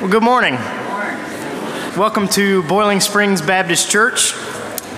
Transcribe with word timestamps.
Well, 0.00 0.08
good 0.08 0.22
morning. 0.22 0.54
Welcome 1.98 2.28
to 2.28 2.62
Boiling 2.62 3.00
Springs 3.00 3.42
Baptist 3.42 3.90
Church. 3.90 4.32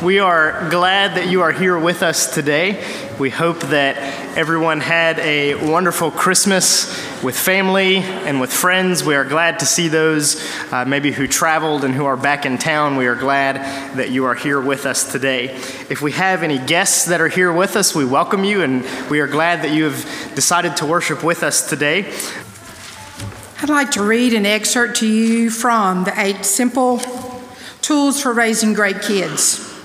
We 0.02 0.18
are 0.18 0.68
glad 0.68 1.16
that 1.16 1.28
you 1.28 1.40
are 1.40 1.52
here 1.52 1.78
with 1.78 2.02
us 2.02 2.34
today. 2.34 2.84
We 3.18 3.30
hope 3.30 3.60
that 3.60 3.96
everyone 4.36 4.80
had 4.80 5.18
a 5.20 5.54
wonderful 5.54 6.10
Christmas 6.10 6.86
with 7.22 7.34
family 7.34 7.96
and 7.96 8.42
with 8.42 8.52
friends. 8.52 9.02
We 9.02 9.14
are 9.14 9.24
glad 9.24 9.60
to 9.60 9.66
see 9.66 9.88
those 9.88 10.46
uh, 10.70 10.84
maybe 10.84 11.12
who 11.12 11.26
traveled 11.26 11.82
and 11.82 11.94
who 11.94 12.04
are 12.04 12.18
back 12.18 12.44
in 12.44 12.58
town. 12.58 12.96
We 12.96 13.06
are 13.06 13.16
glad 13.16 13.56
that 13.96 14.10
you 14.10 14.26
are 14.26 14.34
here 14.34 14.60
with 14.60 14.84
us 14.84 15.10
today. 15.10 15.44
If 15.88 16.02
we 16.02 16.12
have 16.12 16.42
any 16.42 16.58
guests 16.58 17.06
that 17.06 17.22
are 17.22 17.28
here 17.28 17.50
with 17.50 17.74
us, 17.74 17.94
we 17.94 18.04
welcome 18.04 18.44
you 18.44 18.62
and 18.62 18.84
we 19.08 19.20
are 19.20 19.26
glad 19.26 19.62
that 19.62 19.72
you 19.72 19.84
have 19.84 20.34
decided 20.34 20.76
to 20.76 20.84
worship 20.84 21.24
with 21.24 21.42
us 21.42 21.66
today. 21.66 22.12
I'd 23.62 23.68
like 23.68 23.90
to 23.90 24.02
read 24.02 24.32
an 24.32 24.46
excerpt 24.46 24.96
to 25.00 25.06
you 25.06 25.50
from 25.50 26.04
the 26.04 26.18
Eight 26.18 26.46
Simple 26.46 26.98
Tools 27.82 28.22
for 28.22 28.32
Raising 28.32 28.72
Great 28.72 29.02
Kids. 29.02 29.78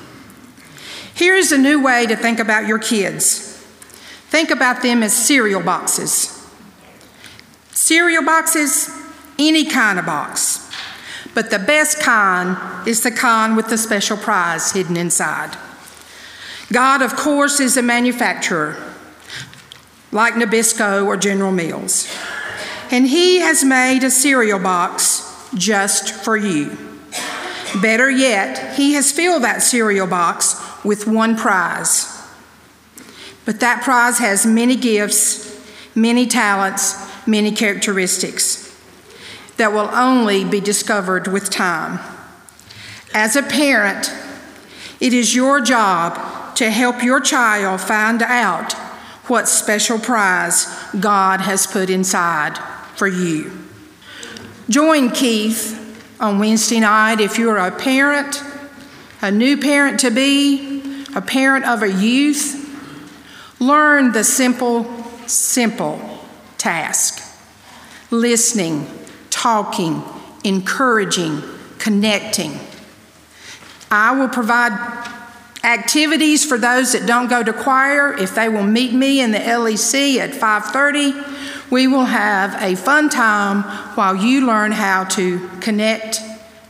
Here 1.14 1.36
is 1.36 1.52
a 1.52 1.58
new 1.58 1.84
way 1.84 2.06
to 2.06 2.16
think 2.16 2.40
about 2.40 2.68
your 2.68 2.80
kids 2.80 3.42
think 4.30 4.50
about 4.50 4.82
them 4.82 5.02
as 5.02 5.14
cereal 5.16 5.62
boxes. 5.62 6.50
Cereal 7.72 8.24
boxes, 8.24 8.90
any 9.40 9.64
kind 9.66 9.98
of 10.00 10.06
box, 10.06 10.70
but 11.34 11.50
the 11.52 11.60
best 11.60 12.02
kind 12.02 12.58
is 12.86 13.04
the 13.04 13.12
kind 13.12 13.56
with 13.56 13.70
the 13.70 13.78
special 13.78 14.18
prize 14.18 14.74
hidden 14.74 14.98
inside. 14.98 15.58
God, 16.72 17.02
of 17.02 17.16
course, 17.16 17.62
is 17.62 17.78
a 17.78 17.82
manufacturer, 17.82 18.76
like 20.12 20.34
Nabisco 20.34 21.06
or 21.06 21.16
General 21.16 21.52
Mills 21.52 22.10
and 22.92 23.08
He 23.08 23.40
has 23.40 23.64
made 23.64 24.04
a 24.04 24.12
cereal 24.12 24.60
box 24.60 25.50
just 25.54 26.14
for 26.14 26.38
you. 26.38 26.78
Better 27.82 28.10
yet, 28.10 28.76
He 28.76 28.94
has 28.94 29.12
filled 29.12 29.44
that 29.44 29.62
cereal 29.62 30.08
box 30.08 30.56
with 30.84 31.08
one 31.08 31.36
prize. 31.36 32.12
But 33.46 33.60
that 33.60 33.84
prize 33.84 34.20
has 34.20 34.46
many 34.46 34.76
gifts, 34.76 35.60
many 35.96 36.26
talents, 36.26 36.96
many 37.28 37.52
characteristics 37.52 38.62
that 39.58 39.72
will 39.72 39.90
only 39.94 40.44
be 40.44 40.60
discovered 40.60 41.28
with 41.28 41.50
time. 41.50 42.00
As 43.14 43.36
a 43.36 43.44
parent, 43.44 44.12
it 45.00 45.14
is 45.14 45.36
your 45.36 45.62
job 45.62 46.56
to 46.56 46.70
help 46.70 47.04
your 47.04 47.20
child 47.20 47.82
find 47.82 48.22
out 48.22 48.74
what 49.28 49.48
special 49.48 50.00
prize 50.00 50.68
God 51.00 51.42
has 51.42 51.66
put 51.66 51.90
inside 51.90 52.60
for 52.96 53.08
you. 53.08 53.52
Join 54.70 55.12
Keith 55.12 55.82
on 56.20 56.40
Wednesday 56.40 56.80
night 56.80 57.20
if 57.20 57.38
you're 57.38 57.58
a 57.58 57.72
parent, 57.72 58.42
a 59.22 59.32
new 59.32 59.58
parent 59.58 60.00
to 60.02 60.12
be, 60.12 61.04
a 61.16 61.22
parent 61.22 61.66
of 61.66 61.84
a 61.84 61.92
youth. 61.92 62.62
Learn 63.60 64.12
the 64.12 64.24
simple, 64.24 64.86
simple 65.28 66.00
task 66.58 67.22
listening, 68.12 68.88
talking, 69.30 70.02
encouraging, 70.44 71.42
connecting. 71.78 72.58
I 73.92 74.18
will 74.18 74.30
provide 74.30 74.72
activities 75.66 76.46
for 76.46 76.58
those 76.58 76.94
that 76.94 77.06
don't 77.06 77.28
go 77.28 77.44
to 77.44 77.52
choir 77.52 78.14
if 78.14 78.36
they 78.36 78.48
will 78.48 78.64
meet 78.64 78.94
me 78.94 79.20
in 79.20 79.32
the 79.32 79.40
LEC 79.40 80.20
at 80.20 80.32
5:30 80.32 81.36
we 81.70 81.88
will 81.88 82.06
have 82.06 82.62
a 82.62 82.76
fun 82.76 83.10
time 83.10 83.64
while 83.96 84.16
you 84.16 84.46
learn 84.46 84.72
how 84.72 85.04
to 85.04 85.50
connect 85.62 86.20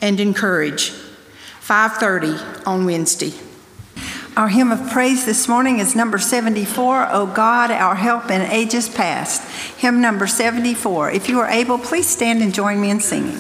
and 0.02 0.20
encourage. 0.20 0.92
5:30 1.62 2.40
on 2.66 2.86
Wednesday. 2.86 3.34
Our 4.38 4.50
hymn 4.50 4.72
of 4.72 4.90
praise 4.92 5.26
this 5.26 5.48
morning 5.48 5.80
is 5.80 5.96
number 5.96 6.18
74, 6.18 7.08
O 7.12 7.26
God, 7.26 7.72
our 7.72 7.96
help 7.96 8.30
in 8.30 8.42
ages 8.42 8.90
past. 8.90 9.42
Hymn 9.78 10.02
number 10.02 10.28
74. 10.28 11.12
If 11.12 11.30
you 11.30 11.40
are 11.40 11.48
able, 11.48 11.78
please 11.78 12.08
stand 12.08 12.42
and 12.42 12.54
join 12.54 12.82
me 12.82 12.90
in 12.90 13.00
singing. 13.00 13.40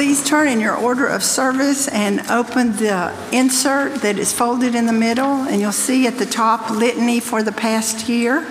Turn 0.00 0.48
in 0.48 0.60
your 0.60 0.76
order 0.76 1.06
of 1.06 1.22
service 1.22 1.86
and 1.88 2.20
open 2.30 2.72
the 2.72 3.14
insert 3.32 4.00
that 4.00 4.18
is 4.18 4.32
folded 4.32 4.74
in 4.74 4.86
the 4.86 4.94
middle, 4.94 5.26
and 5.26 5.60
you'll 5.60 5.72
see 5.72 6.06
at 6.06 6.16
the 6.16 6.24
top 6.24 6.70
litany 6.70 7.20
for 7.20 7.42
the 7.42 7.52
past 7.52 8.08
year. 8.08 8.46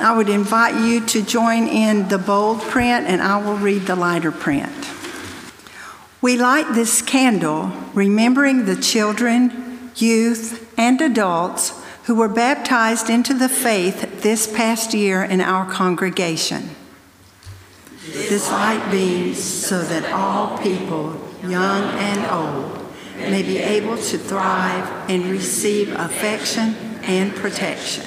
I 0.00 0.16
would 0.16 0.30
invite 0.30 0.82
you 0.82 1.04
to 1.08 1.22
join 1.22 1.68
in 1.68 2.08
the 2.08 2.16
bold 2.16 2.62
print 2.62 3.06
and 3.06 3.20
I 3.20 3.36
will 3.36 3.58
read 3.58 3.82
the 3.82 3.96
lighter 3.96 4.32
print. 4.32 4.72
We 6.22 6.38
light 6.38 6.72
this 6.72 7.02
candle 7.02 7.70
remembering 7.92 8.64
the 8.64 8.76
children, 8.76 9.90
youth, 9.94 10.72
and 10.78 11.02
adults 11.02 11.78
who 12.04 12.14
were 12.14 12.28
baptized 12.28 13.10
into 13.10 13.34
the 13.34 13.50
faith 13.50 14.22
this 14.22 14.46
past 14.46 14.94
year 14.94 15.22
in 15.22 15.42
our 15.42 15.70
congregation. 15.70 16.70
This 18.12 18.50
light 18.50 18.90
beams 18.90 19.42
so 19.42 19.82
that 19.82 20.10
all 20.12 20.58
people, 20.58 21.20
young 21.42 21.84
and 21.84 22.24
old, 22.30 22.86
may 23.16 23.42
be 23.42 23.58
able 23.58 23.96
to 23.96 24.18
thrive 24.18 25.10
and 25.10 25.26
receive 25.26 25.92
affection 25.92 26.74
and 27.02 27.34
protection. 27.34 28.04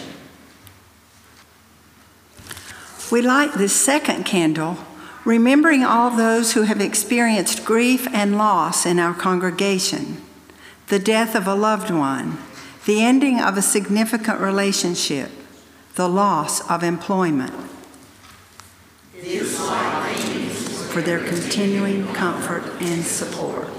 We 3.12 3.22
light 3.22 3.54
this 3.54 3.74
second 3.74 4.26
candle, 4.26 4.78
remembering 5.26 5.84
all 5.84 6.10
those 6.12 6.54
who 6.54 6.64
have 6.64 6.80
experienced 6.80 7.66
grief 7.66 8.08
and 8.14 8.38
loss 8.38 8.86
in 8.86 9.00
our 9.00 9.14
congregation, 9.14 10.22
the 10.88 11.00
death 11.00 11.36
of 11.36 11.46
a 11.46 11.56
loved 11.56 11.92
one, 11.92 12.38
the 12.86 13.04
ending 13.04 13.40
of 13.40 13.58
a 13.58 13.62
significant 13.62 14.40
relationship, 14.40 15.30
the 15.96 16.08
loss 16.08 16.68
of 16.72 16.84
employment. 16.84 17.54
For 20.92 21.02
their 21.02 21.20
continuing 21.20 22.06
comfort 22.14 22.64
and 22.82 23.02
support. 23.02 23.70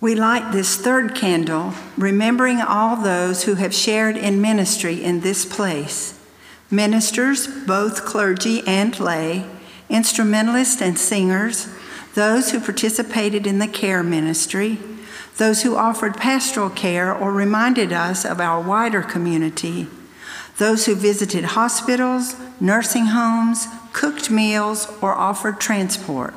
We 0.00 0.14
light 0.14 0.50
this 0.50 0.76
third 0.76 1.14
candle, 1.14 1.74
remembering 1.98 2.62
all 2.62 2.96
those 2.96 3.44
who 3.44 3.56
have 3.56 3.74
shared 3.74 4.16
in 4.16 4.40
ministry 4.40 5.04
in 5.04 5.20
this 5.20 5.44
place 5.44 6.18
ministers, 6.70 7.46
both 7.46 8.06
clergy 8.06 8.62
and 8.66 8.98
lay, 8.98 9.44
instrumentalists 9.90 10.80
and 10.80 10.98
singers, 10.98 11.68
those 12.14 12.50
who 12.50 12.60
participated 12.60 13.46
in 13.46 13.58
the 13.58 13.68
care 13.68 14.02
ministry, 14.02 14.78
those 15.36 15.64
who 15.64 15.76
offered 15.76 16.16
pastoral 16.16 16.70
care 16.70 17.14
or 17.14 17.30
reminded 17.30 17.92
us 17.92 18.24
of 18.24 18.40
our 18.40 18.58
wider 18.58 19.02
community, 19.02 19.86
those 20.58 20.86
who 20.86 20.94
visited 20.94 21.44
hospitals, 21.44 22.34
nursing 22.60 23.06
homes, 23.06 23.66
cooked 23.92 24.30
meals, 24.30 24.88
or 25.00 25.12
offered 25.12 25.60
transport. 25.60 26.34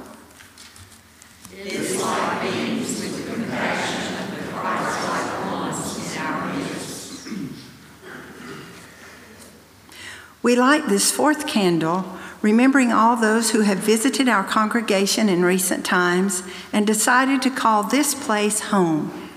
We 10.42 10.56
light 10.56 10.88
this 10.88 11.12
fourth 11.12 11.48
candle, 11.48 12.06
remembering 12.42 12.94
all 12.94 13.18
those 13.18 13.52
who 13.52 13.62
have 13.62 13.80
visited 13.80 14.30
our 14.30 14.44
congregation 14.44 15.28
in 15.28 15.44
recent 15.44 15.86
times 15.86 16.44
and 16.72 16.88
decided 16.88 17.42
to 17.42 17.50
call 17.50 17.84
this 17.84 18.16
place 18.16 18.62
home. 18.62 19.30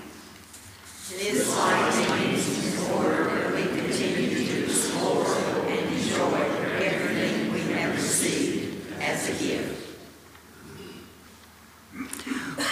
This 1.09 1.55
light 1.57 1.93
in 1.93 2.91
order 2.93 3.25
that 3.25 3.53
we 3.53 3.63
continue 3.63 4.29
to 4.29 4.63
explore 4.63 5.25
and 5.67 5.93
enjoy 5.93 6.37
everything 6.81 7.51
we 7.51 7.59
have 7.73 7.95
received 7.95 8.93
as 9.01 9.29
a 9.29 9.33
gift. 9.43 9.73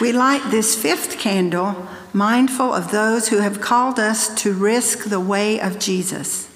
We 0.01 0.11
light 0.11 0.49
this 0.49 0.75
fifth 0.75 1.19
candle, 1.19 1.87
mindful 2.11 2.73
of 2.73 2.91
those 2.91 3.29
who 3.29 3.37
have 3.37 3.61
called 3.61 3.99
us 3.99 4.33
to 4.41 4.51
risk 4.51 5.05
the 5.05 5.19
way 5.19 5.61
of 5.61 5.79
Jesus 5.79 6.49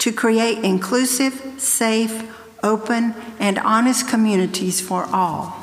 to 0.00 0.12
create 0.12 0.64
inclusive, 0.64 1.54
safe, 1.58 2.26
open, 2.62 3.14
and 3.38 3.58
honest 3.58 4.08
communities 4.08 4.80
for 4.80 5.04
all. 5.12 5.56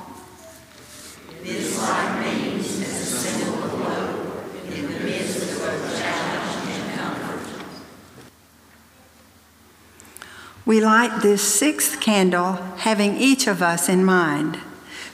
We 10.65 10.81
light 10.81 11.21
this 11.21 11.41
sixth 11.41 11.99
candle 11.99 12.53
having 12.77 13.17
each 13.17 13.47
of 13.47 13.63
us 13.63 13.89
in 13.89 14.05
mind, 14.05 14.59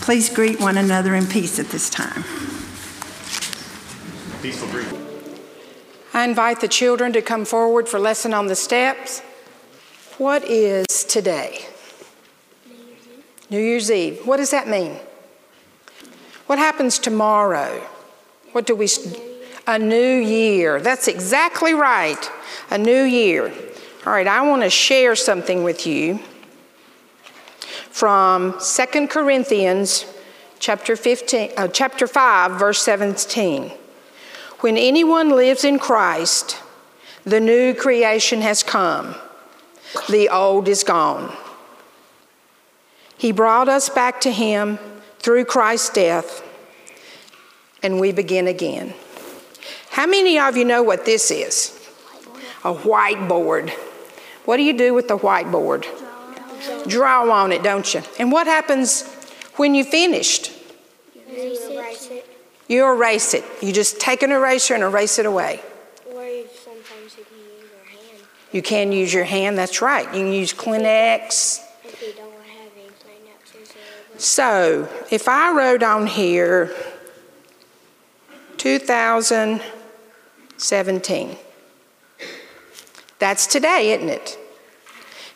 Please 0.00 0.28
greet 0.28 0.60
one 0.60 0.76
another 0.76 1.14
in 1.14 1.26
peace 1.26 1.58
at 1.58 1.68
this 1.68 1.88
time. 1.88 2.24
Peaceful 4.42 4.68
greeting. 4.68 5.00
I 6.12 6.24
invite 6.24 6.60
the 6.60 6.68
children 6.68 7.12
to 7.12 7.22
come 7.22 7.44
forward 7.44 7.88
for 7.88 7.98
lesson 7.98 8.34
on 8.34 8.48
the 8.48 8.54
steps. 8.54 9.20
What 10.18 10.44
is 10.44 11.04
today? 11.04 11.64
New 13.50 13.60
Year's 13.60 13.90
Eve. 13.90 14.26
What 14.26 14.36
does 14.36 14.50
that 14.50 14.68
mean? 14.68 14.98
What 16.46 16.58
happens 16.58 16.98
tomorrow? 16.98 17.80
What 18.52 18.66
do 18.66 18.74
we? 18.74 18.88
A 19.66 19.78
new 19.78 20.16
year. 20.18 20.80
That's 20.80 21.08
exactly 21.08 21.72
right. 21.72 22.30
A 22.70 22.76
new 22.76 23.04
year. 23.04 23.52
All 24.04 24.12
right, 24.12 24.26
I 24.26 24.42
want 24.42 24.62
to 24.62 24.70
share 24.70 25.16
something 25.16 25.64
with 25.64 25.86
you 25.86 26.20
from 27.94 28.58
Second 28.58 29.08
Corinthians 29.08 30.04
chapter 30.58 30.96
15 30.96 31.52
uh, 31.56 31.68
chapter 31.68 32.08
5 32.08 32.58
verse 32.58 32.82
17. 32.82 33.70
When 34.58 34.76
anyone 34.76 35.30
lives 35.30 35.62
in 35.62 35.78
Christ, 35.78 36.60
the 37.22 37.38
new 37.38 37.72
creation 37.72 38.40
has 38.40 38.64
come. 38.64 39.14
The 40.10 40.28
old 40.28 40.66
is 40.66 40.82
gone. 40.82 41.36
He 43.16 43.30
brought 43.30 43.68
us 43.68 43.88
back 43.88 44.20
to 44.22 44.32
him 44.32 44.80
through 45.20 45.44
Christ's 45.44 45.90
death 45.90 46.42
and 47.80 48.00
we 48.00 48.10
begin 48.10 48.48
again. 48.48 48.92
How 49.90 50.08
many 50.08 50.36
of 50.36 50.56
you 50.56 50.64
know 50.64 50.82
what 50.82 51.04
this 51.04 51.30
is? 51.30 51.78
A 52.64 52.74
whiteboard. 52.74 53.70
What 54.46 54.56
do 54.56 54.64
you 54.64 54.76
do 54.76 54.94
with 54.94 55.06
the 55.06 55.16
whiteboard? 55.16 55.86
Draw 56.86 57.30
on 57.30 57.52
it, 57.52 57.62
don't 57.62 57.94
you? 57.94 58.02
And 58.18 58.32
what 58.32 58.46
happens 58.46 59.04
when 59.56 59.74
you 59.74 59.84
finished? 59.84 60.52
You 61.28 61.58
erase 61.70 62.08
it. 62.10 62.26
You 62.68 62.86
erase 62.86 63.34
it. 63.34 63.44
You 63.60 63.72
just 63.72 64.00
take 64.00 64.22
an 64.22 64.32
eraser 64.32 64.74
and 64.74 64.82
erase 64.82 65.18
it 65.18 65.26
away. 65.26 65.60
Or 66.06 66.24
sometimes 66.64 67.18
you 67.18 67.24
can 67.24 67.38
use 67.38 67.68
your 67.70 67.84
hand. 67.84 68.22
You 68.52 68.62
can 68.62 68.92
use 68.92 69.12
your 69.12 69.24
hand, 69.24 69.58
that's 69.58 69.82
right. 69.82 70.06
You 70.06 70.24
can 70.24 70.32
use 70.32 70.52
Kleenex. 70.52 71.60
If 71.84 72.00
you 72.02 72.12
don't 72.14 72.32
have 72.32 72.72
any 72.76 72.88
Kleenexes. 72.88 74.20
So, 74.20 74.88
if 75.10 75.28
I 75.28 75.52
wrote 75.52 75.82
on 75.82 76.06
here, 76.06 76.74
2017. 78.64 81.36
That's 83.18 83.46
today, 83.46 83.92
isn't 83.92 84.08
it? 84.08 84.38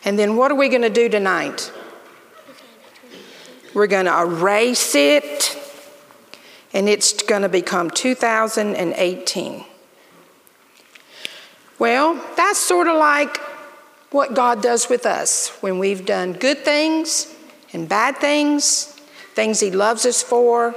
And 0.05 0.17
then 0.17 0.35
what 0.37 0.51
are 0.51 0.55
we 0.55 0.69
going 0.69 0.81
to 0.81 0.89
do 0.89 1.09
tonight? 1.09 1.71
We're 3.73 3.87
going 3.87 4.05
to 4.05 4.21
erase 4.21 4.95
it, 4.95 5.57
and 6.73 6.89
it's 6.89 7.21
going 7.23 7.43
to 7.43 7.49
become 7.49 7.89
2018. 7.89 9.65
Well, 11.77 12.25
that's 12.35 12.59
sort 12.59 12.87
of 12.87 12.97
like 12.97 13.37
what 14.11 14.33
God 14.33 14.61
does 14.61 14.89
with 14.89 15.05
us 15.05 15.49
when 15.61 15.79
we've 15.79 16.05
done 16.05 16.33
good 16.33 16.59
things 16.59 17.33
and 17.71 17.87
bad 17.87 18.17
things, 18.17 18.85
things 19.33 19.59
He 19.59 19.71
loves 19.71 20.05
us 20.05 20.23
for, 20.23 20.73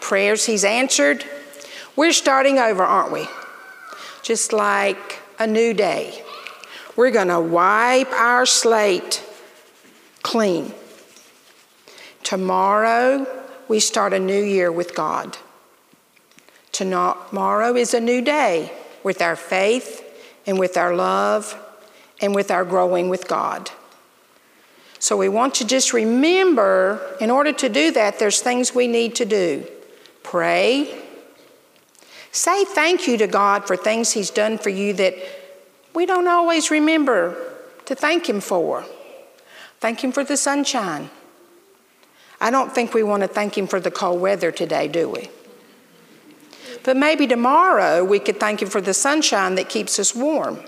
prayers 0.00 0.46
He's 0.46 0.64
answered. 0.64 1.24
We're 1.96 2.12
starting 2.12 2.58
over, 2.58 2.84
aren't 2.84 3.12
we? 3.12 3.26
Just 4.22 4.52
like 4.52 5.18
a 5.38 5.46
new 5.46 5.72
day. 5.72 6.22
We're 6.98 7.12
going 7.12 7.28
to 7.28 7.38
wipe 7.38 8.10
our 8.10 8.44
slate 8.44 9.22
clean. 10.22 10.74
Tomorrow, 12.24 13.24
we 13.68 13.78
start 13.78 14.12
a 14.12 14.18
new 14.18 14.42
year 14.42 14.72
with 14.72 14.96
God. 14.96 15.38
Tomorrow 16.72 17.76
is 17.76 17.94
a 17.94 18.00
new 18.00 18.20
day 18.20 18.72
with 19.04 19.22
our 19.22 19.36
faith 19.36 20.02
and 20.44 20.58
with 20.58 20.76
our 20.76 20.92
love 20.92 21.56
and 22.20 22.34
with 22.34 22.50
our 22.50 22.64
growing 22.64 23.08
with 23.08 23.28
God. 23.28 23.70
So 24.98 25.16
we 25.16 25.28
want 25.28 25.54
to 25.54 25.64
just 25.64 25.92
remember, 25.92 27.16
in 27.20 27.30
order 27.30 27.52
to 27.52 27.68
do 27.68 27.92
that, 27.92 28.18
there's 28.18 28.40
things 28.40 28.74
we 28.74 28.88
need 28.88 29.14
to 29.14 29.24
do 29.24 29.64
pray, 30.24 31.00
say 32.32 32.64
thank 32.64 33.06
you 33.06 33.16
to 33.18 33.28
God 33.28 33.68
for 33.68 33.76
things 33.76 34.14
He's 34.14 34.30
done 34.30 34.58
for 34.58 34.70
you 34.70 34.92
that 34.94 35.14
we 35.94 36.06
don't 36.06 36.28
always 36.28 36.70
remember 36.70 37.36
to 37.86 37.94
thank 37.94 38.28
Him 38.28 38.40
for. 38.40 38.84
Thank 39.80 40.02
Him 40.02 40.12
for 40.12 40.24
the 40.24 40.36
sunshine. 40.36 41.10
I 42.40 42.50
don't 42.50 42.74
think 42.74 42.94
we 42.94 43.02
want 43.02 43.22
to 43.22 43.28
thank 43.28 43.56
Him 43.56 43.66
for 43.66 43.80
the 43.80 43.90
cold 43.90 44.20
weather 44.20 44.52
today, 44.52 44.88
do 44.88 45.08
we? 45.08 45.30
But 46.84 46.96
maybe 46.96 47.26
tomorrow 47.26 48.04
we 48.04 48.18
could 48.18 48.38
thank 48.38 48.62
Him 48.62 48.68
for 48.68 48.80
the 48.80 48.94
sunshine 48.94 49.56
that 49.56 49.68
keeps 49.68 49.98
us 49.98 50.14
warm. 50.14 50.60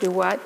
Do 0.00 0.10
what? 0.10 0.40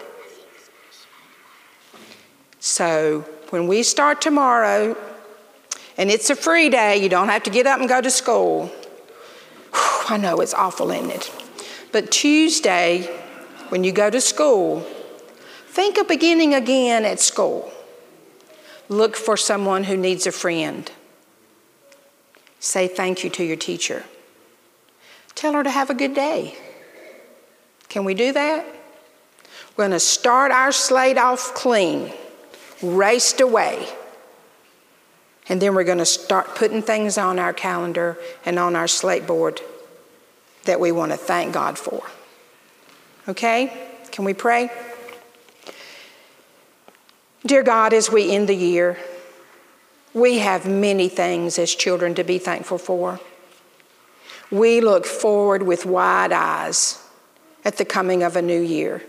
So 2.61 3.22
when 3.50 3.66
we 3.66 3.82
start 3.82 4.20
tomorrow, 4.20 4.96
and 5.99 6.11
it's 6.11 6.30
a 6.30 6.37
free 6.37 6.70
day, 6.70 7.02
you 7.02 7.08
don't 7.08 7.28
have 7.28 7.42
to 7.42 7.50
get 7.50 7.66
up 7.66 7.80
and 7.80 7.88
go 7.88 8.00
to 8.00 8.11
school. 8.11 8.66
Whew, 9.75 10.04
I 10.08 10.16
know 10.16 10.40
it's 10.40 10.54
awful, 10.54 10.90
isn't 10.90 11.11
it? 11.11 11.41
But 11.92 12.11
Tuesday, 12.11 13.02
when 13.68 13.84
you 13.84 13.92
go 13.92 14.08
to 14.08 14.20
school, 14.20 14.80
think 15.68 15.99
of 15.99 16.08
beginning 16.08 16.54
again 16.54 17.04
at 17.04 17.20
school. 17.20 17.70
Look 18.88 19.14
for 19.14 19.37
someone 19.37 19.84
who 19.84 19.96
needs 19.96 20.26
a 20.26 20.32
friend. 20.32 20.90
Say 22.61 22.88
thank 22.88 23.25
you 23.25 23.30
to 23.30 23.44
your 23.44 23.56
teacher. 23.56 24.04
Tell 25.34 25.52
her 25.52 25.62
to 25.62 25.70
have 25.70 25.90
a 25.90 25.94
good 25.94 26.14
day. 26.14 26.56
Can 27.90 28.04
we 28.04 28.14
do 28.14 28.32
that? 28.32 28.64
We're 29.76 29.84
going 29.84 29.90
to 29.90 30.00
start 30.00 30.50
our 30.50 30.72
slate 30.72 31.18
off 31.18 31.54
clean, 31.54 32.11
raced 32.82 33.40
away. 33.40 33.87
And 35.49 35.61
then 35.61 35.75
we're 35.75 35.84
going 35.84 35.99
to 35.99 36.06
start 36.06 36.54
putting 36.54 36.80
things 36.80 37.18
on 37.18 37.38
our 37.38 37.52
calendar 37.52 38.16
and 38.46 38.58
on 38.58 38.76
our 38.76 38.88
slate 38.88 39.26
board 39.26 39.61
that 40.64 40.81
we 40.81 40.92
want 40.92 41.12
to 41.12 41.19
thank 41.19 41.52
God 41.52 41.78
for. 41.78 42.02
Okay? 43.28 43.88
Can 44.11 44.25
we 44.25 44.35
pray? 44.35 44.71
Dear 47.45 47.62
God, 47.62 47.92
as 47.92 48.11
we 48.11 48.31
end 48.31 48.49
the 48.49 48.54
year, 48.54 48.99
we 50.14 50.38
have 50.38 50.66
many 50.66 51.09
things 51.09 51.59
as 51.59 51.75
children 51.75 52.14
to 52.14 52.25
be 52.25 52.38
thankful 52.38 52.78
for. 52.78 53.21
We 54.50 54.81
look 54.81 55.07
forward 55.07 55.62
with 55.62 55.87
wide 55.87 56.33
eyes 56.33 57.02
at 57.64 57.78
the 57.78 57.85
coming 57.85 58.23
of 58.23 58.37
a 58.37 58.42
new 58.42 58.61
year. 58.61 59.02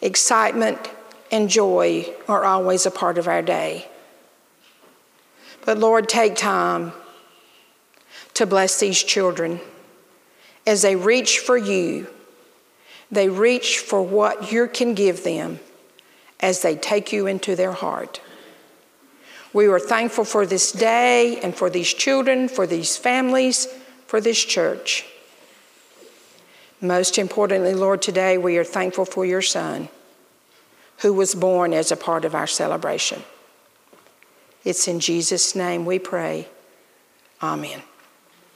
Excitement 0.00 0.78
and 1.30 1.48
joy 1.48 2.12
are 2.28 2.44
always 2.44 2.86
a 2.86 2.90
part 2.90 3.18
of 3.18 3.28
our 3.28 3.42
day. 3.42 3.88
But 5.64 5.78
Lord, 5.78 6.08
take 6.08 6.36
time 6.36 6.92
to 8.34 8.46
bless 8.46 8.80
these 8.80 9.02
children 9.02 9.60
as 10.66 10.82
they 10.82 10.96
reach 10.96 11.38
for 11.38 11.56
you. 11.56 12.08
They 13.10 13.28
reach 13.28 13.78
for 13.78 14.02
what 14.02 14.50
you 14.50 14.66
can 14.66 14.94
give 14.94 15.22
them 15.22 15.60
as 16.40 16.62
they 16.62 16.74
take 16.74 17.12
you 17.12 17.26
into 17.26 17.54
their 17.54 17.72
heart. 17.72 18.20
We 19.52 19.68
are 19.68 19.78
thankful 19.78 20.24
for 20.24 20.44
this 20.44 20.72
day 20.72 21.40
and 21.40 21.54
for 21.54 21.70
these 21.70 21.94
children, 21.94 22.48
for 22.48 22.66
these 22.66 22.96
families, 22.96 23.68
for 24.06 24.20
this 24.20 24.44
church. 24.44 25.06
Most 26.80 27.16
importantly, 27.16 27.72
Lord, 27.72 28.02
today 28.02 28.36
we 28.36 28.58
are 28.58 28.64
thankful 28.64 29.06
for 29.06 29.24
your 29.24 29.40
Son 29.40 29.88
who 30.98 31.12
was 31.12 31.34
born 31.34 31.72
as 31.72 31.92
a 31.92 31.96
part 31.96 32.24
of 32.24 32.34
our 32.34 32.46
celebration. 32.46 33.22
It's 34.64 34.88
in 34.88 35.00
Jesus' 35.00 35.54
name 35.54 35.84
we 35.84 35.98
pray. 35.98 36.48
Amen. 37.42 37.82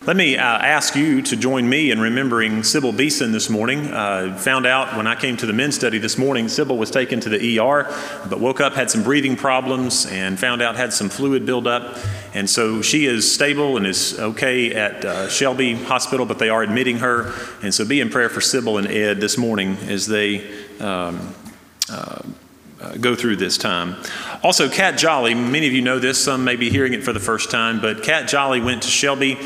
Let 0.06 0.16
me 0.16 0.38
uh, 0.38 0.42
ask 0.42 0.96
you 0.96 1.20
to 1.20 1.36
join 1.36 1.68
me 1.68 1.90
in 1.90 2.00
remembering 2.00 2.62
Sybil 2.62 2.90
Beeson 2.90 3.32
this 3.32 3.50
morning. 3.50 3.88
Uh, 3.88 4.34
found 4.34 4.64
out 4.64 4.96
when 4.96 5.06
I 5.06 5.14
came 5.14 5.36
to 5.36 5.44
the 5.44 5.52
men's 5.52 5.74
study 5.74 5.98
this 5.98 6.16
morning, 6.16 6.48
Sybil 6.48 6.78
was 6.78 6.90
taken 6.90 7.20
to 7.20 7.28
the 7.28 7.58
ER, 7.58 7.84
but 8.26 8.40
woke 8.40 8.62
up, 8.62 8.72
had 8.72 8.90
some 8.90 9.02
breathing 9.02 9.36
problems, 9.36 10.06
and 10.06 10.40
found 10.40 10.62
out 10.62 10.76
had 10.76 10.94
some 10.94 11.10
fluid 11.10 11.44
buildup. 11.44 11.98
And 12.32 12.48
so 12.48 12.80
she 12.80 13.04
is 13.04 13.30
stable 13.30 13.76
and 13.76 13.86
is 13.86 14.18
okay 14.18 14.72
at 14.72 15.04
uh, 15.04 15.28
Shelby 15.28 15.74
Hospital, 15.74 16.24
but 16.24 16.38
they 16.38 16.48
are 16.48 16.62
admitting 16.62 17.00
her. 17.00 17.34
And 17.62 17.74
so 17.74 17.84
be 17.84 18.00
in 18.00 18.08
prayer 18.08 18.30
for 18.30 18.40
Sybil 18.40 18.78
and 18.78 18.86
Ed 18.86 19.20
this 19.20 19.36
morning 19.36 19.76
as 19.86 20.06
they. 20.06 20.50
Um, 20.80 21.34
uh, 21.90 22.22
uh, 22.80 22.94
go 22.96 23.14
through 23.14 23.36
this 23.36 23.58
time. 23.58 23.94
Also, 24.42 24.66
Cat 24.66 24.96
Jolly, 24.96 25.34
many 25.34 25.66
of 25.66 25.74
you 25.74 25.82
know 25.82 25.98
this, 25.98 26.24
some 26.24 26.44
may 26.44 26.56
be 26.56 26.70
hearing 26.70 26.94
it 26.94 27.04
for 27.04 27.12
the 27.12 27.20
first 27.20 27.50
time, 27.50 27.78
but 27.78 28.02
Cat 28.02 28.26
Jolly 28.26 28.62
went 28.62 28.84
to 28.84 28.88
Shelby 28.88 29.36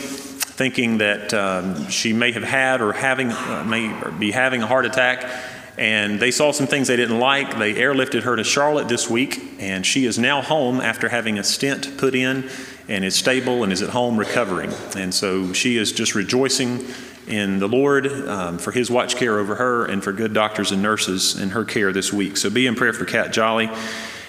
thinking 0.54 0.99
that 0.99 1.34
um, 1.34 1.88
she 1.88 2.12
may 2.12 2.32
have 2.32 2.44
had 2.44 2.80
or 2.80 2.92
having 2.92 3.30
uh, 3.30 3.64
may 3.66 3.92
be 4.18 4.30
having 4.30 4.62
a 4.62 4.66
heart 4.66 4.87
attack 4.87 5.28
and 5.76 6.20
they 6.20 6.30
saw 6.30 6.52
some 6.52 6.66
things 6.66 6.88
they 6.88 6.96
didn't 6.96 7.18
like. 7.18 7.58
They 7.58 7.75
airlifted 7.75 8.23
her 8.23 8.37
to 8.37 8.44
Charlotte 8.44 8.88
this 8.88 9.11
week, 9.11 9.40
and 9.58 9.84
she 9.84 10.06
is 10.06 10.18
now 10.18 10.40
home 10.40 10.80
after 10.80 11.08
having 11.08 11.38
a 11.38 11.44
stent 11.44 11.99
put 11.99 12.14
in 12.14 12.49
and 12.87 13.04
is 13.04 13.16
stable 13.16 13.64
and 13.64 13.73
is 13.73 13.82
at 13.82 13.90
home 13.90 14.16
recovering. 14.16 14.73
And 14.96 15.12
so 15.12 15.52
she 15.52 15.76
is 15.76 15.90
just 15.90 16.14
rejoicing 16.14 16.87
in 17.26 17.58
the 17.58 17.66
Lord 17.66 18.06
um, 18.06 18.58
for 18.58 18.70
His 18.70 18.90
watch 18.90 19.16
care 19.16 19.38
over 19.38 19.56
her 19.56 19.87
and 19.87 20.04
for 20.04 20.12
good 20.12 20.32
doctors 20.32 20.70
and 20.70 20.82
nurses 20.82 21.40
in 21.40 21.50
her 21.50 21.64
care 21.64 21.92
this 21.92 22.12
week. 22.12 22.37
So 22.37 22.50
be 22.50 22.66
in 22.66 22.75
prayer 22.75 22.92
for 22.92 23.04
Cat 23.04 23.32
Jolly. 23.32 23.70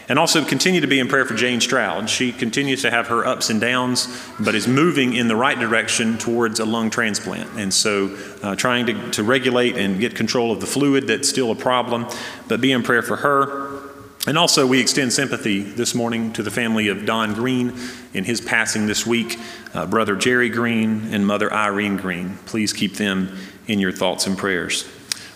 And 0.07 0.19
also 0.19 0.45
continue 0.45 0.81
to 0.81 0.87
be 0.87 0.99
in 0.99 1.07
prayer 1.07 1.25
for 1.25 1.33
Jane 1.33 1.59
Stroud. 1.59 2.09
She 2.09 2.31
continues 2.31 2.83
to 2.83 2.91
have 2.91 3.07
her 3.07 3.25
ups 3.25 3.49
and 3.49 3.59
downs, 3.59 4.07
but 4.39 4.53
is 4.53 4.67
moving 4.67 5.15
in 5.15 5.27
the 5.27 5.35
right 5.35 5.59
direction 5.59 6.19
towards 6.19 6.59
a 6.59 6.65
lung 6.65 6.91
transplant. 6.91 7.49
And 7.57 7.73
so 7.73 8.15
uh, 8.43 8.55
trying 8.55 8.85
to, 8.85 9.11
to 9.11 9.23
regulate 9.23 9.77
and 9.77 9.99
get 9.99 10.15
control 10.15 10.51
of 10.51 10.59
the 10.59 10.67
fluid 10.67 11.07
that's 11.07 11.27
still 11.27 11.51
a 11.51 11.55
problem, 11.55 12.05
but 12.47 12.61
be 12.61 12.71
in 12.71 12.83
prayer 12.83 13.01
for 13.01 13.15
her. 13.17 13.81
And 14.27 14.39
also, 14.39 14.65
we 14.65 14.79
extend 14.79 15.13
sympathy 15.13 15.61
this 15.61 15.93
morning 15.93 16.33
to 16.33 16.41
the 16.41 16.49
family 16.49 16.87
of 16.87 17.05
Don 17.05 17.33
Green 17.35 17.77
in 18.13 18.23
his 18.23 18.41
passing 18.41 18.87
this 18.87 19.05
week, 19.05 19.39
uh, 19.75 19.85
brother 19.85 20.15
Jerry 20.15 20.49
Green 20.49 21.13
and 21.13 21.27
mother 21.27 21.53
Irene 21.53 21.97
Green. 21.97 22.37
Please 22.47 22.73
keep 22.73 22.95
them 22.95 23.37
in 23.67 23.77
your 23.77 23.91
thoughts 23.91 24.25
and 24.25 24.35
prayers. 24.35 24.83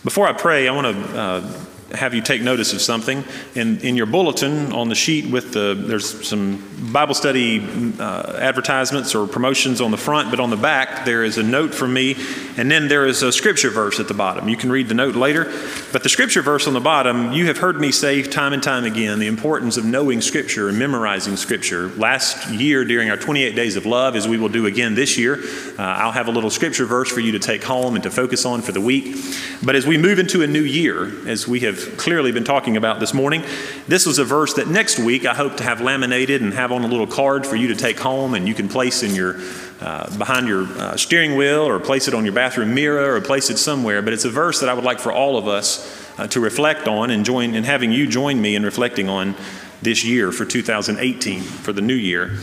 Before 0.04 0.28
I 0.28 0.34
pray, 0.34 0.68
I 0.68 0.72
want 0.72 0.88
to 0.88 1.20
uh, 1.20 1.66
have 1.94 2.14
you 2.14 2.22
take 2.22 2.42
notice 2.42 2.74
of 2.74 2.82
something. 2.82 3.24
In, 3.56 3.80
in 3.80 3.96
your 3.96 4.06
bulletin 4.06 4.72
on 4.74 4.90
the 4.90 4.96
sheet 4.96 5.30
with 5.30 5.54
the, 5.54 5.76
there's 5.76 6.28
some 6.28 6.64
Bible 6.92 7.14
study 7.14 7.66
uh, 8.00 8.38
advertisements 8.40 9.16
or 9.16 9.28
promotions 9.28 9.82
on 9.82 9.92
the 9.92 9.98
front, 9.98 10.30
but 10.30 10.40
on 10.40 10.50
the 10.50 10.58
back 10.58 11.06
there 11.06 11.24
is 11.24 11.38
a 11.38 11.44
note 11.44 11.74
from 11.74 11.94
me, 11.94 12.16
and 12.58 12.70
then 12.70 12.88
there 12.88 13.06
is 13.06 13.24
a 13.24 13.32
scripture 13.32 13.70
verse 13.70 14.00
at 14.00 14.08
the 14.08 14.14
bottom. 14.14 14.50
You 14.50 14.58
can 14.58 14.72
read 14.72 14.88
the 14.88 14.94
note 14.94 15.16
later, 15.16 15.46
but 15.92 16.04
the 16.04 16.10
scripture 16.10 16.42
verse 16.42 16.68
on 16.68 16.74
the 16.74 16.80
bottom, 16.80 17.34
you 17.34 17.48
have 17.48 17.58
heard 17.58 17.80
me 17.80 17.92
say 17.92 18.22
time 18.24 18.54
and 18.54 18.62
time 18.62 18.86
again 18.86 19.20
the 19.20 19.28
importance 19.28 19.78
of 19.78 19.86
knowing 19.86 20.22
scripture 20.22 20.70
and 20.70 20.78
memorizing 20.78 21.38
scripture. 21.38 21.90
Last 21.90 22.50
year 22.50 22.86
during 22.86 23.10
our 23.10 23.18
28 23.18 23.56
days 23.56 23.76
of 23.76 23.86
love, 23.86 24.16
as 24.16 24.28
we 24.28 24.38
will 24.38 24.50
do 24.50 24.66
again 24.66 24.96
this 24.96 25.18
year, 25.18 25.40
uh, 25.78 25.82
I'll 25.82 26.12
have 26.12 26.28
a 26.28 26.32
little 26.32 26.50
scripture 26.50 26.86
verse 26.86 27.12
for 27.12 27.20
you 27.20 27.32
to 27.34 27.40
take 27.40 27.64
home 27.64 27.96
and 27.96 28.04
to 28.04 28.12
focus 28.12 28.46
on 28.46 28.62
for 28.62 28.72
the 28.72 28.82
week. 28.82 29.16
But 29.64 29.76
as 29.76 29.86
we 29.86 29.98
move 29.98 30.20
into 30.20 30.42
a 30.44 30.48
new 30.48 30.62
year, 30.62 31.28
as 31.28 31.48
we 31.48 31.62
have 31.62 31.79
clearly 31.98 32.32
been 32.32 32.44
talking 32.44 32.78
about 32.78 33.00
this 33.00 33.14
morning. 33.14 33.44
This 33.88 34.06
was 34.06 34.20
a 34.20 34.26
verse 34.26 34.54
that 34.56 34.68
next 34.68 35.00
week 35.00 35.26
I 35.26 35.34
hope 35.34 35.58
to 35.58 35.64
have 35.64 35.82
laminated 35.82 36.42
and 36.42 36.54
have 36.54 36.72
on 36.72 36.84
a 36.84 36.88
little 36.88 37.08
card 37.08 37.46
for 37.46 37.56
you 37.56 37.68
to 37.70 37.76
take 37.76 38.00
home 38.00 38.34
and 38.34 38.48
you 38.48 38.54
can 38.54 38.70
place 38.70 39.04
in 39.04 39.16
your 39.16 39.40
uh, 39.82 40.18
behind 40.18 40.48
your 40.48 40.64
uh, 40.64 40.98
steering 40.98 41.36
wheel 41.36 41.62
or 41.62 41.80
place 41.80 42.08
it 42.08 42.14
on 42.14 42.26
your 42.26 42.34
bathroom 42.34 42.74
mirror 42.74 43.16
or 43.16 43.22
place 43.22 43.50
it 43.50 43.58
somewhere. 43.58 44.02
But 44.02 44.14
it's 44.14 44.26
a 44.26 44.30
verse 44.30 44.60
that 44.60 44.70
I 44.70 44.74
would 44.74 44.84
like 44.84 45.00
for 45.00 45.12
all 45.12 45.38
of 45.38 45.48
us 45.48 46.20
uh, 46.20 46.28
to 46.28 46.40
reflect 46.40 46.88
on 46.88 47.10
and 47.10 47.24
join 47.24 47.56
and 47.56 47.66
having 47.66 47.92
you 47.92 48.08
join 48.08 48.42
me 48.42 48.56
in 48.56 48.64
reflecting 48.64 49.08
on 49.08 49.36
this 49.82 50.04
year 50.04 50.32
for 50.32 50.46
2018 50.46 51.42
for 51.42 51.72
the 51.72 51.82
new 51.82 51.96
year. 51.96 52.38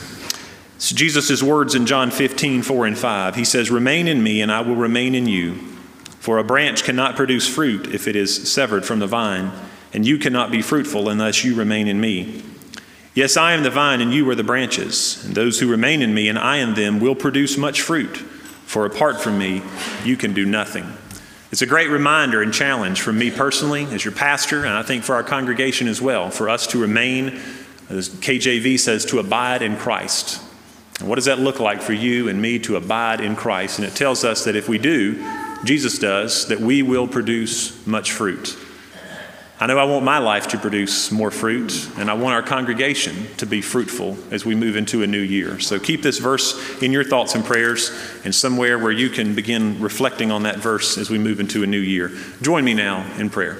It's 0.76 0.92
Jesus' 0.92 1.42
words 1.42 1.74
in 1.74 1.86
John 1.86 2.10
15, 2.10 2.62
4 2.62 2.86
and 2.86 2.98
5. 2.98 3.34
He 3.34 3.44
says, 3.44 3.70
Remain 3.70 4.08
in 4.08 4.22
me, 4.22 4.42
and 4.42 4.52
I 4.52 4.60
will 4.60 4.76
remain 4.76 5.14
in 5.14 5.26
you. 5.26 5.75
For 6.26 6.38
a 6.38 6.42
branch 6.42 6.82
cannot 6.82 7.14
produce 7.14 7.46
fruit 7.46 7.94
if 7.94 8.08
it 8.08 8.16
is 8.16 8.50
severed 8.50 8.84
from 8.84 8.98
the 8.98 9.06
vine, 9.06 9.52
and 9.92 10.04
you 10.04 10.18
cannot 10.18 10.50
be 10.50 10.60
fruitful 10.60 11.08
unless 11.08 11.44
you 11.44 11.54
remain 11.54 11.86
in 11.86 12.00
me. 12.00 12.42
Yes, 13.14 13.36
I 13.36 13.52
am 13.52 13.62
the 13.62 13.70
vine, 13.70 14.00
and 14.00 14.12
you 14.12 14.28
are 14.28 14.34
the 14.34 14.42
branches, 14.42 15.24
and 15.24 15.36
those 15.36 15.60
who 15.60 15.70
remain 15.70 16.02
in 16.02 16.12
me 16.12 16.28
and 16.28 16.36
I 16.36 16.56
in 16.56 16.74
them 16.74 16.98
will 16.98 17.14
produce 17.14 17.56
much 17.56 17.80
fruit, 17.80 18.16
for 18.16 18.84
apart 18.84 19.20
from 19.20 19.38
me, 19.38 19.62
you 20.04 20.16
can 20.16 20.34
do 20.34 20.44
nothing. 20.44 20.92
It's 21.52 21.62
a 21.62 21.66
great 21.66 21.90
reminder 21.90 22.42
and 22.42 22.52
challenge 22.52 23.02
for 23.02 23.12
me 23.12 23.30
personally 23.30 23.84
as 23.84 24.04
your 24.04 24.12
pastor, 24.12 24.64
and 24.64 24.74
I 24.74 24.82
think 24.82 25.04
for 25.04 25.14
our 25.14 25.22
congregation 25.22 25.86
as 25.86 26.02
well, 26.02 26.30
for 26.30 26.48
us 26.48 26.66
to 26.66 26.80
remain, 26.80 27.40
as 27.88 28.08
KJV 28.08 28.80
says, 28.80 29.04
to 29.04 29.20
abide 29.20 29.62
in 29.62 29.76
Christ, 29.76 30.42
And 30.98 31.08
what 31.08 31.14
does 31.14 31.26
that 31.26 31.38
look 31.38 31.60
like 31.60 31.82
for 31.82 31.92
you 31.92 32.28
and 32.28 32.42
me 32.42 32.58
to 32.60 32.74
abide 32.74 33.20
in 33.20 33.36
Christ? 33.36 33.78
And 33.78 33.86
it 33.86 33.94
tells 33.94 34.24
us 34.24 34.42
that 34.42 34.56
if 34.56 34.68
we 34.68 34.78
do, 34.78 35.24
Jesus 35.64 35.98
does, 35.98 36.48
that 36.48 36.60
we 36.60 36.82
will 36.82 37.08
produce 37.08 37.86
much 37.86 38.12
fruit. 38.12 38.56
I 39.58 39.66
know 39.66 39.78
I 39.78 39.84
want 39.84 40.04
my 40.04 40.18
life 40.18 40.48
to 40.48 40.58
produce 40.58 41.10
more 41.10 41.30
fruit, 41.30 41.88
and 41.96 42.10
I 42.10 42.14
want 42.14 42.34
our 42.34 42.42
congregation 42.42 43.26
to 43.38 43.46
be 43.46 43.62
fruitful 43.62 44.18
as 44.30 44.44
we 44.44 44.54
move 44.54 44.76
into 44.76 45.02
a 45.02 45.06
new 45.06 45.20
year. 45.20 45.58
So 45.60 45.78
keep 45.78 46.02
this 46.02 46.18
verse 46.18 46.82
in 46.82 46.92
your 46.92 47.04
thoughts 47.04 47.34
and 47.34 47.42
prayers 47.42 47.90
and 48.22 48.34
somewhere 48.34 48.78
where 48.78 48.92
you 48.92 49.08
can 49.08 49.34
begin 49.34 49.80
reflecting 49.80 50.30
on 50.30 50.42
that 50.42 50.56
verse 50.56 50.98
as 50.98 51.08
we 51.08 51.16
move 51.18 51.40
into 51.40 51.62
a 51.62 51.66
new 51.66 51.80
year. 51.80 52.10
Join 52.42 52.64
me 52.64 52.74
now 52.74 53.10
in 53.16 53.30
prayer. 53.30 53.56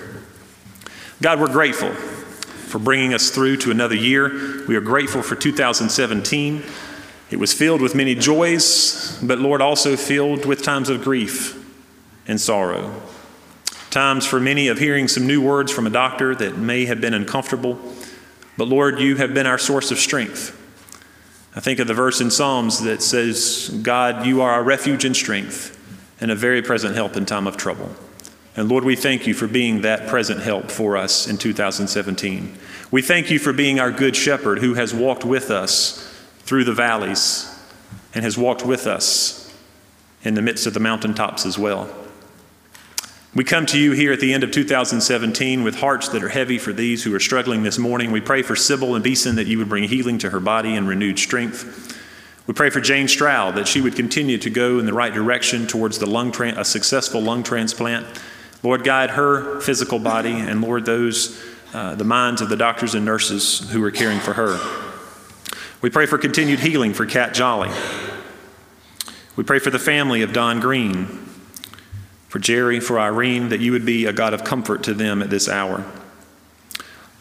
God, 1.23 1.41
we're 1.41 1.51
grateful 1.51 1.93
for 1.95 2.79
bringing 2.79 3.15
us 3.15 3.31
through 3.31 3.57
to 3.59 3.71
another 3.71 3.95
year. 3.95 4.67
We 4.69 4.77
are 4.77 4.83
grateful 4.83 5.23
for 5.23 5.35
2017. 5.35 6.63
It 7.31 7.39
was 7.39 7.55
filled 7.55 7.81
with 7.81 7.95
many 7.95 8.15
joys, 8.15 9.19
but 9.23 9.39
Lord, 9.39 9.63
also 9.63 9.97
filled 9.97 10.45
with 10.45 10.63
times 10.63 10.91
of 10.91 11.03
grief 11.03 11.63
and 12.27 12.41
sorrow. 12.41 13.03
Times 13.91 14.27
for 14.27 14.41
many 14.41 14.69
of 14.69 14.79
hearing 14.79 15.09
some 15.09 15.27
new 15.27 15.41
words 15.41 15.73
from 15.73 15.87
a 15.87 15.91
doctor 15.91 16.35
that 16.35 16.59
may 16.59 16.87
have 16.87 17.01
been 17.01 17.15
uncomfortable, 17.15 17.79
but 18.57 18.69
Lord, 18.69 18.99
you 19.01 19.17
have 19.17 19.35
been 19.35 19.47
our 19.47 19.59
source 19.59 19.91
of 19.91 19.99
strength. 19.99 20.53
I 21.55 21.61
think 21.61 21.79
of 21.79 21.87
the 21.87 21.95
verse 21.95 22.21
in 22.21 22.31
Psalms 22.31 22.83
that 22.83 23.03
says, 23.03 23.71
God, 23.83 24.27
you 24.27 24.43
are 24.43 24.51
our 24.51 24.63
refuge 24.63 25.05
and 25.05 25.17
strength 25.17 25.73
and 26.21 26.31
a 26.31 26.35
very 26.35 26.63
present 26.63 26.95
help 26.95 27.17
in 27.17 27.25
time 27.25 27.47
of 27.47 27.57
trouble. 27.57 27.91
And 28.57 28.69
Lord, 28.69 28.85
we 28.85 28.97
thank 28.97 29.27
you 29.27 29.35
for 29.35 29.47
being 29.47 29.83
that 29.83 30.09
present 30.09 30.41
help 30.41 30.71
for 30.71 30.97
us 30.97 31.27
in 31.27 31.37
2017. 31.37 32.59
We 32.91 33.03
thank 33.03 33.31
you 33.31 33.39
for 33.39 33.53
being 33.53 33.81
our 33.81 33.91
good 33.91 34.17
shepherd 34.17 34.59
who 34.59 34.75
has 34.75 34.95
walked 34.95 35.25
with 35.25 35.51
us 35.51 36.03
through 36.41 36.65
the 36.65 36.73
valleys 36.73 37.53
and 38.15 38.25
has 38.25 38.39
walked 38.39 38.65
with 38.65 38.87
us 38.87 39.55
in 40.23 40.35
the 40.35 40.43
midst 40.43 40.67
of 40.67 40.75
the 40.75 40.81
mountaintops 40.81 41.45
as 41.45 41.59
well. 41.59 41.95
We 43.37 43.45
come 43.45 43.67
to 43.67 43.79
you 43.79 43.93
here 43.93 44.15
at 44.15 44.21
the 44.21 44.33
end 44.33 44.45
of 44.45 44.51
2017 44.51 45.63
with 45.63 45.75
hearts 45.75 46.09
that 46.09 46.25
are 46.25 46.31
heavy 46.31 46.57
for 46.57 46.73
these 46.73 47.05
who 47.05 47.15
are 47.15 47.21
struggling 47.21 47.65
this 47.65 47.77
morning. 47.77 48.11
We 48.11 48.23
pray 48.23 48.41
for 48.41 48.57
Sybil 48.57 48.95
and 48.95 49.05
Beeson 49.05 49.37
that 49.37 49.47
you 49.47 49.59
would 49.59 49.69
bring 49.69 49.85
healing 49.85 50.17
to 50.21 50.31
her 50.31 50.41
body 50.41 50.75
and 50.75 50.89
renewed 50.89 51.19
strength. 51.19 52.01
We 52.47 52.55
pray 52.55 52.71
for 52.71 52.81
Jane 52.81 53.09
Stroud 53.09 53.55
that 53.57 53.69
she 53.69 53.83
would 53.83 53.95
continue 53.95 54.39
to 54.39 54.49
go 54.49 54.79
in 54.79 54.87
the 54.87 54.95
right 54.95 55.13
direction 55.13 55.67
towards 55.67 55.99
the 55.99 56.07
lung 56.07 56.33
tra- 56.33 56.59
a 56.59 56.65
successful 56.65 57.21
lung 57.21 57.43
transplant. 57.43 58.07
Lord, 58.63 58.85
guide 58.85 59.11
her 59.11 59.61
physical 59.61 59.99
body, 59.99 60.33
and 60.33 60.63
Lord, 60.63 60.87
those 60.87 61.39
uh, 61.75 61.95
the 61.95 62.05
minds 62.05 62.41
of 62.41 62.49
the 62.49 62.57
doctors 62.57 62.95
and 62.95 63.05
nurses 63.05 63.71
who 63.71 63.85
are 63.85 63.91
caring 63.91 64.19
for 64.19 64.33
her. 64.33 64.59
We 65.83 65.91
pray 65.91 66.07
for 66.07 66.17
continued 66.17 66.61
healing 66.61 66.95
for 66.95 67.05
Kat 67.05 67.35
Jolly. 67.35 67.69
We 69.37 69.45
pray 69.45 69.59
for 69.59 69.69
the 69.69 69.79
family 69.79 70.23
of 70.23 70.33
Don 70.33 70.59
Green 70.59 71.26
for 72.37 72.41
Jerry, 72.41 72.81
for 72.81 73.01
Irene, 73.01 73.49
that 73.49 73.61
you 73.61 73.73
would 73.73 73.87
be 73.87 74.05
a 74.05 74.13
God 74.13 74.35
of 74.35 74.45
comfort 74.45 74.83
to 74.83 74.93
them 74.93 75.23
at 75.23 75.31
this 75.31 75.49
hour. 75.49 75.83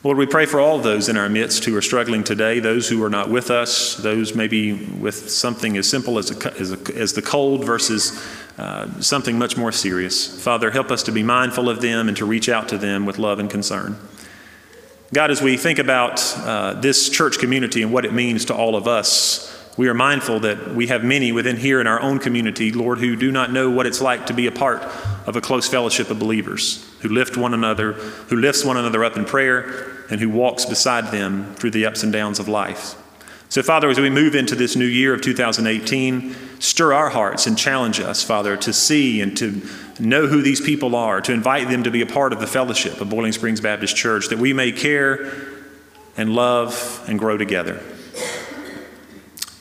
Lord, 0.03 0.17
we 0.17 0.25
pray 0.25 0.45
for 0.45 0.60
all 0.60 0.77
those 0.77 1.07
in 1.07 1.15
our 1.15 1.29
midst 1.29 1.63
who 1.63 1.74
are 1.77 1.81
struggling 1.81 2.22
today, 2.22 2.60
those 2.60 2.89
who 2.89 3.01
are 3.01 3.10
not 3.10 3.29
with 3.29 3.50
us, 3.50 3.95
those 3.95 4.36
maybe 4.36 4.74
with 4.74 5.29
something 5.29 5.77
as 5.77 5.89
simple 5.89 6.17
as, 6.17 6.31
a, 6.31 6.60
as, 6.60 6.74
a, 6.74 6.98
as 6.98 7.13
the 7.13 7.22
cold 7.22 7.63
versus 7.63 8.22
uh, 8.57 8.91
something 9.00 9.39
much 9.39 9.55
more 9.55 9.72
serious. 9.72 10.43
Father, 10.43 10.69
help 10.69 10.91
us 10.91 11.01
to 11.03 11.13
be 11.13 11.24
mindful 11.24 11.69
of 11.69 11.79
them 11.79 12.10
and 12.10 12.17
to 12.17 12.25
reach 12.25 12.50
out 12.50 12.67
to 12.67 12.77
them 12.77 13.05
with 13.05 13.17
love 13.17 13.39
and 13.39 13.50
concern. 13.50 13.98
God, 15.13 15.31
as 15.31 15.41
we 15.41 15.55
think 15.55 15.79
about 15.79 16.19
uh, 16.39 16.74
this 16.74 17.10
church 17.10 17.39
community 17.39 17.84
and 17.84 17.93
what 17.93 18.03
it 18.03 18.12
means 18.12 18.43
to 18.45 18.53
all 18.53 18.75
of 18.75 18.86
us, 18.86 19.54
we 19.77 19.89
are 19.89 19.94
mindful 19.94 20.39
that 20.41 20.74
we 20.74 20.88
have 20.88 21.03
many 21.03 21.34
within 21.34 21.58
here 21.58 21.82
in 21.82 21.88
our 21.88 22.00
own 22.00 22.20
community, 22.20 22.72
Lord, 22.72 23.00
who 23.00 23.15
do 23.17 23.32
not 23.32 23.51
know 23.51 23.70
what 23.70 23.86
it's 23.86 24.00
like 24.00 24.27
to 24.27 24.34
be 24.34 24.48
a 24.48 24.51
part 24.51 24.82
of 25.27 25.36
a 25.36 25.41
close 25.41 25.67
fellowship 25.67 26.10
of 26.10 26.17
believers, 26.17 26.89
who 27.02 27.10
lift 27.10 27.36
one 27.36 27.54
another, 27.54 27.93
who 27.93 28.38
lifts 28.38 28.63
one 28.63 28.78
another 28.78 29.04
up 29.04 29.17
in 29.17 29.26
prayer, 29.26 30.06
and 30.10 30.21
who 30.21 30.30
walks 30.30 30.65
beside 30.65 31.12
them 31.12 31.54
through 31.56 31.71
the 31.71 31.86
ups 31.86 32.04
and 32.04 32.13
downs 32.13 32.39
of 32.39 32.47
life. 32.47 32.95
So, 33.49 33.62
Father, 33.62 33.89
as 33.89 33.99
we 33.99 34.10
move 34.10 34.34
into 34.34 34.56
this 34.56 34.76
new 34.76 34.86
year 34.86 35.13
of 35.13 35.21
2018, 35.21 36.36
stir 36.60 36.93
our 36.93 37.10
hearts 37.10 37.45
and 37.45 37.58
challenge 37.58 37.99
us, 37.99 38.23
Father, 38.23 38.56
to 38.58 38.71
see 38.71 39.21
and 39.21 39.36
to 39.38 39.62
know 39.99 40.28
who 40.28 40.41
these 40.41 40.62
people 40.62 40.95
are, 40.95 41.21
to 41.21 41.34
invite 41.34 41.69
them 41.69 41.84
to 41.84 41.91
be 41.91 42.02
a 42.02 42.06
part 42.06 42.34
of 42.34 42.39
the 42.39 42.47
fellowship 42.47 43.02
of 43.02 43.10
Boiling 43.10 43.34
Springs 43.34 43.62
Baptist 43.62 43.95
Church, 43.95 44.30
that 44.30 44.39
we 44.39 44.54
may 44.54 44.71
care 44.71 45.32
and 46.17 46.34
love 46.34 47.04
and 47.08 47.19
grow 47.19 47.38
together. 47.38 47.82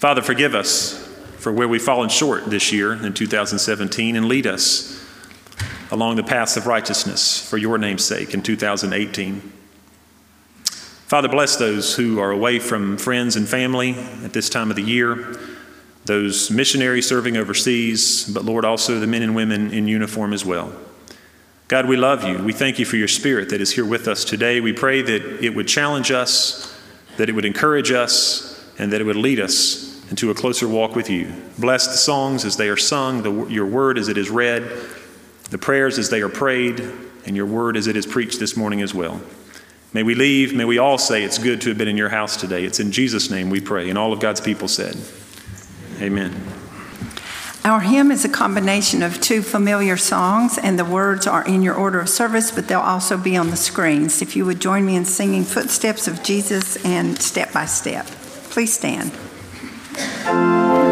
Father, 0.04 0.20
forgive 0.20 0.54
us 0.54 1.02
for 1.38 1.50
where 1.50 1.66
we've 1.66 1.80
fallen 1.80 2.10
short 2.10 2.44
this 2.44 2.70
year 2.70 2.92
in 2.92 3.14
2017 3.14 4.16
and 4.16 4.26
lead 4.26 4.46
us 4.46 5.02
along 5.90 6.16
the 6.16 6.22
paths 6.22 6.58
of 6.58 6.66
righteousness 6.66 7.48
for 7.48 7.56
your 7.56 7.78
name's 7.78 8.04
sake 8.04 8.34
in 8.34 8.42
2018. 8.42 9.40
Father, 10.66 11.26
bless 11.26 11.56
those 11.56 11.96
who 11.96 12.20
are 12.20 12.32
away 12.32 12.58
from 12.58 12.98
friends 12.98 13.34
and 13.34 13.48
family 13.48 13.94
at 14.22 14.34
this 14.34 14.50
time 14.50 14.68
of 14.68 14.76
the 14.76 14.82
year, 14.82 15.38
those 16.04 16.50
missionaries 16.50 17.08
serving 17.08 17.38
overseas, 17.38 18.30
but 18.30 18.44
Lord, 18.44 18.66
also 18.66 19.00
the 19.00 19.06
men 19.06 19.22
and 19.22 19.34
women 19.34 19.72
in 19.72 19.88
uniform 19.88 20.34
as 20.34 20.44
well. 20.44 20.70
God, 21.68 21.88
we 21.88 21.96
love 21.96 22.24
you. 22.24 22.44
We 22.44 22.52
thank 22.52 22.78
you 22.78 22.84
for 22.84 22.96
your 22.96 23.08
spirit 23.08 23.48
that 23.48 23.62
is 23.62 23.72
here 23.72 23.86
with 23.86 24.06
us 24.06 24.26
today. 24.26 24.60
We 24.60 24.74
pray 24.74 25.00
that 25.00 25.42
it 25.42 25.54
would 25.54 25.66
challenge 25.66 26.10
us, 26.10 26.78
that 27.16 27.30
it 27.30 27.32
would 27.32 27.46
encourage 27.46 27.90
us, 27.90 28.70
and 28.78 28.92
that 28.92 29.00
it 29.00 29.04
would 29.04 29.16
lead 29.16 29.40
us 29.40 29.93
and 30.14 30.18
to 30.20 30.30
a 30.30 30.34
closer 30.34 30.68
walk 30.68 30.94
with 30.94 31.10
you. 31.10 31.34
Bless 31.58 31.88
the 31.88 31.96
songs 31.96 32.44
as 32.44 32.56
they 32.56 32.68
are 32.68 32.76
sung, 32.76 33.22
the, 33.22 33.46
your 33.46 33.66
word 33.66 33.98
as 33.98 34.06
it 34.06 34.16
is 34.16 34.30
read, 34.30 34.62
the 35.50 35.58
prayers 35.58 35.98
as 35.98 36.08
they 36.08 36.20
are 36.20 36.28
prayed, 36.28 36.78
and 37.26 37.34
your 37.34 37.46
word 37.46 37.76
as 37.76 37.88
it 37.88 37.96
is 37.96 38.06
preached 38.06 38.38
this 38.38 38.56
morning 38.56 38.80
as 38.80 38.94
well. 38.94 39.20
May 39.92 40.04
we 40.04 40.14
leave, 40.14 40.54
may 40.54 40.64
we 40.64 40.78
all 40.78 40.98
say 40.98 41.24
it's 41.24 41.38
good 41.38 41.60
to 41.62 41.70
have 41.70 41.78
been 41.78 41.88
in 41.88 41.96
your 41.96 42.10
house 42.10 42.36
today. 42.36 42.64
It's 42.64 42.78
in 42.78 42.92
Jesus' 42.92 43.28
name 43.28 43.50
we 43.50 43.60
pray. 43.60 43.90
And 43.90 43.98
all 43.98 44.12
of 44.12 44.20
God's 44.20 44.40
people 44.40 44.68
said, 44.68 44.96
Amen. 46.00 46.32
Our 47.64 47.80
hymn 47.80 48.12
is 48.12 48.24
a 48.24 48.28
combination 48.28 49.02
of 49.02 49.20
two 49.20 49.42
familiar 49.42 49.96
songs, 49.96 50.58
and 50.58 50.78
the 50.78 50.84
words 50.84 51.26
are 51.26 51.44
in 51.44 51.60
your 51.60 51.74
order 51.74 51.98
of 51.98 52.08
service, 52.08 52.52
but 52.52 52.68
they'll 52.68 52.78
also 52.78 53.18
be 53.18 53.36
on 53.36 53.50
the 53.50 53.56
screens. 53.56 54.22
If 54.22 54.36
you 54.36 54.46
would 54.46 54.60
join 54.60 54.86
me 54.86 54.94
in 54.94 55.06
singing 55.06 55.42
Footsteps 55.42 56.06
of 56.06 56.22
Jesus 56.22 56.76
and 56.84 57.20
Step 57.20 57.52
by 57.52 57.66
Step. 57.66 58.06
Please 58.06 58.72
stand. 58.72 59.10
Thank 59.96 60.78
you. 60.78 60.83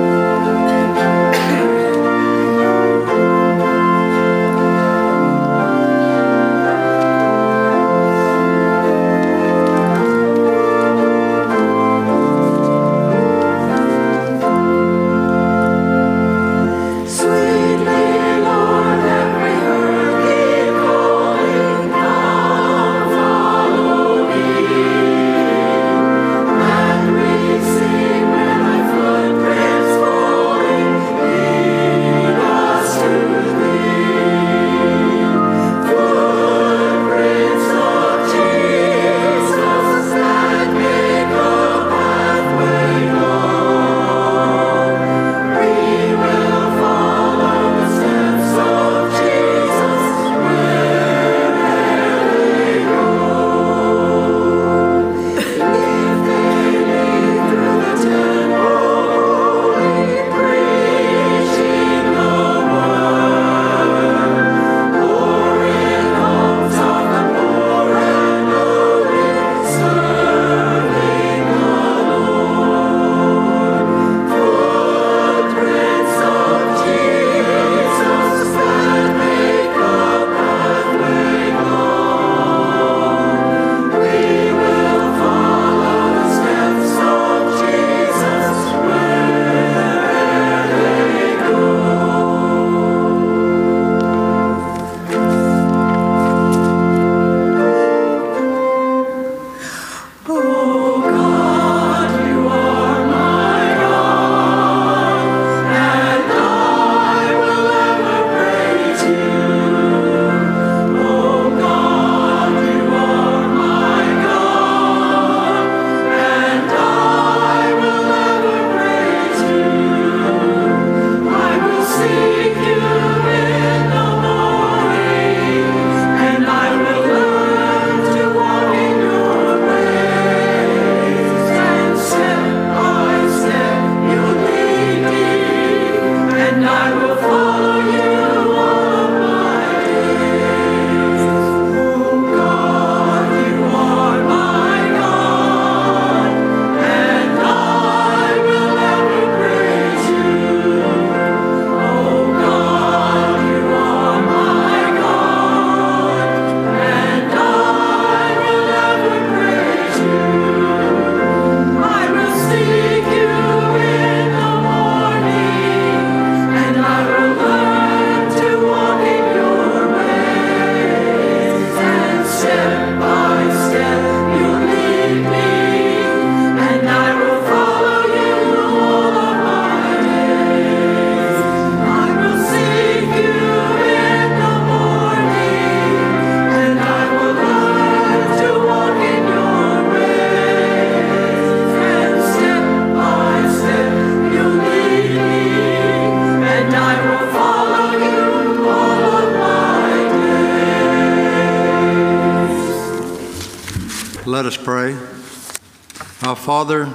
Father, 206.63 206.95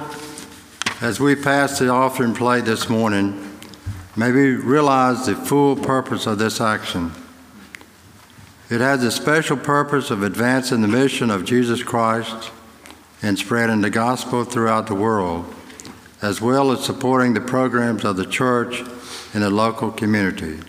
as 1.02 1.20
we 1.20 1.36
pass 1.36 1.78
the 1.78 1.90
offering 1.90 2.32
plate 2.32 2.64
this 2.64 2.88
morning, 2.88 3.54
may 4.16 4.32
we 4.32 4.52
realize 4.52 5.26
the 5.26 5.34
full 5.34 5.76
purpose 5.76 6.26
of 6.26 6.38
this 6.38 6.58
action. 6.58 7.12
It 8.70 8.80
has 8.80 9.04
a 9.04 9.10
special 9.10 9.58
purpose 9.58 10.10
of 10.10 10.22
advancing 10.22 10.80
the 10.80 10.88
mission 10.88 11.30
of 11.30 11.44
Jesus 11.44 11.82
Christ 11.82 12.50
and 13.20 13.38
spreading 13.38 13.82
the 13.82 13.90
gospel 13.90 14.42
throughout 14.42 14.86
the 14.86 14.94
world, 14.94 15.54
as 16.22 16.40
well 16.40 16.72
as 16.72 16.82
supporting 16.82 17.34
the 17.34 17.42
programs 17.42 18.06
of 18.06 18.16
the 18.16 18.24
church 18.24 18.80
in 19.34 19.42
the 19.42 19.50
local 19.50 19.90
community. 19.90 20.60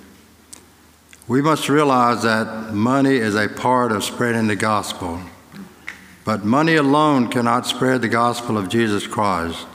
We 1.25 1.41
must 1.41 1.69
realize 1.69 2.23
that 2.23 2.73
money 2.73 3.15
is 3.15 3.35
a 3.35 3.47
part 3.47 3.93
of 3.93 4.03
spreading 4.03 4.47
the 4.47 4.57
gospel, 4.57 5.21
but 6.29 6.45
money 6.45 6.75
alone 6.75 7.27
cannot 7.27 7.65
spread 7.65 8.03
the 8.03 8.07
gospel 8.07 8.55
of 8.55 8.69
Jesus 8.69 9.07
Christ. 9.07 9.65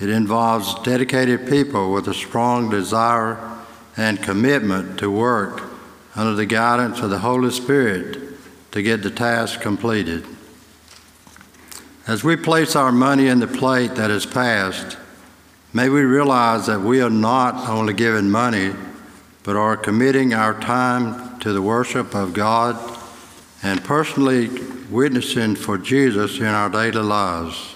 It 0.00 0.10
involves 0.10 0.74
dedicated 0.82 1.48
people 1.48 1.92
with 1.92 2.08
a 2.08 2.12
strong 2.12 2.70
desire 2.70 3.38
and 3.96 4.20
commitment 4.20 4.98
to 4.98 5.08
work 5.08 5.62
under 6.16 6.34
the 6.34 6.44
guidance 6.44 6.98
of 6.98 7.10
the 7.10 7.20
Holy 7.20 7.52
Spirit 7.52 8.18
to 8.72 8.82
get 8.82 9.04
the 9.04 9.12
task 9.12 9.60
completed. 9.60 10.26
As 12.08 12.24
we 12.24 12.34
place 12.34 12.74
our 12.74 12.90
money 12.90 13.28
in 13.28 13.38
the 13.38 13.46
plate 13.46 13.94
that 13.94 14.10
is 14.10 14.26
passed, 14.26 14.98
may 15.72 15.88
we 15.88 16.00
realize 16.00 16.66
that 16.66 16.80
we 16.80 17.00
are 17.00 17.10
not 17.10 17.68
only 17.68 17.94
giving 17.94 18.28
money, 18.28 18.72
but 19.44 19.54
are 19.54 19.76
committing 19.76 20.34
our 20.34 20.60
time 20.60 21.38
to 21.38 21.52
the 21.52 21.62
worship 21.62 22.12
of 22.16 22.32
God 22.32 22.76
and 23.62 23.84
personally 23.84 24.77
witnessing 24.90 25.54
for 25.54 25.78
Jesus 25.78 26.38
in 26.38 26.46
our 26.46 26.70
daily 26.70 27.02
lives. 27.02 27.74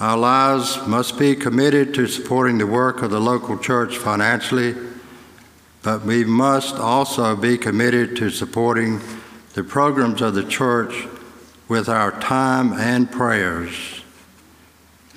Our 0.00 0.16
lives 0.16 0.84
must 0.86 1.18
be 1.18 1.36
committed 1.36 1.94
to 1.94 2.06
supporting 2.06 2.58
the 2.58 2.66
work 2.66 3.02
of 3.02 3.10
the 3.10 3.20
local 3.20 3.56
church 3.56 3.96
financially, 3.96 4.74
but 5.82 6.02
we 6.02 6.24
must 6.24 6.74
also 6.74 7.36
be 7.36 7.56
committed 7.56 8.16
to 8.16 8.30
supporting 8.30 9.00
the 9.54 9.62
programs 9.62 10.20
of 10.20 10.34
the 10.34 10.44
church 10.44 11.06
with 11.68 11.88
our 11.88 12.10
time 12.20 12.72
and 12.72 13.10
prayers. 13.10 14.02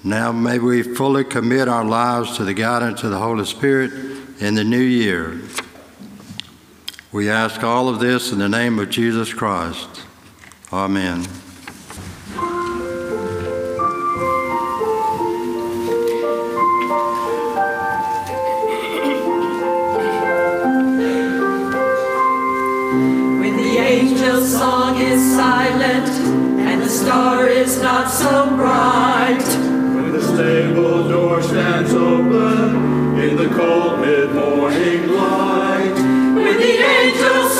Now 0.03 0.31
may 0.31 0.59
we 0.59 0.83
fully 0.83 1.23
commit 1.23 1.67
our 1.67 1.83
lives 1.83 2.37
to 2.37 2.45
the 2.45 2.53
guidance 2.53 3.03
of 3.03 3.09
the 3.09 3.17
Holy 3.17 3.45
Spirit 3.45 3.91
in 4.39 4.53
the 4.53 4.63
new 4.63 4.77
year. 4.77 5.41
We 7.11 7.29
ask 7.29 7.63
all 7.63 7.89
of 7.89 7.99
this 7.99 8.31
in 8.31 8.37
the 8.37 8.49
name 8.49 8.77
of 8.77 8.89
Jesus 8.91 9.33
Christ. 9.33 10.01
Amen. 10.73 11.21
When 23.39 23.57
the 23.57 23.77
angel's 23.77 24.51
song 24.51 24.97
is 24.97 25.21
silent 25.35 26.09
and 26.59 26.81
the 26.81 26.89
star 26.89 27.47
is 27.47 27.79
not 27.81 28.09
so 28.09 28.49
bright. 28.55 29.43
When 29.95 30.11
the 30.11 30.21
stable 30.21 31.07
door 31.07 31.43
stands 31.43 31.93
open 31.93 33.19
in 33.19 33.37
the 33.37 33.49
cold 33.55 33.99
mid 33.99 34.33
morning 34.33 35.07
light. 35.09 35.93
When 36.35 36.57
the 36.57 36.77
angel's 36.79 37.54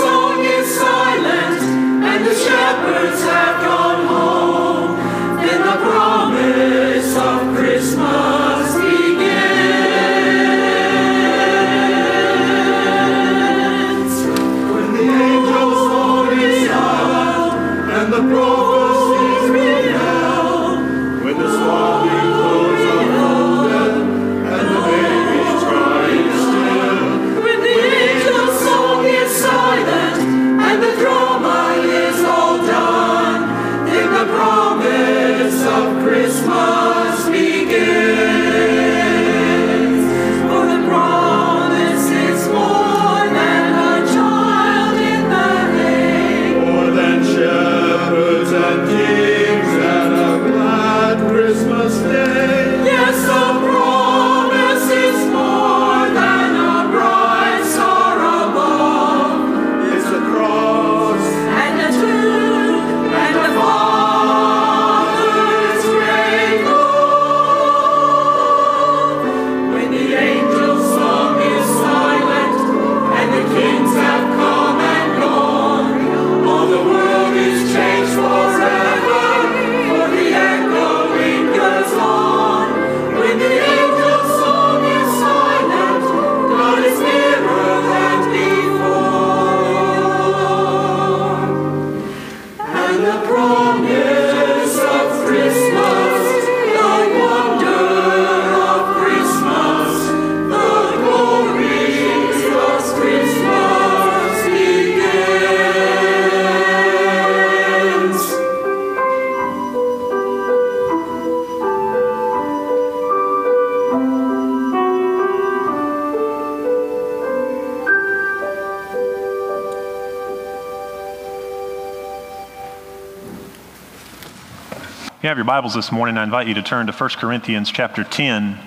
have 125.35 125.39
your 125.39 125.53
Bibles 125.53 125.73
this 125.73 125.91
morning, 125.91 126.17
I 126.17 126.23
invite 126.23 126.47
you 126.47 126.53
to 126.53 126.61
turn 126.61 126.87
to 126.87 126.93
1 126.93 127.09
Corinthians 127.17 127.69
chapter 127.69 128.05
10. 128.05 128.57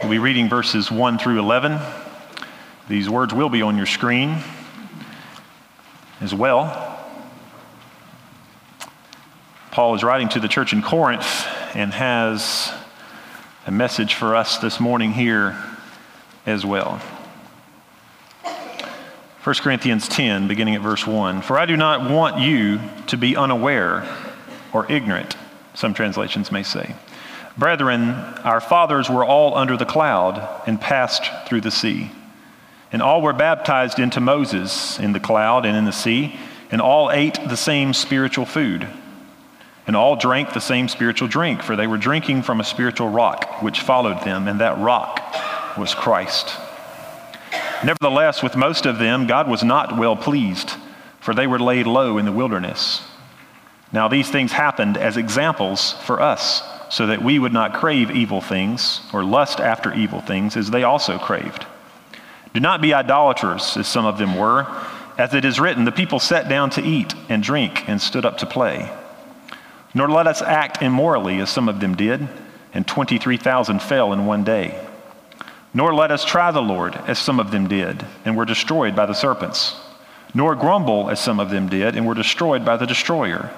We'll 0.00 0.10
be 0.10 0.18
reading 0.18 0.48
verses 0.48 0.90
1 0.90 1.18
through 1.18 1.38
11. 1.38 1.78
These 2.88 3.08
words 3.08 3.32
will 3.32 3.48
be 3.48 3.62
on 3.62 3.76
your 3.76 3.86
screen 3.86 4.38
as 6.20 6.34
well. 6.34 6.98
Paul 9.70 9.94
is 9.94 10.02
writing 10.02 10.28
to 10.30 10.40
the 10.40 10.48
church 10.48 10.72
in 10.72 10.82
Corinth 10.82 11.46
and 11.76 11.92
has 11.92 12.72
a 13.64 13.70
message 13.70 14.14
for 14.14 14.34
us 14.34 14.58
this 14.58 14.80
morning 14.80 15.12
here 15.12 15.56
as 16.44 16.66
well. 16.66 17.00
1 19.44 19.54
Corinthians 19.60 20.08
10, 20.08 20.48
beginning 20.48 20.74
at 20.74 20.80
verse 20.80 21.06
1. 21.06 21.42
For 21.42 21.56
I 21.56 21.66
do 21.66 21.76
not 21.76 22.10
want 22.10 22.40
you 22.40 22.80
to 23.06 23.16
be 23.16 23.36
unaware 23.36 24.04
or 24.72 24.90
ignorant, 24.90 25.36
some 25.74 25.94
translations 25.94 26.50
may 26.50 26.62
say. 26.62 26.94
Brethren, 27.56 28.10
our 28.42 28.60
fathers 28.60 29.08
were 29.08 29.24
all 29.24 29.56
under 29.56 29.76
the 29.76 29.86
cloud 29.86 30.62
and 30.66 30.80
passed 30.80 31.30
through 31.46 31.60
the 31.60 31.70
sea. 31.70 32.10
And 32.90 33.00
all 33.02 33.22
were 33.22 33.32
baptized 33.32 33.98
into 33.98 34.20
Moses 34.20 34.98
in 34.98 35.12
the 35.12 35.20
cloud 35.20 35.64
and 35.66 35.76
in 35.76 35.84
the 35.84 35.92
sea, 35.92 36.38
and 36.70 36.80
all 36.80 37.10
ate 37.10 37.38
the 37.48 37.56
same 37.56 37.92
spiritual 37.92 38.46
food. 38.46 38.88
And 39.86 39.94
all 39.94 40.16
drank 40.16 40.52
the 40.52 40.60
same 40.60 40.88
spiritual 40.88 41.28
drink, 41.28 41.62
for 41.62 41.76
they 41.76 41.86
were 41.86 41.98
drinking 41.98 42.42
from 42.42 42.60
a 42.60 42.64
spiritual 42.64 43.08
rock 43.08 43.62
which 43.62 43.80
followed 43.80 44.22
them, 44.24 44.48
and 44.48 44.60
that 44.60 44.78
rock 44.78 45.20
was 45.76 45.94
Christ. 45.94 46.56
Nevertheless, 47.84 48.42
with 48.42 48.56
most 48.56 48.86
of 48.86 48.98
them, 48.98 49.26
God 49.26 49.48
was 49.48 49.62
not 49.62 49.98
well 49.98 50.16
pleased, 50.16 50.72
for 51.20 51.34
they 51.34 51.46
were 51.46 51.58
laid 51.58 51.86
low 51.86 52.18
in 52.18 52.24
the 52.24 52.32
wilderness. 52.32 53.02
Now, 53.94 54.08
these 54.08 54.28
things 54.28 54.50
happened 54.50 54.96
as 54.96 55.16
examples 55.16 55.92
for 56.02 56.20
us, 56.20 56.64
so 56.90 57.06
that 57.06 57.22
we 57.22 57.38
would 57.38 57.52
not 57.52 57.74
crave 57.74 58.10
evil 58.10 58.40
things 58.40 59.00
or 59.12 59.22
lust 59.22 59.60
after 59.60 59.94
evil 59.94 60.20
things 60.20 60.56
as 60.56 60.68
they 60.68 60.82
also 60.82 61.16
craved. 61.16 61.64
Do 62.52 62.58
not 62.58 62.82
be 62.82 62.92
idolaters, 62.92 63.76
as 63.76 63.86
some 63.86 64.04
of 64.04 64.18
them 64.18 64.36
were. 64.36 64.66
As 65.16 65.32
it 65.32 65.44
is 65.44 65.60
written, 65.60 65.84
the 65.84 65.92
people 65.92 66.18
sat 66.18 66.48
down 66.48 66.70
to 66.70 66.82
eat 66.82 67.14
and 67.28 67.40
drink 67.40 67.88
and 67.88 68.02
stood 68.02 68.24
up 68.24 68.38
to 68.38 68.46
play. 68.46 68.90
Nor 69.94 70.10
let 70.10 70.26
us 70.26 70.42
act 70.42 70.82
immorally, 70.82 71.38
as 71.38 71.48
some 71.48 71.68
of 71.68 71.78
them 71.78 71.94
did, 71.94 72.28
and 72.72 72.84
23,000 72.84 73.80
fell 73.80 74.12
in 74.12 74.26
one 74.26 74.42
day. 74.42 74.76
Nor 75.72 75.94
let 75.94 76.10
us 76.10 76.24
try 76.24 76.50
the 76.50 76.60
Lord, 76.60 76.96
as 77.06 77.20
some 77.20 77.38
of 77.38 77.52
them 77.52 77.68
did, 77.68 78.04
and 78.24 78.36
were 78.36 78.44
destroyed 78.44 78.96
by 78.96 79.06
the 79.06 79.14
serpents. 79.14 79.76
Nor 80.34 80.56
grumble, 80.56 81.10
as 81.10 81.20
some 81.20 81.38
of 81.38 81.50
them 81.50 81.68
did, 81.68 81.94
and 81.94 82.04
were 82.04 82.14
destroyed 82.14 82.64
by 82.64 82.76
the 82.76 82.86
destroyer. 82.86 83.52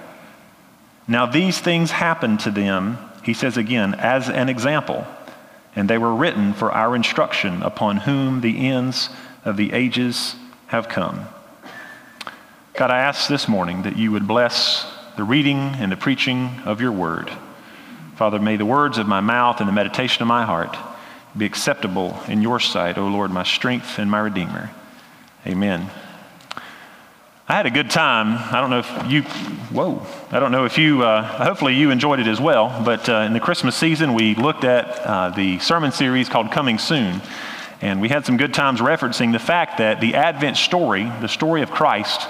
Now 1.08 1.26
these 1.26 1.58
things 1.58 1.90
happened 1.90 2.40
to 2.40 2.50
them, 2.50 2.98
he 3.22 3.34
says 3.34 3.56
again, 3.56 3.94
as 3.94 4.28
an 4.28 4.48
example, 4.48 5.06
and 5.74 5.88
they 5.88 5.98
were 5.98 6.14
written 6.14 6.54
for 6.54 6.72
our 6.72 6.96
instruction, 6.96 7.62
upon 7.62 7.98
whom 7.98 8.40
the 8.40 8.68
ends 8.68 9.10
of 9.44 9.56
the 9.56 9.72
ages 9.72 10.34
have 10.68 10.88
come. 10.88 11.26
God, 12.74 12.90
I 12.90 12.98
ask 12.98 13.28
this 13.28 13.48
morning 13.48 13.82
that 13.82 13.96
you 13.96 14.12
would 14.12 14.26
bless 14.26 14.90
the 15.16 15.24
reading 15.24 15.58
and 15.58 15.90
the 15.90 15.96
preaching 15.96 16.50
of 16.64 16.80
your 16.80 16.92
word. 16.92 17.30
Father, 18.16 18.38
may 18.38 18.56
the 18.56 18.66
words 18.66 18.98
of 18.98 19.06
my 19.06 19.20
mouth 19.20 19.60
and 19.60 19.68
the 19.68 19.72
meditation 19.72 20.22
of 20.22 20.28
my 20.28 20.44
heart 20.44 20.76
be 21.36 21.44
acceptable 21.44 22.18
in 22.28 22.42
your 22.42 22.58
sight, 22.58 22.98
O 22.98 23.06
Lord, 23.06 23.30
my 23.30 23.42
strength 23.42 23.98
and 23.98 24.10
my 24.10 24.20
redeemer. 24.20 24.70
Amen. 25.46 25.90
I 27.48 27.54
had 27.54 27.66
a 27.66 27.70
good 27.70 27.90
time. 27.90 28.38
I 28.52 28.60
don't 28.60 28.70
know 28.70 28.80
if 28.80 29.08
you, 29.08 29.22
whoa, 29.72 30.04
I 30.32 30.40
don't 30.40 30.50
know 30.50 30.64
if 30.64 30.76
you, 30.78 31.04
uh, 31.04 31.22
hopefully 31.22 31.76
you 31.76 31.92
enjoyed 31.92 32.18
it 32.18 32.26
as 32.26 32.40
well. 32.40 32.82
But 32.84 33.08
uh, 33.08 33.18
in 33.18 33.34
the 33.34 33.38
Christmas 33.38 33.76
season, 33.76 34.14
we 34.14 34.34
looked 34.34 34.64
at 34.64 34.98
uh, 34.98 35.30
the 35.30 35.60
sermon 35.60 35.92
series 35.92 36.28
called 36.28 36.50
Coming 36.50 36.76
Soon. 36.76 37.22
And 37.80 38.00
we 38.00 38.08
had 38.08 38.26
some 38.26 38.36
good 38.36 38.52
times 38.52 38.80
referencing 38.80 39.30
the 39.30 39.38
fact 39.38 39.78
that 39.78 40.00
the 40.00 40.16
Advent 40.16 40.56
story, 40.56 41.04
the 41.20 41.28
story 41.28 41.62
of 41.62 41.70
Christ, 41.70 42.22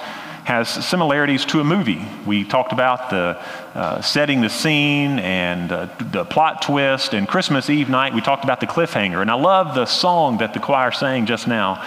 has 0.44 0.68
similarities 0.68 1.46
to 1.46 1.60
a 1.60 1.64
movie. 1.64 2.04
We 2.26 2.44
talked 2.44 2.72
about 2.72 3.08
the 3.08 3.42
uh, 3.74 4.02
setting 4.02 4.42
the 4.42 4.50
scene 4.50 5.18
and 5.18 5.72
uh, 5.72 5.88
the 5.98 6.26
plot 6.26 6.60
twist, 6.60 7.14
and 7.14 7.26
Christmas 7.26 7.70
Eve 7.70 7.88
night, 7.88 8.12
we 8.12 8.20
talked 8.20 8.44
about 8.44 8.60
the 8.60 8.66
cliffhanger. 8.66 9.22
And 9.22 9.30
I 9.30 9.34
love 9.34 9.74
the 9.74 9.86
song 9.86 10.38
that 10.38 10.52
the 10.52 10.60
choir 10.60 10.92
sang 10.92 11.24
just 11.24 11.48
now 11.48 11.82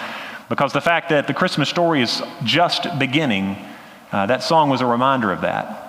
because 0.49 0.73
the 0.73 0.81
fact 0.81 1.09
that 1.09 1.27
the 1.27 1.33
Christmas 1.33 1.69
story 1.69 2.01
is 2.01 2.21
just 2.43 2.87
beginning, 2.97 3.55
uh, 4.11 4.25
that 4.25 4.43
song 4.43 4.69
was 4.69 4.81
a 4.81 4.85
reminder 4.85 5.31
of 5.31 5.41
that. 5.41 5.85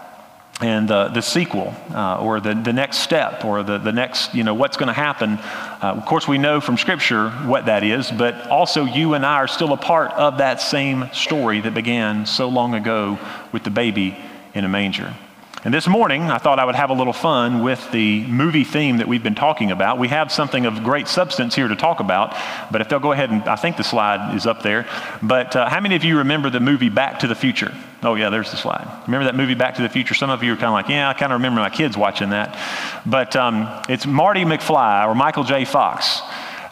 And 0.60 0.90
uh, 0.90 1.08
the 1.08 1.22
sequel, 1.22 1.74
uh, 1.90 2.20
or 2.20 2.38
the, 2.38 2.52
the 2.52 2.74
next 2.74 2.98
step, 2.98 3.46
or 3.46 3.62
the, 3.62 3.78
the 3.78 3.92
next, 3.92 4.34
you 4.34 4.44
know, 4.44 4.52
what's 4.52 4.76
going 4.76 4.88
to 4.88 4.92
happen. 4.92 5.38
Uh, 5.38 5.94
of 5.96 6.04
course, 6.04 6.28
we 6.28 6.36
know 6.36 6.60
from 6.60 6.76
Scripture 6.76 7.30
what 7.30 7.64
that 7.64 7.82
is, 7.82 8.10
but 8.10 8.46
also 8.48 8.84
you 8.84 9.14
and 9.14 9.24
I 9.24 9.36
are 9.36 9.48
still 9.48 9.72
a 9.72 9.78
part 9.78 10.10
of 10.12 10.36
that 10.36 10.60
same 10.60 11.08
story 11.14 11.62
that 11.62 11.72
began 11.72 12.26
so 12.26 12.50
long 12.50 12.74
ago 12.74 13.18
with 13.52 13.64
the 13.64 13.70
baby 13.70 14.18
in 14.52 14.66
a 14.66 14.68
manger. 14.68 15.14
And 15.62 15.74
this 15.74 15.86
morning, 15.86 16.22
I 16.22 16.38
thought 16.38 16.58
I 16.58 16.64
would 16.64 16.74
have 16.74 16.88
a 16.88 16.94
little 16.94 17.12
fun 17.12 17.62
with 17.62 17.92
the 17.92 18.24
movie 18.24 18.64
theme 18.64 18.96
that 18.96 19.06
we've 19.06 19.22
been 19.22 19.34
talking 19.34 19.70
about. 19.70 19.98
We 19.98 20.08
have 20.08 20.32
something 20.32 20.64
of 20.64 20.82
great 20.82 21.06
substance 21.06 21.54
here 21.54 21.68
to 21.68 21.76
talk 21.76 22.00
about, 22.00 22.34
but 22.72 22.80
if 22.80 22.88
they'll 22.88 22.98
go 22.98 23.12
ahead 23.12 23.30
and, 23.30 23.42
I 23.42 23.56
think 23.56 23.76
the 23.76 23.84
slide 23.84 24.34
is 24.34 24.46
up 24.46 24.62
there. 24.62 24.88
But 25.22 25.54
uh, 25.54 25.68
how 25.68 25.80
many 25.80 25.96
of 25.96 26.02
you 26.02 26.16
remember 26.16 26.48
the 26.48 26.60
movie 26.60 26.88
Back 26.88 27.18
to 27.18 27.26
the 27.26 27.34
Future? 27.34 27.74
Oh, 28.02 28.14
yeah, 28.14 28.30
there's 28.30 28.50
the 28.50 28.56
slide. 28.56 28.88
Remember 29.04 29.26
that 29.26 29.34
movie 29.34 29.52
Back 29.54 29.74
to 29.74 29.82
the 29.82 29.90
Future? 29.90 30.14
Some 30.14 30.30
of 30.30 30.42
you 30.42 30.54
are 30.54 30.56
kind 30.56 30.68
of 30.68 30.72
like, 30.72 30.88
yeah, 30.88 31.10
I 31.10 31.12
kind 31.12 31.30
of 31.30 31.40
remember 31.40 31.60
my 31.60 31.68
kids 31.68 31.94
watching 31.94 32.30
that. 32.30 32.58
But 33.04 33.36
um, 33.36 33.68
it's 33.86 34.06
Marty 34.06 34.44
McFly 34.44 35.06
or 35.06 35.14
Michael 35.14 35.44
J. 35.44 35.66
Fox. 35.66 36.22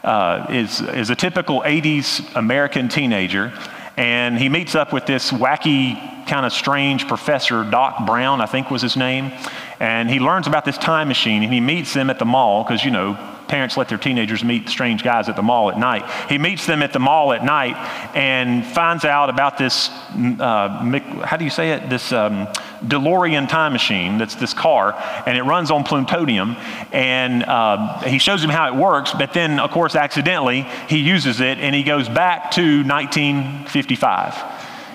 Uh, 0.02 0.46
is, 0.48 0.80
is 0.80 1.10
a 1.10 1.14
typical 1.14 1.60
80s 1.60 2.34
American 2.36 2.88
teenager, 2.88 3.52
and 3.98 4.38
he 4.38 4.48
meets 4.48 4.76
up 4.76 4.92
with 4.92 5.06
this 5.06 5.32
wacky 5.32 5.96
kind 6.28 6.46
of 6.46 6.52
strange 6.52 7.08
professor, 7.08 7.64
Doc 7.68 8.06
Brown, 8.06 8.40
I 8.40 8.46
think 8.46 8.70
was 8.70 8.80
his 8.80 8.96
name. 8.96 9.32
And 9.80 10.08
he 10.08 10.20
learns 10.20 10.46
about 10.46 10.64
this 10.64 10.78
time 10.78 11.08
machine 11.08 11.42
and 11.42 11.52
he 11.52 11.60
meets 11.60 11.94
them 11.94 12.08
at 12.08 12.20
the 12.20 12.24
mall 12.24 12.62
because, 12.62 12.84
you 12.84 12.92
know, 12.92 13.18
parents 13.48 13.76
let 13.76 13.88
their 13.88 13.98
teenagers 13.98 14.44
meet 14.44 14.68
strange 14.68 15.02
guys 15.02 15.28
at 15.28 15.36
the 15.36 15.42
mall 15.42 15.70
at 15.70 15.78
night. 15.78 16.08
He 16.28 16.38
meets 16.38 16.66
them 16.66 16.82
at 16.82 16.92
the 16.92 16.98
mall 16.98 17.32
at 17.32 17.44
night 17.44 17.76
and 18.14 18.64
finds 18.64 19.04
out 19.04 19.30
about 19.30 19.58
this, 19.58 19.88
uh, 19.88 21.24
how 21.24 21.36
do 21.36 21.44
you 21.44 21.50
say 21.50 21.72
it? 21.72 21.88
This 21.88 22.12
um, 22.12 22.46
DeLorean 22.84 23.48
time 23.48 23.72
machine 23.72 24.18
that's 24.18 24.34
this 24.34 24.54
car, 24.54 24.94
and 25.26 25.36
it 25.36 25.42
runs 25.42 25.70
on 25.70 25.84
plutonium. 25.84 26.56
And 26.92 27.42
uh, 27.42 28.00
he 28.00 28.18
shows 28.18 28.42
him 28.44 28.50
how 28.50 28.68
it 28.72 28.78
works, 28.78 29.12
but 29.12 29.32
then, 29.32 29.58
of 29.58 29.70
course, 29.70 29.96
accidentally, 29.96 30.62
he 30.88 30.98
uses 30.98 31.40
it 31.40 31.58
and 31.58 31.74
he 31.74 31.82
goes 31.82 32.08
back 32.08 32.50
to 32.52 32.84
1955. 32.84 34.34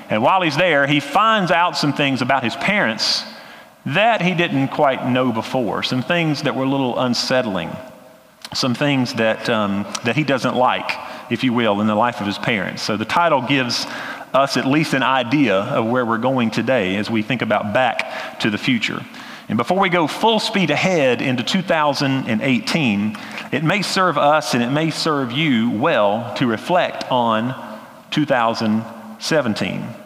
And 0.10 0.22
while 0.22 0.42
he's 0.42 0.58
there, 0.58 0.86
he 0.86 1.00
finds 1.00 1.50
out 1.52 1.76
some 1.76 1.94
things 1.94 2.22
about 2.22 2.44
his 2.44 2.56
parents 2.56 3.24
that 3.86 4.22
he 4.22 4.34
didn't 4.34 4.70
quite 4.70 5.10
know 5.10 5.32
before, 5.32 5.84
some 5.84 6.04
things 6.04 6.44
that 6.44 6.56
were 6.56 6.64
a 6.64 6.70
little 6.70 6.98
unsettling, 7.00 7.70
some 8.54 8.76
things 8.76 9.14
that, 9.16 9.50
um, 9.50 9.86
that 10.04 10.16
he 10.16 10.24
doesn't 10.24 10.56
like, 10.56 10.92
if 11.32 11.44
you 11.44 11.54
will, 11.54 11.82
in 11.82 11.88
the 11.88 11.96
life 11.96 12.20
of 12.22 12.28
his 12.28 12.38
parents. 12.38 12.82
So 12.82 12.98
the 12.98 13.06
title 13.06 13.42
gives 13.42 13.86
us 14.34 14.58
at 14.58 14.66
least 14.66 14.94
an 14.94 15.04
idea 15.04 15.56
of 15.56 15.86
where 15.86 16.06
we're 16.06 16.18
going 16.18 16.52
today 16.52 16.96
as 16.96 17.10
we 17.10 17.22
think 17.22 17.42
about 17.42 17.74
back 17.74 18.40
to 18.40 18.50
the 18.50 18.58
future. 18.58 19.06
And 19.50 19.58
before 19.58 19.80
we 19.80 19.90
go 19.90 20.08
full 20.08 20.40
speed 20.40 20.72
ahead 20.72 21.22
into 21.22 21.44
2018, 21.44 23.18
it 23.52 23.64
may 23.64 23.82
serve 23.82 24.18
us 24.18 24.54
and 24.54 24.64
it 24.64 24.72
may 24.72 24.90
serve 24.90 25.32
you 25.32 25.70
well 25.72 26.34
to 26.36 26.48
reflect 26.48 27.12
on 27.12 27.54
2017. 28.12 30.03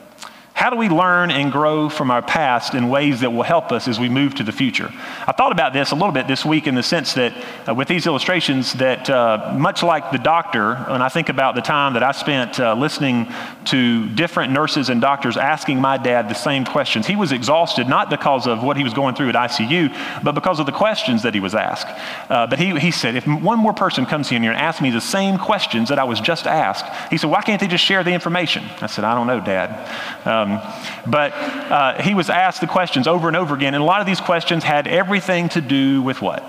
How 0.57 0.71
do 0.71 0.75
we 0.75 0.89
learn 0.89 1.29
and 1.29 1.51
grow 1.51 1.87
from 1.87 2.09
our 2.09 2.23
past 2.23 2.73
in 2.73 2.89
ways 2.89 3.19
that 3.19 3.29
will 3.29 3.43
help 3.43 3.71
us 3.71 3.87
as 3.87 3.99
we 3.99 4.09
move 4.09 4.33
to 4.35 4.43
the 4.43 4.51
future? 4.51 4.91
I 5.27 5.31
thought 5.31 5.51
about 5.51 5.71
this 5.71 5.91
a 5.91 5.95
little 5.95 6.11
bit 6.11 6.27
this 6.27 6.43
week 6.43 6.65
in 6.65 6.73
the 6.73 6.81
sense 6.81 7.13
that 7.13 7.35
uh, 7.67 7.75
with 7.75 7.87
these 7.87 8.07
illustrations, 8.07 8.73
that 8.73 9.07
uh, 9.07 9.53
much 9.55 9.83
like 9.83 10.11
the 10.11 10.17
doctor, 10.17 10.73
when 10.75 11.03
I 11.03 11.09
think 11.09 11.29
about 11.29 11.53
the 11.53 11.61
time 11.61 11.93
that 11.93 12.01
I 12.01 12.11
spent 12.11 12.59
uh, 12.59 12.73
listening 12.73 13.31
to 13.65 14.09
different 14.09 14.51
nurses 14.51 14.89
and 14.89 14.99
doctors 14.99 15.37
asking 15.37 15.79
my 15.79 15.95
dad 15.95 16.27
the 16.27 16.33
same 16.33 16.65
questions, 16.65 17.05
he 17.05 17.15
was 17.15 17.31
exhausted 17.31 17.87
not 17.87 18.09
because 18.09 18.47
of 18.47 18.63
what 18.63 18.77
he 18.77 18.83
was 18.83 18.95
going 18.95 19.13
through 19.13 19.29
at 19.29 19.35
ICU, 19.35 20.23
but 20.23 20.31
because 20.31 20.59
of 20.59 20.65
the 20.65 20.71
questions 20.71 21.21
that 21.21 21.35
he 21.35 21.39
was 21.39 21.53
asked. 21.53 21.87
Uh, 22.31 22.47
but 22.47 22.57
he, 22.57 22.75
he 22.79 22.89
said, 22.89 23.15
if 23.15 23.27
one 23.27 23.59
more 23.59 23.73
person 23.73 24.07
comes 24.07 24.31
in 24.31 24.41
here 24.41 24.53
and 24.53 24.59
asks 24.59 24.81
me 24.81 24.89
the 24.89 25.01
same 25.01 25.37
questions 25.37 25.89
that 25.89 25.99
I 25.99 26.03
was 26.03 26.19
just 26.19 26.47
asked, 26.47 27.11
he 27.11 27.19
said, 27.19 27.29
why 27.29 27.43
can't 27.43 27.61
they 27.61 27.67
just 27.67 27.85
share 27.85 28.03
the 28.03 28.11
information? 28.11 28.65
I 28.81 28.87
said, 28.87 29.03
I 29.03 29.13
don't 29.13 29.27
know, 29.27 29.39
Dad. 29.39 30.25
Um, 30.25 30.46
um, 30.51 30.61
but 31.05 31.33
uh, 31.33 32.01
he 32.01 32.13
was 32.13 32.29
asked 32.29 32.61
the 32.61 32.67
questions 32.67 33.07
over 33.07 33.27
and 33.27 33.37
over 33.37 33.55
again, 33.55 33.73
and 33.73 33.83
a 33.83 33.85
lot 33.85 34.01
of 34.01 34.07
these 34.07 34.21
questions 34.21 34.63
had 34.63 34.87
everything 34.87 35.49
to 35.49 35.61
do 35.61 36.01
with 36.01 36.21
what? 36.21 36.43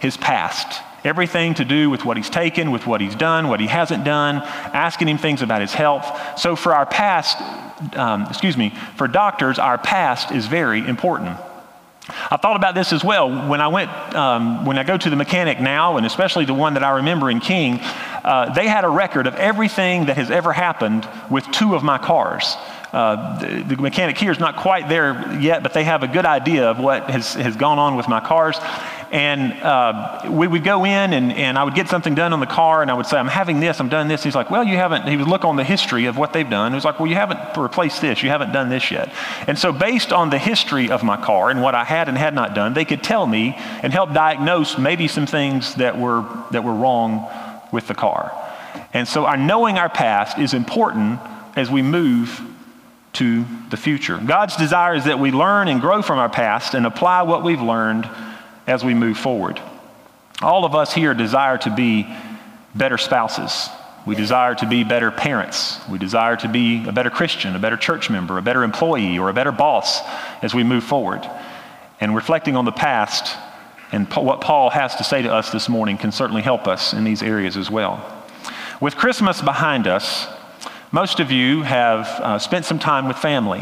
His 0.00 0.16
past. 0.16 0.82
Everything 1.04 1.52
to 1.54 1.64
do 1.66 1.90
with 1.90 2.04
what 2.04 2.16
he's 2.16 2.30
taken, 2.30 2.70
with 2.70 2.86
what 2.86 3.00
he's 3.00 3.14
done, 3.14 3.48
what 3.48 3.60
he 3.60 3.66
hasn't 3.66 4.04
done, 4.04 4.36
asking 4.36 5.08
him 5.08 5.18
things 5.18 5.42
about 5.42 5.60
his 5.60 5.74
health. 5.74 6.38
So, 6.38 6.56
for 6.56 6.74
our 6.74 6.86
past, 6.86 7.38
um, 7.96 8.22
excuse 8.22 8.56
me, 8.56 8.74
for 8.96 9.06
doctors, 9.06 9.58
our 9.58 9.76
past 9.76 10.32
is 10.32 10.46
very 10.46 10.86
important. 10.86 11.38
I 12.08 12.36
thought 12.36 12.56
about 12.56 12.74
this 12.74 12.92
as 12.92 13.02
well 13.02 13.48
when 13.48 13.60
I 13.60 13.68
went, 13.68 13.90
um, 14.14 14.66
when 14.66 14.78
I 14.78 14.84
go 14.84 14.98
to 14.98 15.10
the 15.10 15.16
mechanic 15.16 15.60
now, 15.60 15.96
and 15.96 16.04
especially 16.04 16.44
the 16.44 16.54
one 16.54 16.74
that 16.74 16.84
I 16.84 16.96
remember 16.96 17.30
in 17.30 17.40
King, 17.40 17.80
uh, 18.24 18.52
they 18.52 18.68
had 18.68 18.84
a 18.84 18.88
record 18.88 19.26
of 19.26 19.34
everything 19.36 20.06
that 20.06 20.16
has 20.16 20.30
ever 20.30 20.52
happened 20.52 21.08
with 21.30 21.50
two 21.50 21.74
of 21.74 21.82
my 21.82 21.96
cars. 21.96 22.56
Uh, 22.94 23.40
the, 23.40 23.74
the, 23.74 23.82
mechanic 23.82 24.16
here 24.16 24.30
is 24.30 24.38
not 24.38 24.54
quite 24.54 24.88
there 24.88 25.36
yet, 25.40 25.64
but 25.64 25.74
they 25.74 25.82
have 25.82 26.04
a 26.04 26.06
good 26.06 26.24
idea 26.24 26.70
of 26.70 26.78
what 26.78 27.10
has, 27.10 27.34
has 27.34 27.56
gone 27.56 27.76
on 27.76 27.96
with 27.96 28.06
my 28.06 28.20
cars. 28.20 28.56
And 29.10 29.52
uh, 29.54 30.30
we 30.30 30.46
would 30.46 30.62
go 30.62 30.84
in 30.84 31.12
and, 31.12 31.32
and 31.32 31.58
I 31.58 31.64
would 31.64 31.74
get 31.74 31.88
something 31.88 32.14
done 32.14 32.32
on 32.32 32.38
the 32.38 32.46
car 32.46 32.82
and 32.82 32.92
I 32.92 32.94
would 32.94 33.06
say, 33.06 33.16
I'm 33.16 33.26
having 33.26 33.58
this, 33.58 33.80
I'm 33.80 33.88
done 33.88 34.06
this. 34.06 34.22
He's 34.22 34.36
like, 34.36 34.48
well, 34.48 34.62
you 34.62 34.76
haven't, 34.76 35.08
he 35.08 35.16
would 35.16 35.26
look 35.26 35.44
on 35.44 35.56
the 35.56 35.64
history 35.64 36.06
of 36.06 36.16
what 36.16 36.32
they've 36.32 36.48
done. 36.48 36.70
He 36.70 36.76
was 36.76 36.84
like, 36.84 37.00
well, 37.00 37.08
you 37.08 37.16
haven't 37.16 37.56
replaced 37.56 38.00
this, 38.00 38.22
you 38.22 38.28
haven't 38.28 38.52
done 38.52 38.68
this 38.68 38.92
yet. 38.92 39.12
And 39.48 39.58
so 39.58 39.72
based 39.72 40.12
on 40.12 40.30
the 40.30 40.38
history 40.38 40.88
of 40.88 41.02
my 41.02 41.16
car 41.16 41.50
and 41.50 41.62
what 41.62 41.74
I 41.74 41.82
had 41.82 42.08
and 42.08 42.16
had 42.16 42.32
not 42.32 42.54
done, 42.54 42.74
they 42.74 42.84
could 42.84 43.02
tell 43.02 43.26
me 43.26 43.56
and 43.82 43.92
help 43.92 44.12
diagnose 44.12 44.78
maybe 44.78 45.08
some 45.08 45.26
things 45.26 45.74
that 45.74 45.98
were, 45.98 46.24
that 46.52 46.62
were 46.62 46.74
wrong 46.74 47.28
with 47.72 47.88
the 47.88 47.94
car. 47.94 48.32
And 48.92 49.08
so 49.08 49.26
our 49.26 49.36
knowing 49.36 49.78
our 49.78 49.88
past 49.88 50.38
is 50.38 50.54
important 50.54 51.18
as 51.56 51.72
we 51.72 51.82
move 51.82 52.53
to 53.14 53.44
the 53.70 53.76
future. 53.76 54.18
God's 54.18 54.56
desire 54.56 54.94
is 54.94 55.04
that 55.04 55.18
we 55.18 55.30
learn 55.30 55.68
and 55.68 55.80
grow 55.80 56.02
from 56.02 56.18
our 56.18 56.28
past 56.28 56.74
and 56.74 56.86
apply 56.86 57.22
what 57.22 57.42
we've 57.42 57.60
learned 57.60 58.08
as 58.66 58.84
we 58.84 58.94
move 58.94 59.18
forward. 59.18 59.60
All 60.42 60.64
of 60.64 60.74
us 60.74 60.92
here 60.92 61.14
desire 61.14 61.58
to 61.58 61.74
be 61.74 62.06
better 62.74 62.98
spouses. 62.98 63.68
We 64.06 64.14
desire 64.14 64.54
to 64.56 64.66
be 64.66 64.84
better 64.84 65.10
parents. 65.10 65.80
We 65.88 65.98
desire 65.98 66.36
to 66.36 66.48
be 66.48 66.86
a 66.86 66.92
better 66.92 67.10
Christian, 67.10 67.56
a 67.56 67.58
better 67.58 67.76
church 67.76 68.10
member, 68.10 68.36
a 68.36 68.42
better 68.42 68.62
employee, 68.62 69.18
or 69.18 69.30
a 69.30 69.34
better 69.34 69.52
boss 69.52 70.00
as 70.42 70.54
we 70.54 70.62
move 70.62 70.84
forward. 70.84 71.28
And 72.00 72.14
reflecting 72.14 72.56
on 72.56 72.64
the 72.64 72.72
past 72.72 73.36
and 73.92 74.12
what 74.12 74.40
Paul 74.40 74.70
has 74.70 74.96
to 74.96 75.04
say 75.04 75.22
to 75.22 75.32
us 75.32 75.50
this 75.50 75.68
morning 75.68 75.96
can 75.96 76.10
certainly 76.10 76.42
help 76.42 76.66
us 76.66 76.92
in 76.92 77.04
these 77.04 77.22
areas 77.22 77.56
as 77.56 77.70
well. 77.70 78.24
With 78.80 78.96
Christmas 78.96 79.40
behind 79.40 79.86
us, 79.86 80.26
most 80.94 81.18
of 81.18 81.32
you 81.32 81.62
have 81.62 82.06
uh, 82.06 82.38
spent 82.38 82.64
some 82.64 82.78
time 82.78 83.08
with 83.08 83.18
family. 83.18 83.60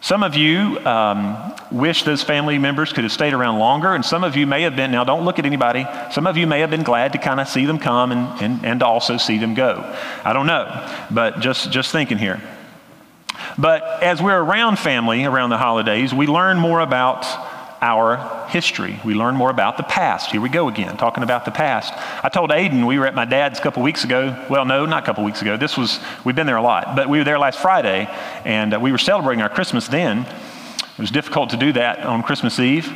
Some 0.00 0.22
of 0.22 0.36
you 0.36 0.78
um, 0.86 1.52
wish 1.72 2.04
those 2.04 2.22
family 2.22 2.58
members 2.58 2.92
could 2.92 3.02
have 3.02 3.12
stayed 3.12 3.32
around 3.32 3.58
longer, 3.58 3.92
and 3.92 4.04
some 4.04 4.22
of 4.22 4.36
you 4.36 4.46
may 4.46 4.62
have 4.62 4.76
been, 4.76 4.92
now 4.92 5.02
don't 5.02 5.24
look 5.24 5.40
at 5.40 5.46
anybody, 5.46 5.84
some 6.12 6.28
of 6.28 6.36
you 6.36 6.46
may 6.46 6.60
have 6.60 6.70
been 6.70 6.84
glad 6.84 7.10
to 7.14 7.18
kind 7.18 7.40
of 7.40 7.48
see 7.48 7.64
them 7.64 7.80
come 7.80 8.12
and, 8.12 8.40
and, 8.40 8.64
and 8.64 8.80
to 8.80 8.86
also 8.86 9.16
see 9.16 9.36
them 9.36 9.54
go. 9.54 9.82
I 10.24 10.32
don't 10.32 10.46
know, 10.46 10.88
but 11.10 11.40
just, 11.40 11.72
just 11.72 11.90
thinking 11.90 12.18
here. 12.18 12.40
But 13.58 13.82
as 14.00 14.22
we're 14.22 14.40
around 14.40 14.78
family 14.78 15.24
around 15.24 15.50
the 15.50 15.58
holidays, 15.58 16.14
we 16.14 16.28
learn 16.28 16.60
more 16.60 16.78
about 16.78 17.24
our 17.84 18.48
history. 18.48 18.98
We 19.04 19.12
learn 19.12 19.36
more 19.36 19.50
about 19.50 19.76
the 19.76 19.82
past. 19.82 20.30
Here 20.30 20.40
we 20.40 20.48
go 20.48 20.68
again, 20.68 20.96
talking 20.96 21.22
about 21.22 21.44
the 21.44 21.50
past. 21.50 21.92
I 22.24 22.30
told 22.30 22.48
Aiden 22.48 22.86
we 22.86 22.98
were 22.98 23.06
at 23.06 23.14
my 23.14 23.26
dad's 23.26 23.58
a 23.58 23.62
couple 23.62 23.82
weeks 23.82 24.04
ago. 24.04 24.46
Well, 24.48 24.64
no, 24.64 24.86
not 24.86 25.02
a 25.02 25.06
couple 25.06 25.22
weeks 25.22 25.42
ago. 25.42 25.58
This 25.58 25.76
was, 25.76 26.00
we've 26.24 26.34
been 26.34 26.46
there 26.46 26.56
a 26.56 26.62
lot, 26.62 26.96
but 26.96 27.10
we 27.10 27.18
were 27.18 27.24
there 27.24 27.38
last 27.38 27.58
Friday, 27.58 28.08
and 28.46 28.72
uh, 28.72 28.80
we 28.80 28.90
were 28.90 28.96
celebrating 28.96 29.42
our 29.42 29.50
Christmas 29.50 29.86
then. 29.86 30.20
It 30.20 30.98
was 30.98 31.10
difficult 31.10 31.50
to 31.50 31.58
do 31.58 31.74
that 31.74 31.98
on 32.06 32.22
Christmas 32.22 32.58
Eve. 32.58 32.90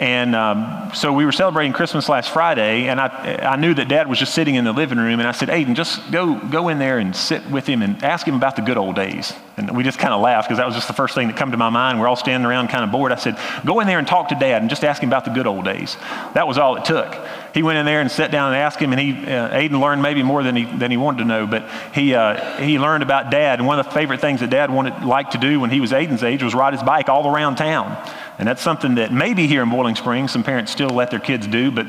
And 0.00 0.34
um, 0.34 0.90
so 0.94 1.12
we 1.12 1.26
were 1.26 1.32
celebrating 1.32 1.74
Christmas 1.74 2.08
last 2.08 2.30
Friday, 2.30 2.88
and 2.88 2.98
I, 2.98 3.38
I 3.42 3.56
knew 3.56 3.74
that 3.74 3.86
Dad 3.86 4.08
was 4.08 4.18
just 4.18 4.32
sitting 4.32 4.54
in 4.54 4.64
the 4.64 4.72
living 4.72 4.96
room, 4.96 5.20
and 5.20 5.28
I 5.28 5.32
said, 5.32 5.50
Aiden, 5.50 5.74
just 5.74 6.10
go, 6.10 6.40
go 6.48 6.68
in 6.70 6.78
there 6.78 6.98
and 6.98 7.14
sit 7.14 7.46
with 7.50 7.66
him 7.66 7.82
and 7.82 8.02
ask 8.02 8.26
him 8.26 8.34
about 8.34 8.56
the 8.56 8.62
good 8.62 8.78
old 8.78 8.96
days. 8.96 9.34
And 9.58 9.76
we 9.76 9.84
just 9.84 9.98
kind 9.98 10.14
of 10.14 10.22
laughed 10.22 10.48
because 10.48 10.56
that 10.56 10.64
was 10.64 10.74
just 10.74 10.88
the 10.88 10.94
first 10.94 11.14
thing 11.14 11.28
that 11.28 11.36
come 11.36 11.50
to 11.50 11.58
my 11.58 11.68
mind. 11.68 12.00
We're 12.00 12.08
all 12.08 12.16
standing 12.16 12.46
around 12.46 12.68
kind 12.68 12.82
of 12.82 12.90
bored. 12.90 13.12
I 13.12 13.16
said, 13.16 13.36
go 13.66 13.80
in 13.80 13.86
there 13.86 13.98
and 13.98 14.08
talk 14.08 14.28
to 14.30 14.34
Dad 14.34 14.62
and 14.62 14.70
just 14.70 14.84
ask 14.84 15.02
him 15.02 15.10
about 15.10 15.26
the 15.26 15.32
good 15.32 15.46
old 15.46 15.66
days. 15.66 15.98
That 16.32 16.48
was 16.48 16.56
all 16.56 16.76
it 16.76 16.86
took. 16.86 17.14
He 17.52 17.62
went 17.62 17.76
in 17.76 17.84
there 17.84 18.00
and 18.00 18.10
sat 18.10 18.30
down 18.30 18.54
and 18.54 18.56
asked 18.56 18.78
him, 18.78 18.92
and 18.92 19.00
he, 19.00 19.12
uh, 19.12 19.50
Aiden 19.50 19.78
learned 19.82 20.00
maybe 20.00 20.22
more 20.22 20.42
than 20.42 20.56
he, 20.56 20.64
than 20.64 20.90
he 20.90 20.96
wanted 20.96 21.18
to 21.18 21.24
know, 21.26 21.46
but 21.46 21.68
he, 21.92 22.14
uh, 22.14 22.56
he 22.56 22.78
learned 22.78 23.02
about 23.02 23.30
Dad. 23.30 23.58
And 23.58 23.66
one 23.66 23.78
of 23.78 23.84
the 23.84 23.92
favorite 23.92 24.22
things 24.22 24.40
that 24.40 24.48
Dad 24.48 24.70
wanted, 24.70 25.04
liked 25.04 25.32
to 25.32 25.38
do 25.38 25.60
when 25.60 25.68
he 25.68 25.80
was 25.80 25.92
Aiden's 25.92 26.22
age 26.22 26.42
was 26.42 26.54
ride 26.54 26.72
his 26.72 26.82
bike 26.82 27.10
all 27.10 27.28
around 27.28 27.56
town. 27.56 27.98
And 28.40 28.48
that's 28.48 28.62
something 28.62 28.94
that 28.94 29.12
maybe 29.12 29.46
here 29.46 29.62
in 29.62 29.68
Boiling 29.68 29.96
Springs, 29.96 30.32
some 30.32 30.42
parents 30.42 30.72
still 30.72 30.88
let 30.88 31.10
their 31.10 31.20
kids 31.20 31.46
do, 31.46 31.70
but 31.70 31.86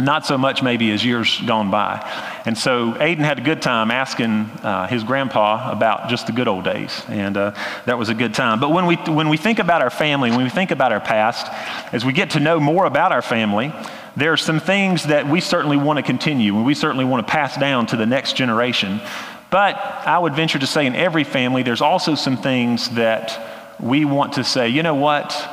not 0.00 0.24
so 0.24 0.38
much 0.38 0.62
maybe 0.62 0.92
as 0.92 1.04
years 1.04 1.40
gone 1.40 1.72
by. 1.72 2.08
And 2.46 2.56
so 2.56 2.92
Aiden 2.92 3.18
had 3.18 3.40
a 3.40 3.42
good 3.42 3.60
time 3.60 3.90
asking 3.90 4.42
uh, 4.62 4.86
his 4.86 5.02
grandpa 5.02 5.72
about 5.72 6.08
just 6.08 6.28
the 6.28 6.32
good 6.32 6.46
old 6.46 6.62
days. 6.62 7.02
And 7.08 7.36
uh, 7.36 7.50
that 7.86 7.98
was 7.98 8.10
a 8.10 8.14
good 8.14 8.32
time. 8.32 8.60
But 8.60 8.70
when 8.70 8.86
we, 8.86 8.94
when 8.94 9.28
we 9.28 9.36
think 9.36 9.58
about 9.58 9.82
our 9.82 9.90
family, 9.90 10.30
when 10.30 10.44
we 10.44 10.50
think 10.50 10.70
about 10.70 10.92
our 10.92 11.00
past, 11.00 11.48
as 11.92 12.04
we 12.04 12.12
get 12.12 12.30
to 12.30 12.40
know 12.40 12.60
more 12.60 12.84
about 12.84 13.10
our 13.10 13.20
family, 13.20 13.72
there 14.16 14.32
are 14.32 14.36
some 14.36 14.60
things 14.60 15.02
that 15.06 15.26
we 15.26 15.40
certainly 15.40 15.76
want 15.76 15.96
to 15.96 16.04
continue 16.04 16.54
and 16.54 16.64
we 16.64 16.74
certainly 16.74 17.04
want 17.04 17.26
to 17.26 17.30
pass 17.30 17.56
down 17.56 17.86
to 17.86 17.96
the 17.96 18.06
next 18.06 18.36
generation. 18.36 19.00
But 19.50 19.74
I 19.74 20.16
would 20.16 20.34
venture 20.34 20.60
to 20.60 20.66
say 20.66 20.86
in 20.86 20.94
every 20.94 21.24
family, 21.24 21.64
there's 21.64 21.82
also 21.82 22.14
some 22.14 22.36
things 22.36 22.88
that 22.90 23.48
we 23.80 24.04
want 24.04 24.34
to 24.34 24.44
say, 24.44 24.68
you 24.68 24.84
know 24.84 24.94
what? 24.94 25.51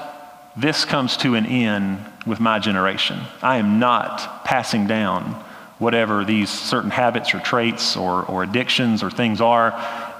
This 0.55 0.85
comes 0.85 1.17
to 1.17 1.35
an 1.35 1.45
end 1.45 2.03
with 2.25 2.39
my 2.39 2.59
generation. 2.59 3.19
I 3.41 3.57
am 3.57 3.79
not 3.79 4.45
passing 4.45 4.87
down 4.87 5.43
whatever 5.77 6.25
these 6.25 6.49
certain 6.49 6.91
habits 6.91 7.33
or 7.33 7.39
traits 7.39 7.95
or, 7.95 8.23
or 8.25 8.43
addictions 8.43 9.01
or 9.01 9.09
things 9.09 9.39
are. 9.41 9.71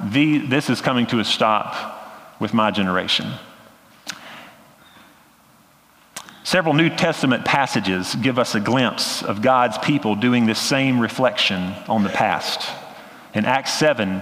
The, 0.02 0.39
this 0.39 0.70
is 0.70 0.82
coming 0.82 1.06
to 1.08 1.20
a 1.20 1.26
stop 1.26 2.39
with 2.39 2.54
my 2.54 2.72
generation. 2.72 3.28
Several 6.44 6.74
New 6.74 6.89
Testament 6.89 7.46
passages 7.46 8.15
give 8.15 8.39
us 8.39 8.56
a 8.56 8.60
glimpse 8.60 9.22
of 9.22 9.42
God's 9.42 9.78
people 9.78 10.15
doing 10.15 10.46
this 10.46 10.60
same 10.60 11.00
reflection 11.00 11.74
on 11.88 12.04
the 12.04 12.10
past. 12.10 12.68
In 13.36 13.46
Acts 13.46 13.74
7, 13.74 14.22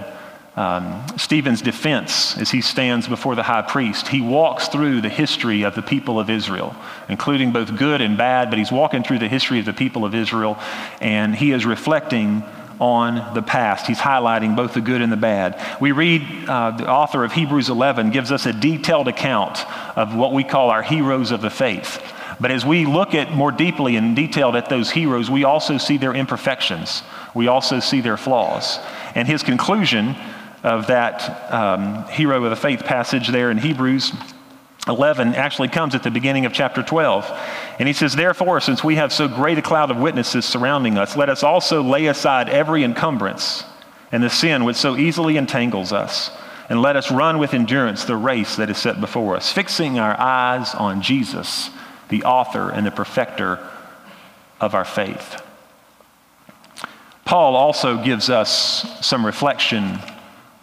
um, 0.58 1.06
Stephen's 1.16 1.62
defense 1.62 2.36
as 2.36 2.50
he 2.50 2.60
stands 2.60 3.06
before 3.06 3.36
the 3.36 3.44
high 3.44 3.62
priest. 3.62 4.08
He 4.08 4.20
walks 4.20 4.66
through 4.66 5.02
the 5.02 5.08
history 5.08 5.62
of 5.62 5.76
the 5.76 5.82
people 5.82 6.18
of 6.18 6.28
Israel, 6.28 6.74
including 7.08 7.52
both 7.52 7.76
good 7.76 8.00
and 8.00 8.18
bad, 8.18 8.50
but 8.50 8.58
he's 8.58 8.72
walking 8.72 9.04
through 9.04 9.20
the 9.20 9.28
history 9.28 9.60
of 9.60 9.66
the 9.66 9.72
people 9.72 10.04
of 10.04 10.16
Israel, 10.16 10.58
and 11.00 11.32
he 11.32 11.52
is 11.52 11.64
reflecting 11.64 12.42
on 12.80 13.34
the 13.34 13.42
past. 13.42 13.86
He's 13.86 14.00
highlighting 14.00 14.56
both 14.56 14.74
the 14.74 14.80
good 14.80 15.00
and 15.00 15.12
the 15.12 15.16
bad. 15.16 15.64
We 15.80 15.92
read 15.92 16.22
uh, 16.48 16.72
the 16.72 16.90
author 16.90 17.22
of 17.22 17.32
Hebrews 17.32 17.68
11 17.68 18.10
gives 18.10 18.32
us 18.32 18.44
a 18.44 18.52
detailed 18.52 19.06
account 19.06 19.64
of 19.96 20.16
what 20.16 20.32
we 20.32 20.42
call 20.42 20.70
our 20.70 20.82
heroes 20.82 21.30
of 21.30 21.40
the 21.40 21.50
faith. 21.50 22.02
But 22.40 22.50
as 22.50 22.66
we 22.66 22.84
look 22.84 23.14
at 23.14 23.32
more 23.32 23.52
deeply 23.52 23.94
and 23.94 24.16
detailed 24.16 24.56
at 24.56 24.68
those 24.68 24.90
heroes, 24.90 25.30
we 25.30 25.44
also 25.44 25.78
see 25.78 25.98
their 25.98 26.14
imperfections. 26.14 27.02
We 27.32 27.46
also 27.46 27.78
see 27.78 28.00
their 28.00 28.16
flaws. 28.16 28.80
And 29.14 29.28
his 29.28 29.44
conclusion 29.44 30.16
of 30.62 30.88
that 30.88 31.52
um, 31.52 32.04
hero 32.08 32.42
of 32.44 32.50
the 32.50 32.56
faith 32.56 32.84
passage 32.84 33.28
there 33.28 33.50
in 33.50 33.58
Hebrews 33.58 34.12
11 34.88 35.34
actually 35.34 35.68
comes 35.68 35.94
at 35.94 36.02
the 36.02 36.10
beginning 36.10 36.46
of 36.46 36.52
chapter 36.52 36.82
12. 36.82 37.30
And 37.78 37.86
he 37.86 37.92
says, 37.92 38.14
Therefore, 38.14 38.60
since 38.60 38.82
we 38.82 38.96
have 38.96 39.12
so 39.12 39.28
great 39.28 39.58
a 39.58 39.62
cloud 39.62 39.90
of 39.90 39.98
witnesses 39.98 40.44
surrounding 40.44 40.96
us, 40.96 41.16
let 41.16 41.28
us 41.28 41.42
also 41.42 41.82
lay 41.82 42.06
aside 42.06 42.48
every 42.48 42.82
encumbrance 42.84 43.64
and 44.10 44.22
the 44.22 44.30
sin 44.30 44.64
which 44.64 44.76
so 44.76 44.96
easily 44.96 45.36
entangles 45.36 45.92
us. 45.92 46.30
And 46.70 46.82
let 46.82 46.96
us 46.96 47.10
run 47.10 47.38
with 47.38 47.54
endurance 47.54 48.04
the 48.04 48.16
race 48.16 48.56
that 48.56 48.70
is 48.70 48.78
set 48.78 49.00
before 49.00 49.36
us, 49.36 49.52
fixing 49.52 49.98
our 49.98 50.18
eyes 50.18 50.74
on 50.74 51.02
Jesus, 51.02 51.70
the 52.08 52.24
author 52.24 52.70
and 52.70 52.86
the 52.86 52.90
perfecter 52.90 53.58
of 54.60 54.74
our 54.74 54.84
faith. 54.84 55.42
Paul 57.24 57.56
also 57.56 58.02
gives 58.02 58.30
us 58.30 59.06
some 59.06 59.24
reflection 59.24 59.98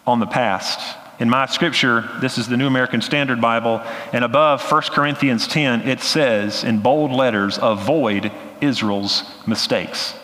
on 0.06 0.20
the 0.20 0.26
past. 0.26 0.98
In 1.18 1.30
my 1.30 1.46
scripture, 1.46 2.08
this 2.20 2.36
is 2.36 2.46
the 2.46 2.56
New 2.56 2.66
American 2.66 3.00
Standard 3.00 3.40
Bible, 3.40 3.80
and 4.12 4.22
above 4.22 4.62
1 4.70 4.82
Corinthians 4.82 5.48
10, 5.48 5.88
it 5.88 6.00
says 6.00 6.62
in 6.62 6.80
bold 6.80 7.10
letters, 7.10 7.58
avoid 7.60 8.30
Israel's 8.60 9.24
mistakes. 9.46 10.14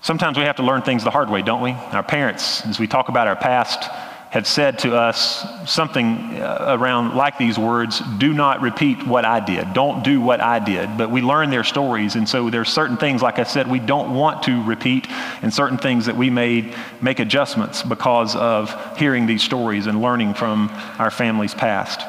Sometimes 0.00 0.36
we 0.36 0.44
have 0.44 0.56
to 0.56 0.62
learn 0.62 0.82
things 0.82 1.04
the 1.04 1.10
hard 1.10 1.30
way, 1.30 1.42
don't 1.42 1.62
we? 1.62 1.72
Our 1.72 2.02
parents, 2.02 2.64
as 2.66 2.78
we 2.78 2.86
talk 2.86 3.08
about 3.08 3.26
our 3.26 3.36
past, 3.36 3.90
had 4.34 4.48
said 4.48 4.80
to 4.80 4.96
us 4.96 5.46
something 5.64 6.16
uh, 6.40 6.76
around 6.76 7.14
like 7.14 7.38
these 7.38 7.56
words 7.56 8.02
do 8.18 8.34
not 8.34 8.60
repeat 8.62 9.06
what 9.06 9.24
I 9.24 9.38
did. 9.38 9.72
Don't 9.74 10.02
do 10.02 10.20
what 10.20 10.40
I 10.40 10.58
did. 10.58 10.98
But 10.98 11.12
we 11.12 11.22
learn 11.22 11.50
their 11.50 11.62
stories. 11.62 12.16
And 12.16 12.28
so 12.28 12.50
there's 12.50 12.68
certain 12.68 12.96
things, 12.96 13.22
like 13.22 13.38
I 13.38 13.44
said, 13.44 13.70
we 13.70 13.78
don't 13.78 14.12
want 14.12 14.42
to 14.42 14.60
repeat, 14.64 15.08
and 15.40 15.54
certain 15.54 15.78
things 15.78 16.06
that 16.06 16.16
we 16.16 16.30
may 16.30 16.74
make 17.00 17.20
adjustments 17.20 17.84
because 17.84 18.34
of 18.34 18.74
hearing 18.98 19.26
these 19.26 19.44
stories 19.44 19.86
and 19.86 20.02
learning 20.02 20.34
from 20.34 20.68
our 20.98 21.12
family's 21.12 21.54
past. 21.54 22.04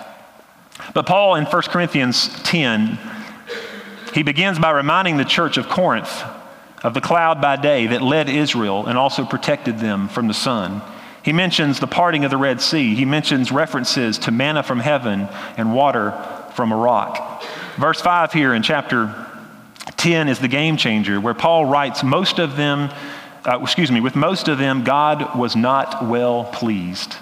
But 0.96 1.06
Paul 1.06 1.36
in 1.36 1.46
1 1.46 1.62
Corinthians 1.70 2.42
10, 2.42 2.98
he 4.16 4.24
begins 4.24 4.58
by 4.58 4.72
reminding 4.72 5.18
the 5.18 5.26
church 5.26 5.58
of 5.58 5.70
Corinth 5.70 6.24
of 6.82 6.96
the 6.96 7.02
cloud 7.02 7.40
by 7.40 7.56
day 7.56 7.86
that 7.86 8.02
led 8.02 8.30
Israel 8.30 8.88
and 8.88 8.98
also 8.98 9.26
protected 9.26 9.78
them 9.78 10.08
from 10.08 10.28
the 10.28 10.34
sun. 10.34 10.82
He 11.26 11.34
mentions 11.34 11.80
the 11.80 11.88
parting 11.88 12.24
of 12.24 12.30
the 12.30 12.38
Red 12.38 12.62
Sea. 12.62 12.94
He 12.94 13.04
mentions 13.04 13.52
references 13.52 14.20
to 14.20 14.32
manna 14.32 14.62
from 14.62 14.80
heaven 14.80 15.28
and 15.58 15.74
water 15.74 16.12
from 16.54 16.72
a 16.72 16.76
rock. 16.76 17.42
Verse 17.78 18.00
5 18.00 18.32
here 18.32 18.54
in 18.54 18.62
chapter 18.62 19.26
10 19.98 20.30
is 20.30 20.38
the 20.38 20.48
game 20.48 20.78
changer, 20.78 21.20
where 21.20 21.34
Paul 21.34 21.66
writes, 21.66 22.04
Most 22.04 22.38
of 22.38 22.58
them, 22.58 22.92
uh, 23.44 23.60
excuse 23.60 23.92
me, 23.92 24.02
with 24.02 24.16
most 24.16 24.48
of 24.48 24.60
them, 24.60 24.84
God 24.84 25.36
was 25.36 25.56
not 25.56 26.08
well 26.08 26.44
pleased. 26.44 27.16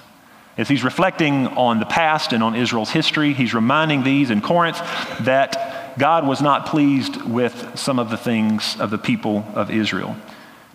As 0.58 0.68
he's 0.68 0.84
reflecting 0.84 1.48
on 1.48 1.80
the 1.80 1.86
past 1.86 2.34
and 2.34 2.44
on 2.44 2.58
Israel's 2.58 2.92
history, 2.92 3.32
he's 3.32 3.54
reminding 3.54 4.04
these 4.04 4.32
in 4.32 4.42
Corinth 4.42 4.80
that 5.22 5.98
God 5.98 6.28
was 6.28 6.42
not 6.42 6.66
pleased 6.66 7.22
with 7.22 7.80
some 7.80 8.00
of 8.00 8.10
the 8.10 8.18
things 8.18 8.78
of 8.82 8.90
the 8.90 8.98
people 8.98 9.46
of 9.56 9.72
Israel. 9.72 10.18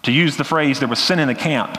To 0.04 0.12
use 0.12 0.38
the 0.38 0.44
phrase, 0.44 0.78
there 0.78 0.88
was 0.88 0.98
sin 0.98 1.18
in 1.18 1.28
the 1.28 1.34
camp 1.34 1.76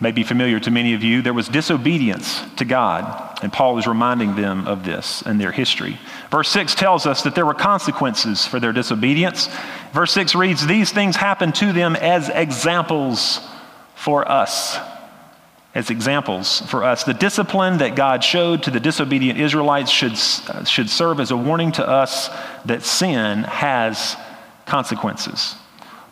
may 0.00 0.12
be 0.12 0.22
familiar 0.22 0.60
to 0.60 0.70
many 0.70 0.94
of 0.94 1.02
you, 1.02 1.22
there 1.22 1.32
was 1.32 1.48
disobedience 1.48 2.42
to 2.56 2.64
God. 2.64 3.38
And 3.42 3.52
Paul 3.52 3.78
is 3.78 3.86
reminding 3.86 4.34
them 4.36 4.66
of 4.66 4.84
this 4.84 5.22
and 5.22 5.40
their 5.40 5.52
history. 5.52 5.98
Verse 6.30 6.48
6 6.50 6.74
tells 6.74 7.06
us 7.06 7.22
that 7.22 7.34
there 7.34 7.46
were 7.46 7.54
consequences 7.54 8.46
for 8.46 8.60
their 8.60 8.72
disobedience. 8.72 9.48
Verse 9.92 10.12
6 10.12 10.34
reads, 10.34 10.66
These 10.66 10.92
things 10.92 11.16
happened 11.16 11.54
to 11.56 11.72
them 11.72 11.96
as 11.96 12.28
examples 12.28 13.40
for 13.94 14.30
us. 14.30 14.78
As 15.74 15.90
examples 15.90 16.60
for 16.62 16.84
us. 16.84 17.04
The 17.04 17.14
discipline 17.14 17.78
that 17.78 17.96
God 17.96 18.24
showed 18.24 18.62
to 18.64 18.70
the 18.70 18.80
disobedient 18.80 19.38
Israelites 19.38 19.90
should, 19.90 20.12
uh, 20.48 20.64
should 20.64 20.88
serve 20.88 21.20
as 21.20 21.30
a 21.30 21.36
warning 21.36 21.72
to 21.72 21.86
us 21.86 22.30
that 22.64 22.82
sin 22.82 23.44
has 23.44 24.16
consequences. 24.64 25.54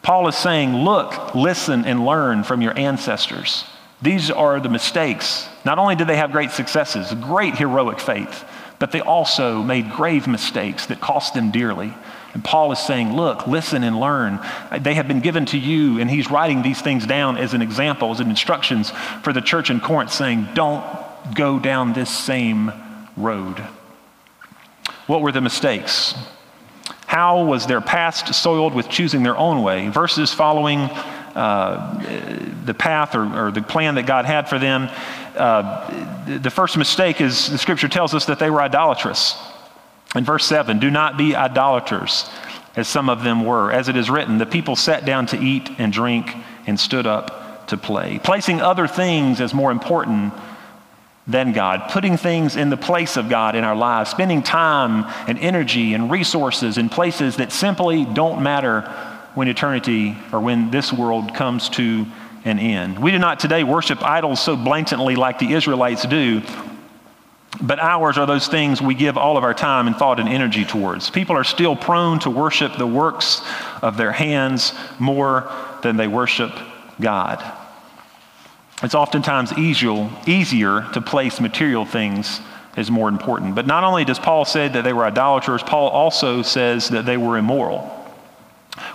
Paul 0.03 0.29
is 0.29 0.37
saying, 0.37 0.75
Look, 0.75 1.35
listen, 1.35 1.87
and 1.87 2.05
learn 2.05 2.45
from 2.45 2.61
your 2.61 2.79
ancestors. 2.79 3.65
These 4.03 4.31
are 4.31 4.61
the 4.61 4.69
mistakes. 4.69 5.49
Not 5.65 5.79
only 5.79 5.97
did 5.97 6.07
they 6.07 6.17
have 6.17 6.33
great 6.33 6.51
successes, 6.51 7.13
great 7.15 7.57
heroic 7.57 7.99
faith, 7.99 8.45
but 8.79 8.93
they 8.93 9.01
also 9.01 9.63
made 9.63 9.91
grave 9.93 10.27
mistakes 10.27 10.87
that 10.87 11.01
cost 11.01 11.35
them 11.35 11.51
dearly. 11.51 11.95
And 12.35 12.45
Paul 12.45 12.73
is 12.73 12.81
saying, 12.81 13.15
Look, 13.15 13.47
listen 13.47 13.85
and 13.85 13.99
learn. 13.99 14.41
They 14.81 14.95
have 14.95 15.07
been 15.07 15.21
given 15.21 15.47
to 15.47 15.59
you, 15.59 16.01
and 16.01 16.11
he's 16.11 16.31
writing 16.31 16.63
these 16.63 16.83
things 16.83 17.07
down 17.07 17.39
as 17.39 17.55
an 17.55 17.63
example, 17.63 18.11
as 18.11 18.21
an 18.21 18.29
instructions 18.29 18.91
for 19.23 19.33
the 19.33 19.41
church 19.41 19.71
in 19.71 19.81
Corinth, 19.81 20.13
saying, 20.13 20.49
Don't 20.55 20.85
go 21.35 21.59
down 21.59 21.93
this 21.93 22.11
same 22.11 22.73
road. 23.17 23.59
What 25.07 25.21
were 25.21 25.33
the 25.33 25.41
mistakes? 25.41 26.15
How 27.07 27.45
was 27.45 27.67
their 27.67 27.81
past 27.81 28.35
soiled 28.35 28.75
with 28.75 28.89
choosing 28.89 29.23
their 29.23 29.37
own 29.37 29.63
way 29.63 29.89
versus 29.89 30.35
following 30.35 30.91
uh, 31.35 32.63
the 32.65 32.75
path 32.75 33.15
or, 33.15 33.47
or, 33.47 33.51
the 33.51 33.63
plan 33.63 33.97
that 33.97 34.07
God 34.07 34.25
had 34.25 34.49
for 34.49 34.59
them? 34.59 34.89
Uh, 35.35 36.39
the 36.39 36.51
first 36.51 36.77
mistake 36.77 37.21
is 37.21 37.51
the 37.51 37.59
scripture 37.59 37.89
tells 37.89 38.15
us 38.15 38.27
that 38.27 38.39
they 38.39 38.51
were 38.51 38.63
idolatrous. 38.63 39.37
In 40.15 40.25
verse 40.25 40.47
7, 40.47 40.79
do 40.79 40.91
not 40.91 41.19
be 41.19 41.35
idolaters, 41.35 42.31
as 42.77 42.87
some 42.87 43.09
of 43.09 43.25
them 43.25 43.45
were. 43.45 43.73
As 43.73 43.89
it 43.89 43.97
is 43.97 44.09
written, 44.09 44.39
the 44.39 44.47
people 44.47 44.77
sat 44.77 45.05
down 45.05 45.27
to 45.27 45.39
eat 45.39 45.69
and 45.79 45.93
drink 45.93 46.33
and 46.67 46.79
stood 46.79 47.07
up 47.07 47.67
to 47.69 47.77
play. 47.77 48.21
Placing 48.23 48.61
other 48.61 48.87
things 48.87 49.41
as 49.41 49.53
more 49.53 49.73
important 49.73 50.33
than 51.27 51.53
God, 51.53 51.91
putting 51.91 52.17
things 52.17 52.55
in 52.55 52.69
the 52.71 52.77
place 52.77 53.17
of 53.17 53.29
God 53.29 53.57
in 53.57 53.65
our 53.65 53.75
lives, 53.75 54.11
spending 54.11 54.43
time 54.43 55.05
and 55.27 55.39
energy 55.39 55.95
and 55.95 56.11
resources 56.11 56.77
in 56.77 56.91
places 56.91 57.37
that 57.37 57.51
simply 57.51 58.05
don't 58.05 58.43
matter 58.43 58.83
when 59.35 59.49
eternity 59.49 60.17
or 60.33 60.41
when 60.41 60.71
this 60.71 60.93
world 60.93 61.35
comes 61.35 61.69
to 61.71 62.07
an 62.45 62.59
end. 62.59 62.99
We 62.99 63.11
do 63.11 63.19
not 63.19 63.41
today 63.41 63.65
worship 63.65 64.03
idols 64.03 64.41
so 64.41 64.57
blatantly 64.57 65.17
like 65.17 65.39
the 65.39 65.53
Israelites 65.53 66.05
do, 66.07 66.43
but 67.61 67.79
ours 67.79 68.19
are 68.19 68.27
those 68.27 68.49
things 68.49 68.83
we 68.83 68.95
give 68.95 69.17
all 69.17 69.37
of 69.37 69.45
our 69.45 69.55
time 69.55 69.87
and 69.87 69.97
thought 69.97 70.21
and 70.21 70.29
energy 70.29 70.65
towards. 70.65 71.11
People 71.11 71.37
are 71.37 71.45
still 71.45 71.77
prone 71.77 72.19
to 72.21 72.31
worship 72.31 72.77
the 72.77 72.87
works 72.87 73.43
of 73.83 73.97
their 73.97 74.13
hands 74.13 74.73
more 74.99 75.51
than 75.83 75.97
they 75.97 76.09
worship 76.09 76.53
God. 77.01 77.43
It's 78.83 78.95
oftentimes 78.95 79.53
easier, 79.57 80.11
easier 80.27 80.87
to 80.93 81.01
place 81.01 81.41
material 81.41 81.85
things 81.87 82.41
as 82.77 82.91
more 82.91 83.09
important. 83.09 83.55
But 83.55 83.67
not 83.67 83.85
only 83.85 84.05
does 84.05 84.19
Paul 84.19 84.45
say 84.45 84.69
that 84.69 84.83
they 84.83 84.93
were 84.93 85.05
idolaters, 85.05 85.63
Paul 85.63 85.89
also 85.89 86.43
says 86.43 86.89
that 86.89 87.07
they 87.07 87.17
were 87.17 87.39
immoral. 87.39 88.04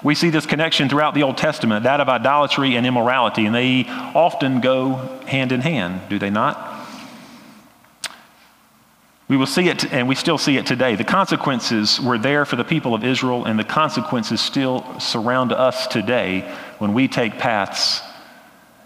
We 0.03 0.15
see 0.15 0.29
this 0.29 0.45
connection 0.45 0.89
throughout 0.89 1.13
the 1.13 1.23
Old 1.23 1.37
Testament, 1.37 1.83
that 1.83 2.01
of 2.01 2.09
idolatry 2.09 2.75
and 2.75 2.85
immorality, 2.85 3.45
and 3.45 3.55
they 3.55 3.85
often 3.87 4.61
go 4.61 4.95
hand 5.25 5.51
in 5.51 5.61
hand, 5.61 6.01
do 6.09 6.19
they 6.19 6.29
not? 6.29 6.87
We 9.29 9.37
will 9.37 9.45
see 9.45 9.69
it, 9.69 9.93
and 9.93 10.07
we 10.07 10.15
still 10.15 10.39
see 10.39 10.57
it 10.57 10.65
today. 10.65 10.95
The 10.95 11.03
consequences 11.03 12.01
were 12.01 12.17
there 12.17 12.45
for 12.45 12.55
the 12.55 12.63
people 12.63 12.95
of 12.95 13.03
Israel, 13.03 13.45
and 13.45 13.59
the 13.59 13.63
consequences 13.63 14.41
still 14.41 14.99
surround 14.99 15.53
us 15.53 15.85
today 15.87 16.51
when 16.79 16.93
we 16.93 17.07
take 17.07 17.37
paths 17.37 18.01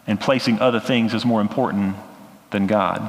and 0.05 0.19
placing 0.19 0.59
other 0.59 0.81
things 0.81 1.13
as 1.13 1.23
more 1.25 1.39
important 1.39 1.95
than 2.51 2.67
God. 2.67 3.01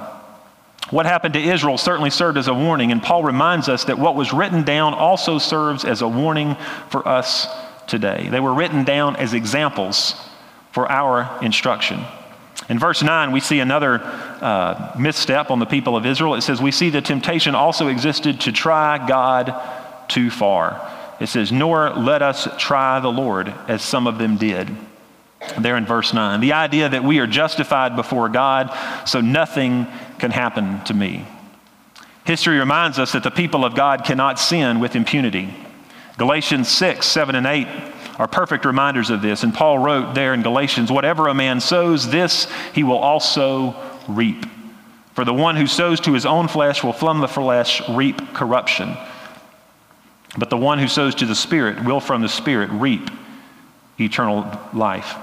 What 0.91 1.07
happened 1.07 1.35
to 1.35 1.41
Israel 1.41 1.76
certainly 1.76 2.11
served 2.11 2.39
as 2.39 2.47
a 2.47 2.55
warning, 2.55 2.93
and 2.93 3.03
Paul 3.03 3.24
reminds 3.24 3.68
us 3.68 3.85
that 3.85 3.99
what 3.99 4.14
was 4.14 4.32
written 4.32 4.62
down 4.62 4.95
also 4.95 5.39
serves 5.39 5.85
as 5.85 6.03
a 6.03 6.09
warning 6.09 6.57
for 6.89 7.07
us 7.09 7.49
today. 7.87 8.28
They 8.30 8.41
were 8.41 8.55
written 8.55 8.85
down 8.85 9.16
as 9.16 9.35
examples 9.35 10.14
for 10.72 10.91
our 10.91 11.43
instruction. 11.43 12.01
In 12.68 12.78
verse 12.78 13.03
9, 13.03 13.32
we 13.32 13.41
see 13.41 13.61
another 13.61 14.01
uh, 14.03 14.95
misstep 14.99 15.51
on 15.51 15.59
the 15.59 15.66
people 15.66 15.97
of 15.97 16.07
Israel. 16.07 16.35
It 16.35 16.43
says, 16.43 16.62
We 16.62 16.70
see 16.70 16.91
the 16.91 17.03
temptation 17.03 17.55
also 17.55 17.89
existed 17.89 18.43
to 18.43 18.53
try 18.53 19.07
God 19.07 19.55
too 20.09 20.30
far. 20.30 20.91
It 21.20 21.28
says, 21.28 21.53
Nor 21.53 21.91
let 21.91 22.22
us 22.22 22.49
try 22.59 23.01
the 23.01 23.12
Lord, 23.12 23.49
as 23.68 23.82
some 23.82 24.07
of 24.07 24.18
them 24.18 24.37
did 24.37 24.74
there 25.59 25.76
in 25.76 25.85
verse 25.87 26.14
9. 26.14 26.41
The 26.41 26.53
idea 26.53 26.89
that 26.89 27.05
we 27.05 27.18
are 27.18 27.26
justified 27.26 27.97
before 27.97 28.28
God, 28.28 28.76
so 29.07 29.20
nothing 29.20 29.87
can 30.18 30.30
happen 30.30 30.82
to 30.85 30.95
me. 30.95 31.26
History 32.24 32.59
reminds 32.59 32.99
us 32.99 33.12
that 33.12 33.22
the 33.22 33.30
people 33.30 33.64
of 33.64 33.74
God 33.74 34.05
cannot 34.05 34.39
sin 34.39 34.80
with 34.80 34.97
impunity. 34.97 35.55
Galatians 36.16 36.68
6, 36.68 37.06
7, 37.06 37.34
and 37.34 37.46
8 37.46 37.66
are 38.18 38.28
perfect 38.28 38.64
reminders 38.64 39.10
of 39.10 39.22
this. 39.22 39.42
And 39.42 39.52
Paul 39.52 39.78
wrote 39.78 40.14
there 40.14 40.34
in 40.34 40.42
Galatians, 40.42 40.92
Whatever 40.92 41.28
a 41.28 41.34
man 41.34 41.60
sows, 41.60 42.10
this 42.10 42.46
he 42.72 42.84
will 42.84 42.98
also 42.98 43.74
reap. 44.08 44.46
For 45.14 45.24
the 45.24 45.34
one 45.34 45.56
who 45.56 45.66
sows 45.66 46.00
to 46.00 46.12
his 46.12 46.26
own 46.26 46.48
flesh 46.48 46.82
will 46.82 46.92
from 46.92 47.20
the 47.20 47.28
flesh 47.28 47.88
reap 47.88 48.34
corruption. 48.34 48.96
But 50.36 50.50
the 50.50 50.56
one 50.56 50.78
who 50.78 50.88
sows 50.88 51.14
to 51.16 51.26
the 51.26 51.34
Spirit 51.34 51.84
will 51.84 52.00
from 52.00 52.22
the 52.22 52.28
Spirit 52.28 52.70
reap 52.70 53.10
eternal 53.98 54.60
life. 54.72 55.14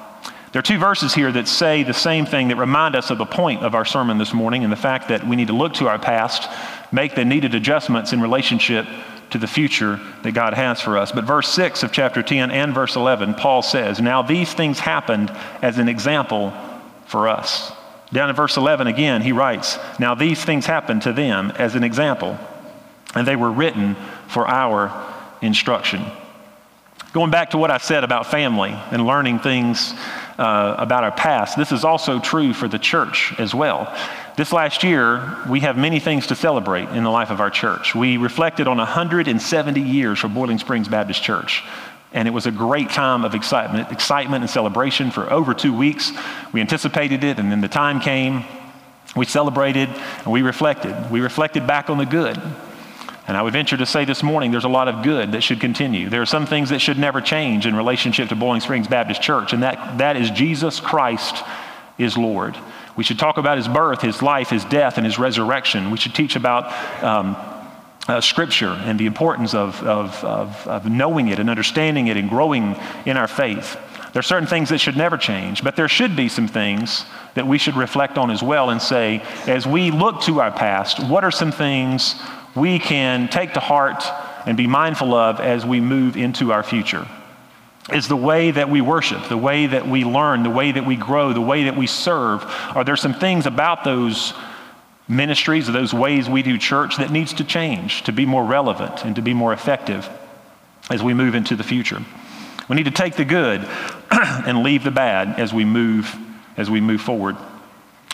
There 0.52 0.60
are 0.60 0.64
two 0.64 0.78
verses 0.78 1.14
here 1.14 1.32
that 1.32 1.48
say 1.48 1.84
the 1.84 1.94
same 1.94 2.26
thing 2.26 2.50
that 2.50 2.58
remind 2.58 2.96
us 2.96 3.10
of 3.10 3.18
the 3.18 3.26
point 3.26 3.64
of 3.64 3.74
our 3.74 3.86
sermon 3.86 4.18
this 4.18 4.34
morning 4.34 4.64
and 4.64 4.72
the 4.72 4.78
fact 4.78 5.08
that 5.08 5.26
we 5.26 5.38
need 5.38 5.48
to 5.48 5.54
look 5.56 5.74
to 5.76 5.88
our 5.88 6.00
past, 6.00 6.50
make 6.92 7.16
the 7.16 7.24
needed 7.24 7.56
adjustments 7.56 8.12
in 8.12 8.22
relationship 8.22 8.86
to 9.32 9.38
the 9.38 9.48
future 9.48 10.00
that 10.24 10.34
God 10.34 10.54
has 10.54 10.80
for 10.82 10.98
us. 10.98 11.12
But 11.12 11.24
verse 11.24 11.50
6 11.50 11.84
of 11.84 11.92
chapter 11.92 12.22
10 12.22 12.52
and 12.52 12.74
verse 12.74 12.96
11, 12.96 13.36
Paul 13.36 13.62
says, 13.62 14.00
Now 14.00 14.22
these 14.22 14.54
things 14.54 14.80
happened 14.80 15.32
as 15.62 15.78
an 15.78 15.90
example 15.90 16.54
for 17.08 17.28
us. 17.28 17.72
Down 18.14 18.30
in 18.30 18.36
verse 18.36 18.58
11 18.58 18.88
again, 18.88 19.22
he 19.22 19.32
writes, 19.32 19.78
Now 20.00 20.16
these 20.16 20.44
things 20.44 20.66
happened 20.66 21.04
to 21.04 21.14
them 21.14 21.52
as 21.58 21.76
an 21.76 21.84
example, 21.84 22.38
and 23.16 23.26
they 23.26 23.38
were 23.38 23.52
written 23.52 23.96
for 24.28 24.48
our 24.48 24.92
instruction. 25.42 26.06
Going 27.14 27.32
back 27.32 27.50
to 27.52 27.58
what 27.58 27.72
I 27.72 27.78
said 27.78 28.04
about 28.04 28.28
family 28.28 28.78
and 28.92 29.06
learning 29.06 29.40
things 29.40 29.94
uh, 30.42 30.76
about 30.80 31.04
our 31.04 31.12
past, 31.12 31.56
this 31.56 31.72
is 31.72 31.84
also 31.84 32.20
true 32.20 32.52
for 32.52 32.68
the 32.68 32.80
church 32.80 33.32
as 33.38 33.54
well. 33.54 33.96
This 34.38 34.52
last 34.52 34.84
year, 34.84 35.38
we 35.48 35.60
have 35.60 35.78
many 35.78 36.00
things 36.00 36.26
to 36.28 36.36
celebrate 36.36 36.90
in 36.90 37.04
the 37.04 37.12
life 37.12 37.30
of 37.30 37.40
our 37.40 37.52
church. 37.52 37.94
We 37.94 38.18
reflected 38.18 38.68
on 38.68 38.78
170 38.78 39.80
years 39.80 40.18
for 40.18 40.28
Boiling 40.28 40.58
Springs 40.58 40.88
Baptist 40.88 41.22
Church. 41.22 41.64
And 42.12 42.28
it 42.28 42.32
was 42.32 42.48
a 42.48 42.52
great 42.52 42.90
time 42.90 43.24
of 43.24 43.36
excitement, 43.36 43.92
excitement 43.92 44.42
and 44.42 44.50
celebration 44.50 45.12
for 45.12 45.32
over 45.32 45.54
two 45.54 45.78
weeks. 45.78 46.12
We 46.52 46.60
anticipated 46.60 47.24
it, 47.24 47.38
and 47.38 47.52
then 47.52 47.62
the 47.62 47.68
time 47.68 48.00
came. 48.00 48.44
We 49.16 49.28
celebrated 49.28 49.90
and 49.90 50.28
we 50.28 50.42
reflected. 50.42 51.12
We 51.12 51.22
reflected 51.22 51.68
back 51.68 51.92
on 51.92 52.00
the 52.00 52.06
good. 52.06 52.42
And 53.28 53.38
I 53.38 53.42
would 53.42 53.54
venture 53.54 53.78
to 53.78 53.86
say 53.86 54.04
this 54.04 54.24
morning 54.24 54.52
there's 54.52 54.64
a 54.64 54.70
lot 54.70 54.88
of 54.88 55.04
good 55.04 55.34
that 55.34 55.42
should 55.42 55.60
continue. 55.60 56.10
There 56.10 56.22
are 56.22 56.26
some 56.26 56.46
things 56.46 56.70
that 56.70 56.80
should 56.80 56.98
never 56.98 57.22
change 57.22 57.66
in 57.66 57.76
relationship 57.76 58.30
to 58.30 58.36
Boiling 58.36 58.62
Springs 58.62 58.88
Baptist 58.88 59.22
Church, 59.22 59.54
and 59.54 59.64
that, 59.64 60.00
that 60.00 60.18
is 60.18 60.32
Jesus 60.32 60.80
Christ 60.80 61.44
is 61.98 62.18
Lord. 62.18 62.58
We 62.96 63.04
should 63.04 63.20
talk 63.20 63.38
about 63.38 63.58
his 63.58 63.68
birth, 63.68 64.02
his 64.02 64.22
life, 64.22 64.50
his 64.50 64.66
death, 64.66 64.98
and 64.98 65.06
his 65.06 65.18
resurrection. 65.18 65.92
We 65.92 65.98
should 65.98 66.16
teach 66.16 66.36
about 66.36 66.74
um, 67.04 67.38
uh, 68.08 68.20
Scripture 68.22 68.72
and 68.72 69.00
the 69.00 69.06
importance 69.06 69.54
of, 69.54 69.82
of, 69.84 70.24
of, 70.24 70.68
of 70.68 70.90
knowing 70.90 71.30
it 71.30 71.40
and 71.40 71.50
understanding 71.50 72.08
it 72.08 72.18
and 72.18 72.28
growing 72.28 72.76
in 73.06 73.18
our 73.18 73.28
faith. 73.28 73.78
There 74.14 74.20
are 74.20 74.24
certain 74.24 74.48
things 74.48 74.70
that 74.70 74.80
should 74.80 74.98
never 74.98 75.18
change, 75.18 75.64
but 75.64 75.78
there 75.78 75.88
should 75.88 76.18
be 76.18 76.28
some 76.28 76.48
things 76.48 77.06
that 77.36 77.48
we 77.48 77.58
should 77.58 77.78
reflect 77.78 78.18
on 78.18 78.30
as 78.30 78.44
well 78.44 78.70
and 78.70 78.82
say, 78.82 79.24
as 79.48 79.66
we 79.66 79.90
look 79.90 80.22
to 80.24 80.42
our 80.42 80.52
past, 80.52 81.02
what 81.08 81.24
are 81.24 81.32
some 81.32 81.52
things 81.52 82.16
we 82.56 82.80
can 82.80 83.28
take 83.30 83.54
to 83.54 83.60
heart 83.60 84.04
and 84.46 84.58
be 84.58 84.68
mindful 84.68 85.14
of 85.14 85.40
as 85.40 85.66
we 85.66 85.80
move 85.80 86.18
into 86.18 86.52
our 86.52 86.64
future. 86.64 87.08
Is 87.92 88.08
the 88.08 88.16
way 88.16 88.52
that 88.52 88.70
we 88.70 88.82
worship, 88.82 89.28
the 89.28 89.38
way 89.38 89.66
that 89.66 89.88
we 89.88 90.04
learn, 90.04 90.44
the 90.44 90.50
way 90.50 90.72
that 90.72 90.86
we 90.86 90.96
grow, 90.96 91.34
the 91.34 91.42
way 91.42 91.66
that 91.66 91.76
we 91.76 91.88
serve. 91.88 92.44
Are 92.76 92.84
there 92.84 92.96
some 92.96 93.14
things 93.14 93.46
about 93.46 93.84
those 93.84 94.34
ministries 95.08 95.68
or 95.68 95.72
those 95.72 95.94
ways 95.94 96.30
we 96.30 96.44
do 96.44 96.58
church 96.58 96.98
that 96.98 97.12
needs 97.12 97.34
to 97.34 97.44
change 97.44 98.04
to 98.04 98.12
be 98.12 98.26
more 98.26 98.46
relevant 98.46 99.04
and 99.04 99.16
to 99.16 99.22
be 99.22 99.34
more 99.34 99.52
effective 99.52 100.08
as 100.90 101.04
we 101.04 101.14
move 101.14 101.36
into 101.36 101.56
the 101.56 101.64
future? 101.64 102.02
We 102.70 102.76
need 102.76 102.86
to 102.86 102.92
take 102.92 103.16
the 103.16 103.26
good 103.26 103.62
and 104.12 104.64
leave 104.64 104.84
the 104.84 104.92
bad 104.92 105.40
as 105.40 105.54
we 105.54 105.66
move 105.66 106.16
as 106.58 106.70
we 106.70 106.82
move 106.82 107.02
forward. 107.02 107.36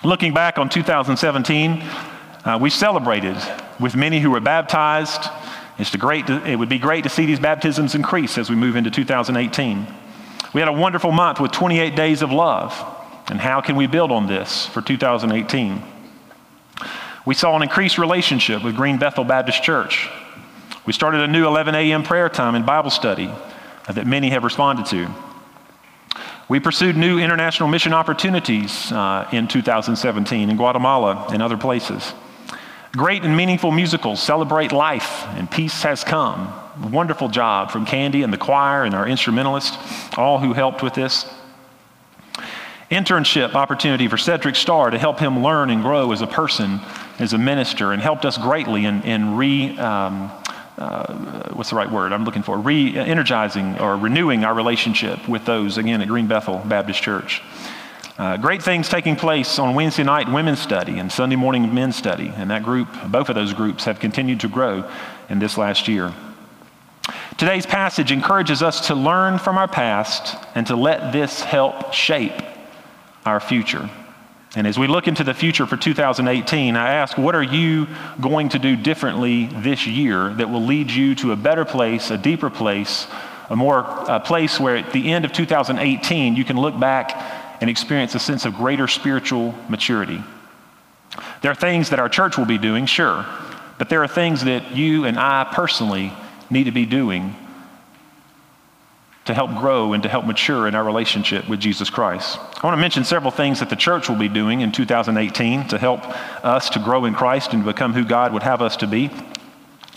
Looking 0.04 0.34
back 0.34 0.58
on 0.58 0.70
2017, 0.70 1.84
uh, 2.46 2.58
we 2.60 2.70
celebrated 2.70 3.38
with 3.80 3.96
many 3.96 4.20
who 4.20 4.32
were 4.32 4.40
baptized. 4.40 5.30
It's 5.78 5.96
great 5.96 6.30
it 6.30 6.58
would 6.58 6.70
be 6.70 6.80
great 6.80 7.04
to 7.04 7.10
see 7.10 7.26
these 7.26 7.40
baptisms 7.40 7.96
increase 7.96 8.38
as 8.38 8.50
we 8.50 8.56
move 8.56 8.76
into 8.76 8.90
2018. 8.90 9.88
We 10.54 10.62
had 10.62 10.68
a 10.68 10.74
wonderful 10.74 11.12
month 11.12 11.40
with 11.40 11.52
28 11.52 11.96
days 11.96 12.22
of 12.22 12.32
love. 12.32 12.74
And 13.30 13.40
how 13.40 13.62
can 13.62 13.76
we 13.76 13.88
build 13.88 14.12
on 14.12 14.28
this 14.28 14.66
for 14.68 14.82
2018? 14.82 15.84
We 17.26 17.36
saw 17.36 17.56
an 17.56 17.62
increased 17.62 17.98
relationship 17.98 18.64
with 18.64 18.76
Green 18.76 18.98
Bethel 18.98 19.26
Baptist 19.26 19.62
Church. 19.62 20.10
We 20.86 20.94
started 20.94 21.22
a 21.22 21.28
new 21.28 21.46
11 21.46 21.76
a.m. 21.76 22.04
prayer 22.04 22.30
time 22.30 22.56
and 22.56 22.66
Bible 22.66 22.90
study 22.90 23.30
that 23.94 24.08
many 24.08 24.30
have 24.30 24.46
responded 24.46 24.86
to. 24.88 25.10
We 26.48 26.62
pursued 26.62 26.96
new 26.96 27.20
international 27.20 27.68
mission 27.68 27.94
opportunities 27.94 28.90
uh, 28.94 29.28
in 29.34 29.50
2017 29.50 30.50
in 30.50 30.56
Guatemala 30.56 31.28
and 31.30 31.44
other 31.44 31.58
places. 31.58 32.14
Great 32.94 33.24
and 33.24 33.36
meaningful 33.36 33.72
musicals 33.72 34.22
celebrate 34.22 34.72
life 34.72 35.26
and 35.36 35.50
peace 35.50 35.84
has 35.84 36.04
come. 36.04 36.54
Wonderful 36.92 37.28
job 37.28 37.72
from 37.72 37.86
Candy 37.86 38.24
and 38.24 38.32
the 38.32 38.38
choir 38.38 38.84
and 38.84 38.96
our 38.96 39.08
instrumentalists, 39.08 39.78
all 40.18 40.40
who 40.40 40.54
helped 40.54 40.82
with 40.82 40.94
this. 40.94 41.26
Internship 42.90 43.54
opportunity 43.54 44.08
for 44.08 44.18
Cedric 44.18 44.56
Starr 44.56 44.92
to 44.92 44.98
help 44.98 45.20
him 45.20 45.44
learn 45.44 45.70
and 45.70 45.82
grow 45.82 46.14
as 46.14 46.22
a 46.22 46.28
person, 46.28 46.80
as 47.20 47.34
a 47.34 47.38
minister, 47.38 47.92
and 47.92 48.02
helped 48.02 48.26
us 48.26 48.38
greatly 48.38 48.86
in, 48.86 49.02
in 49.02 49.36
re, 49.36 49.78
um, 49.78 50.32
uh, 50.78 51.52
what's 51.54 51.72
the 51.72 51.76
right 51.76 51.92
word 51.92 52.14
I'm 52.14 52.24
looking 52.24 52.44
for? 52.44 52.58
Re 52.58 52.96
energizing 52.96 53.78
or 53.80 53.98
renewing 53.98 54.46
our 54.46 54.54
relationship 54.54 55.28
with 55.28 55.44
those, 55.44 55.78
again, 55.78 56.02
at 56.02 56.08
Green 56.08 56.28
Bethel 56.28 56.60
Baptist 56.60 57.02
Church. 57.02 57.42
Uh, 58.18 58.36
great 58.36 58.63
things 58.63 58.89
taking 58.89 59.15
place 59.15 59.59
on 59.59 59.76
Wednesday 59.76 60.03
night 60.03 60.28
women's 60.28 60.59
study 60.59 60.97
and 60.97 61.11
Sunday 61.11 61.36
morning 61.36 61.72
men's 61.72 61.95
study. 61.95 62.34
And 62.36 62.49
that 62.49 62.63
group, 62.63 62.88
both 63.09 63.30
of 63.30 63.36
those 63.36 63.53
groups, 63.53 63.86
have 63.86 63.99
continued 63.99 64.39
to 64.39 64.47
grow 64.47 64.89
in 65.30 65.38
this 65.38 65.55
last 65.55 65.88
year. 65.88 66.11
Today's 67.38 67.68
passage 67.68 68.11
encourages 68.11 68.63
us 68.63 68.88
to 68.88 68.95
learn 68.95 69.38
from 69.38 69.59
our 69.59 69.68
past 69.68 70.36
and 70.55 70.65
to 70.65 70.76
let 70.76 71.13
this 71.13 71.41
help 71.41 71.93
shape 71.93 72.41
our 73.24 73.39
future. 73.39 73.88
And 74.55 74.65
as 74.65 74.80
we 74.80 74.88
look 74.88 75.07
into 75.07 75.24
the 75.24 75.36
future 75.36 75.68
for 75.68 75.78
2018, 75.78 76.76
I 76.76 76.93
ask, 76.93 77.20
what 77.20 77.36
are 77.36 77.43
you 77.43 77.86
going 78.20 78.49
to 78.49 78.59
do 78.59 78.76
differently 78.76 79.45
this 79.45 79.86
year 79.86 80.34
that 80.34 80.49
will 80.49 80.63
lead 80.63 80.89
you 80.89 81.13
to 81.15 81.34
a 81.34 81.36
better 81.36 81.65
place, 81.65 82.09
a 82.09 82.18
deeper 82.18 82.49
place, 82.49 83.05
a 83.49 83.55
more 83.55 83.80
a 83.80 84.20
place 84.20 84.59
where 84.59 84.78
at 84.78 84.91
the 84.91 85.11
end 85.11 85.24
of 85.24 85.32
2018 85.32 86.36
you 86.36 86.43
can 86.43 86.57
look 86.57 86.78
back 86.80 87.37
and 87.62 87.70
experience 87.70 88.16
a 88.16 88.20
sense 88.20 88.45
of 88.45 88.55
greater 88.55 88.88
spiritual 88.88 89.53
maturity? 89.70 90.24
There 91.41 91.51
are 91.51 91.55
things 91.55 91.89
that 91.89 91.99
our 91.99 92.10
church 92.10 92.38
will 92.38 92.45
be 92.45 92.58
doing, 92.58 92.86
sure, 92.86 93.26
but 93.78 93.89
there 93.89 94.03
are 94.03 94.08
things 94.08 94.43
that 94.43 94.76
you 94.76 95.05
and 95.05 95.20
I 95.20 95.47
personally 95.51 96.12
need 96.49 96.66
to 96.66 96.72
be 96.72 96.86
doing 96.86 97.36
to 99.26 99.34
help 99.34 99.53
grow 99.58 99.91
and 99.93 100.03
to 100.03 100.10
help 100.10 100.26
mature 100.26 100.68
in 100.68 100.76
our 100.76 100.84
relationship 100.84 101.47
with 101.49 101.60
Jesus 101.60 101.89
Christ. 101.89 102.39
I 102.39 102.66
want 102.66 102.78
to 102.78 102.82
mention 102.82 103.03
several 103.03 103.32
things 103.32 103.60
that 103.60 103.70
the 103.70 103.76
church 103.76 104.08
will 104.08 104.16
be 104.16 104.30
doing 104.30 104.62
in 104.62 104.72
2018 104.72 105.68
to 105.68 105.78
help 105.78 106.01
us 106.45 106.70
to 106.72 106.80
grow 106.80 107.03
in 107.03 107.14
Christ 107.14 107.51
and 107.51 107.64
to 107.64 107.72
become 107.72 107.93
who 107.93 108.05
God 108.05 108.32
would 108.34 108.43
have 108.43 108.62
us 108.62 108.78
to 108.78 108.88
be. 108.88 109.12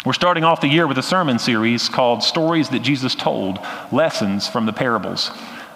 We're 0.04 0.14
starting 0.14 0.44
off 0.44 0.61
the 0.61 0.68
year 0.68 0.86
with 0.86 0.98
a 0.98 1.02
sermon 1.02 1.38
series 1.38 1.88
called 1.88 2.22
Stories 2.22 2.70
That 2.70 2.80
Jesus 2.80 3.14
Told 3.14 3.61
Lessons 3.92 4.48
from 4.48 4.66
the 4.66 4.72
Parables. 4.72 5.30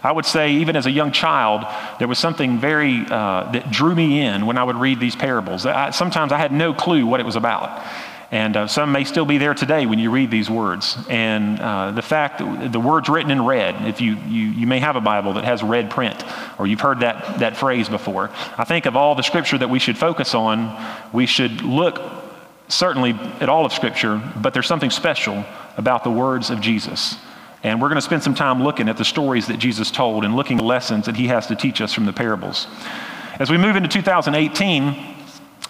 I 0.05 0.13
would 0.13 0.27
say, 0.27 0.53
even 0.53 0.77
as 0.77 0.87
a 0.87 0.91
young 0.91 1.13
child, 1.13 1.65
there 1.99 2.07
was 2.07 2.19
something 2.19 2.59
very 2.59 3.05
uh, 3.07 3.51
that 3.53 3.71
drew 3.71 3.95
me 3.95 4.21
in 4.21 4.47
when 4.47 4.59
I 4.59 4.65
would 4.65 4.77
read 4.77 5.01
these 5.01 5.17
parables. 5.17 5.67
I, 5.67 5.91
sometimes 5.91 6.31
I 6.31 6.39
had 6.39 6.53
no 6.53 6.75
clue 6.75 7.07
what 7.07 7.21
it 7.21 7.27
was 7.27 7.37
about. 7.37 7.83
And 8.31 8.57
uh, 8.57 8.67
some 8.67 8.93
may 8.93 9.05
still 9.05 9.27
be 9.27 9.39
there 9.39 9.55
today 9.55 9.87
when 9.87 9.99
you 9.99 10.11
read 10.11 10.31
these 10.31 10.51
words. 10.51 10.99
And 11.09 11.61
uh, 11.61 11.93
the 11.93 12.03
fact 12.03 12.39
that 12.39 12.73
the 12.73 12.81
words 12.81 13.09
written 13.09 13.31
in 13.31 13.45
red, 13.45 13.87
if 13.87 14.01
you, 14.01 14.17
you, 14.27 14.47
you 14.47 14.67
may 14.67 14.81
have 14.81 14.97
a 14.97 15.01
Bible 15.01 15.35
that 15.35 15.45
has 15.45 15.63
red 15.63 15.91
print, 15.91 16.23
or 16.59 16.67
you've 16.67 16.81
heard 16.81 17.01
that, 17.01 17.39
that 17.39 17.57
phrase 17.57 17.89
before, 17.89 18.31
I 18.59 18.65
think 18.65 18.87
of 18.87 18.97
all 18.97 19.15
the 19.15 19.23
scripture 19.23 19.59
that 19.59 19.71
we 19.71 19.79
should 19.79 19.97
focus 19.97 20.35
on, 20.35 20.77
we 21.13 21.27
should 21.27 21.63
look 21.63 22.01
certainly 22.69 23.13
at 23.41 23.49
all 23.49 23.65
of 23.65 23.73
Scripture, 23.73 24.21
but 24.37 24.55
there's 24.55 24.67
something 24.67 24.91
special 24.91 25.45
about 25.77 26.05
the 26.05 26.11
words 26.11 26.51
of 26.51 26.61
Jesus. 26.61 27.17
And 27.65 27.81
we're 27.81 27.89
going 27.89 27.97
to 27.97 28.03
spend 28.03 28.23
some 28.23 28.35
time 28.35 28.63
looking 28.63 28.91
at 28.91 28.99
the 28.99 29.05
stories 29.05 29.47
that 29.47 29.59
Jesus 29.59 29.91
told 29.91 30.25
and 30.25 30.37
looking 30.37 30.59
at 30.59 30.65
lessons 30.65 31.07
that 31.07 31.17
he 31.17 31.29
has 31.29 31.47
to 31.47 31.57
teach 31.57 31.81
us 31.81 31.93
from 31.93 32.05
the 32.05 32.13
parables. 32.13 32.69
As 33.41 33.51
we 33.51 33.57
move 33.57 33.75
into 33.75 33.89
2018, 33.89 35.17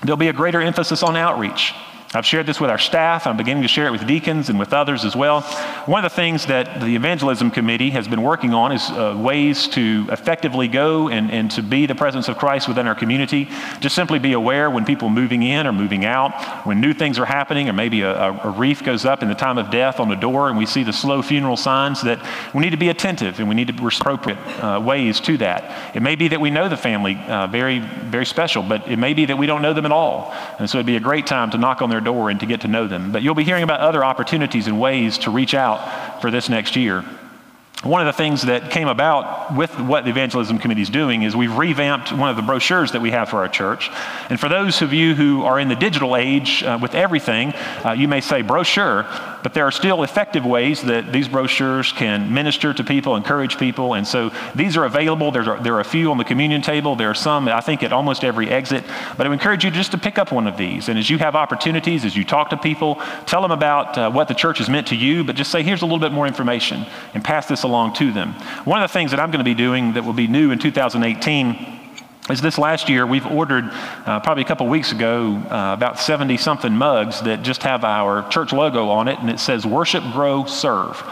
there'll 0.03 0.17
be 0.17 0.29
a 0.29 0.33
greater 0.33 0.61
emphasis 0.61 1.05
on 1.05 1.17
outreach. 1.17 1.73
I've 2.15 2.25
shared 2.25 2.47
this 2.47 2.61
with 2.61 2.71
our 2.71 2.79
staff. 2.79 3.27
I'm 3.27 3.37
beginning 3.37 3.65
to 3.65 3.69
share 3.69 3.89
it 3.89 3.91
with 3.91 4.07
deacons 4.07 4.49
and 4.49 4.57
with 4.57 4.73
others 4.73 5.05
as 5.05 5.17
well. 5.17 5.41
One 5.87 6.05
of 6.05 6.11
the 6.11 6.15
things 6.15 6.47
that 6.47 6.81
the 6.81 6.95
evangelism 6.95 7.51
committee 7.51 7.91
has 7.91 8.07
been 8.07 8.23
working 8.23 8.55
on 8.55 8.71
is 8.71 8.89
uh, 8.91 9.17
ways 9.19 9.67
to 9.69 10.07
effectively 10.13 10.69
go 10.69 11.09
and, 11.09 11.33
and 11.33 11.51
to 11.51 11.63
be 11.63 11.87
the 11.87 11.95
presence 11.97 12.29
of 12.29 12.39
Christ 12.39 12.69
within 12.69 12.87
our 12.87 12.95
community. 12.95 13.49
Just 13.81 13.97
simply 13.97 14.21
be 14.21 14.33
aware 14.33 14.71
when 14.71 14.85
people 14.85 15.11
moving 15.11 15.43
in 15.43 15.67
or 15.67 15.73
moving 15.73 16.05
out, 16.05 16.65
when 16.65 16.81
new 16.81 16.95
things 16.95 17.19
are 17.19 17.25
happening, 17.25 17.69
or 17.69 17.73
maybe 17.73 18.03
a, 18.03 18.15
a, 18.15 18.51
wreath 18.51 18.85
goes 18.85 19.05
up 19.05 19.25
in 19.25 19.29
the 19.29 19.35
time 19.35 19.59
of 19.59 19.71
death 19.71 19.99
on 19.99 20.09
the 20.09 20.15
door, 20.15 20.49
and 20.49 20.57
we 20.57 20.67
see 20.67 20.85
the 20.85 20.93
slow 20.93 21.21
funeral 21.21 21.57
signs, 21.57 22.03
that 22.03 22.25
we 22.55 22.63
need 22.63 22.71
to 22.71 22.77
be 22.77 22.91
attentive 22.91 23.41
and 23.41 23.49
we 23.49 23.57
need 23.57 23.67
to 23.67 23.73
be 23.73 23.85
appropriate 23.85 24.39
uh, 24.63 24.81
ways 24.81 25.19
to 25.19 25.37
that. 25.39 25.97
It 25.97 26.01
may 26.01 26.15
be 26.15 26.29
that 26.29 26.41
we 26.41 26.51
know 26.51 26.69
the 26.69 26.77
family 26.77 27.17
uh, 27.17 27.49
very, 27.49 27.81
very 27.81 28.27
special, 28.27 28.63
but 28.63 28.87
it 28.87 28.99
may 28.99 29.15
be 29.15 29.27
that 29.27 29.37
we 29.37 29.47
don't 29.47 29.63
know 29.63 29.73
them 29.73 29.85
at 29.85 29.93
all. 29.93 30.33
And 30.61 30.71
so 30.71 30.79
it'd 30.79 30.87
be 30.87 30.97
a 30.97 31.01
great 31.01 31.27
time 31.27 31.51
to 31.51 31.59
knock 31.59 31.83
on 31.83 31.91
their 31.91 32.04
door 32.05 32.31
and 32.31 32.39
to 32.41 32.47
get 32.47 32.61
to 32.63 32.69
know 32.69 32.87
them. 32.87 33.13
But 33.13 33.23
you'll 33.23 33.35
be 33.35 33.45
hearing 33.45 33.63
about 33.65 33.81
other 33.81 34.05
opportunities 34.05 34.67
and 34.67 34.81
ways 34.81 35.19
to 35.19 35.31
reach 35.31 35.55
out 35.55 36.21
for 36.21 36.31
this 36.31 36.49
next 36.49 36.77
year. 36.77 37.05
One 37.83 38.01
of 38.01 38.07
the 38.07 38.17
things 38.17 38.43
that 38.43 38.71
came 38.71 38.89
about 38.89 39.55
with 39.55 39.79
what 39.79 40.05
the 40.05 40.11
evangelism 40.11 40.59
committee 40.59 40.81
is 40.81 40.89
doing 40.89 41.23
is 41.23 41.37
we've 41.37 41.55
revamped 41.55 42.13
one 42.13 42.31
of 42.31 42.37
the 42.37 42.43
brochures 42.43 42.93
that 42.93 43.03
we 43.03 43.11
have 43.11 43.29
for 43.29 43.39
our 43.39 43.49
church. 43.49 43.91
And 44.31 44.41
for 44.41 44.49
those 44.49 44.81
of 44.81 44.95
you 44.95 45.15
who 45.15 45.43
are 45.45 45.61
in 45.61 45.69
the 45.69 45.75
digital 45.75 46.17
age 46.17 46.63
uh, 46.63 46.79
with 46.81 46.95
everything, 46.95 47.53
uh, 47.85 47.93
you 47.93 48.09
may 48.09 48.23
say 48.23 48.41
brochure, 48.41 49.05
but 49.45 49.53
there 49.53 49.67
are 49.67 49.71
still 49.71 50.03
effective 50.03 50.47
ways 50.47 50.81
that 50.81 51.13
these 51.13 51.29
brochures 51.29 51.93
can 51.93 52.33
minister 52.33 52.73
to 52.73 52.83
people, 52.83 53.15
encourage 53.15 53.59
people. 53.59 53.93
And 53.93 54.09
so 54.09 54.33
these 54.55 54.75
are 54.79 54.87
available. 54.87 55.31
There's 55.31 55.47
a, 55.47 55.61
there 55.63 55.75
are 55.75 55.81
a 55.81 55.85
few 55.85 56.11
on 56.11 56.17
the 56.17 56.25
communion 56.25 56.63
table. 56.63 56.97
There 56.97 57.11
are 57.11 57.15
some, 57.15 57.47
I 57.47 57.61
think, 57.61 57.83
at 57.83 57.93
almost 57.93 58.25
every 58.25 58.49
exit. 58.49 58.85
But 59.19 59.27
I 59.27 59.29
would 59.29 59.35
encourage 59.35 59.63
you 59.63 59.71
just 59.71 59.91
to 59.91 59.99
pick 59.99 60.19
up 60.19 60.33
one 60.33 60.47
of 60.47 60.57
these. 60.57 60.89
And 60.89 60.99
as 60.99 61.11
you 61.11 61.19
have 61.19 61.37
opportunities, 61.37 62.07
as 62.07 62.17
you 62.17 62.25
talk 62.25 62.49
to 62.51 62.57
people, 62.57 62.95
tell 63.27 63.43
them 63.43 63.51
about 63.51 63.99
uh, 63.99 64.11
what 64.11 64.29
the 64.29 64.35
church 64.35 64.59
has 64.59 64.71
meant 64.71 64.87
to 64.87 64.97
you, 64.97 65.25
but 65.25 65.37
just 65.37 65.51
say, 65.51 65.63
here's 65.63 65.83
a 65.83 65.85
little 65.85 65.99
bit 65.99 66.13
more 66.13 66.27
information 66.27 66.87
and 67.13 67.23
pass 67.23 67.47
this 67.47 67.65
along 67.65 67.93
to 67.97 68.13
them. 68.13 68.33
One 68.65 68.83
of 68.83 68.89
the 68.89 68.95
things 68.95 69.11
that 69.11 69.21
I'm 69.21 69.31
going 69.31 69.41
to 69.41 69.45
be 69.45 69.55
doing 69.55 69.93
that 69.93 70.05
will 70.05 70.15
be 70.15 70.27
new 70.27 70.53
in 70.53 70.59
2018 70.59 71.74
is 72.31 72.41
this 72.41 72.57
last 72.57 72.89
year 72.89 73.07
we've 73.07 73.27
ordered 73.27 73.65
uh, 74.07 74.19
probably 74.21 74.43
a 74.43 74.47
couple 74.47 74.67
weeks 74.67 74.93
ago 74.93 75.37
uh, 75.51 75.75
about 75.75 75.99
70 75.99 76.39
something 76.39 76.75
mugs 76.75 77.21
that 77.23 77.43
just 77.43 77.63
have 77.63 77.85
our 77.85 78.27
church 78.31 78.53
logo 78.53 78.89
on 78.89 79.09
it 79.09 79.19
and 79.19 79.29
it 79.29 79.39
says 79.39 79.67
worship 79.67 80.03
grow 80.13 80.47
serve 80.47 81.03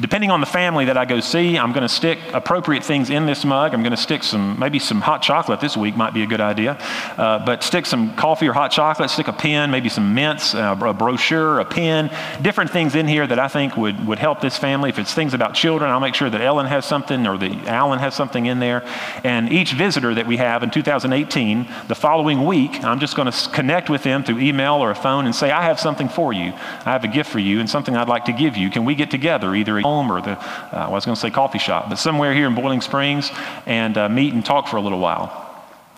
Depending 0.00 0.30
on 0.30 0.40
the 0.40 0.46
family 0.46 0.84
that 0.84 0.96
I 0.96 1.04
go 1.04 1.18
see, 1.18 1.58
I'm 1.58 1.72
going 1.72 1.82
to 1.82 1.88
stick 1.88 2.20
appropriate 2.32 2.84
things 2.84 3.10
in 3.10 3.26
this 3.26 3.44
mug. 3.44 3.74
I'm 3.74 3.82
going 3.82 3.90
to 3.90 3.96
stick 3.96 4.22
some, 4.22 4.56
maybe 4.56 4.78
some 4.78 5.00
hot 5.00 5.22
chocolate 5.22 5.60
this 5.60 5.76
week 5.76 5.96
might 5.96 6.14
be 6.14 6.22
a 6.22 6.26
good 6.26 6.40
idea. 6.40 6.72
Uh, 7.16 7.44
but 7.44 7.64
stick 7.64 7.84
some 7.84 8.14
coffee 8.14 8.46
or 8.46 8.52
hot 8.52 8.70
chocolate, 8.70 9.10
stick 9.10 9.26
a 9.26 9.32
pen, 9.32 9.72
maybe 9.72 9.88
some 9.88 10.14
mints, 10.14 10.54
uh, 10.54 10.76
a 10.80 10.94
brochure, 10.94 11.58
a 11.58 11.64
pen, 11.64 12.10
different 12.42 12.70
things 12.70 12.94
in 12.94 13.08
here 13.08 13.26
that 13.26 13.40
I 13.40 13.48
think 13.48 13.76
would, 13.76 14.06
would 14.06 14.20
help 14.20 14.40
this 14.40 14.56
family. 14.56 14.90
If 14.90 15.00
it's 15.00 15.14
things 15.14 15.34
about 15.34 15.54
children, 15.54 15.90
I'll 15.90 15.98
make 15.98 16.14
sure 16.14 16.30
that 16.30 16.40
Ellen 16.40 16.66
has 16.66 16.84
something 16.84 17.26
or 17.26 17.36
the 17.36 17.50
Alan 17.66 17.98
has 17.98 18.14
something 18.14 18.46
in 18.46 18.60
there. 18.60 18.84
And 19.24 19.52
each 19.52 19.72
visitor 19.72 20.14
that 20.14 20.28
we 20.28 20.36
have 20.36 20.62
in 20.62 20.70
2018, 20.70 21.68
the 21.88 21.94
following 21.96 22.46
week, 22.46 22.84
I'm 22.84 23.00
just 23.00 23.16
going 23.16 23.30
to 23.30 23.50
connect 23.50 23.90
with 23.90 24.04
them 24.04 24.22
through 24.22 24.38
email 24.38 24.74
or 24.74 24.92
a 24.92 24.94
phone 24.94 25.26
and 25.26 25.34
say, 25.34 25.50
I 25.50 25.62
have 25.64 25.80
something 25.80 26.08
for 26.08 26.32
you. 26.32 26.52
I 26.52 26.92
have 26.92 27.02
a 27.02 27.08
gift 27.08 27.30
for 27.30 27.40
you 27.40 27.58
and 27.58 27.68
something 27.68 27.96
I'd 27.96 28.08
like 28.08 28.26
to 28.26 28.32
give 28.32 28.56
you. 28.56 28.70
Can 28.70 28.84
we 28.84 28.94
get 28.94 29.10
together 29.10 29.56
either 29.56 29.87
home 29.88 30.12
or 30.12 30.20
the, 30.20 30.32
uh, 30.32 30.68
well, 30.72 30.90
I 30.90 30.98
was 31.00 31.04
going 31.06 31.14
to 31.14 31.20
say 31.20 31.30
coffee 31.30 31.58
shop, 31.58 31.88
but 31.88 31.96
somewhere 31.96 32.34
here 32.34 32.46
in 32.46 32.54
Boiling 32.54 32.80
Springs 32.80 33.30
and 33.66 33.96
uh, 33.96 34.08
meet 34.08 34.34
and 34.34 34.44
talk 34.44 34.68
for 34.68 34.76
a 34.76 34.80
little 34.80 35.00
while. 35.00 35.46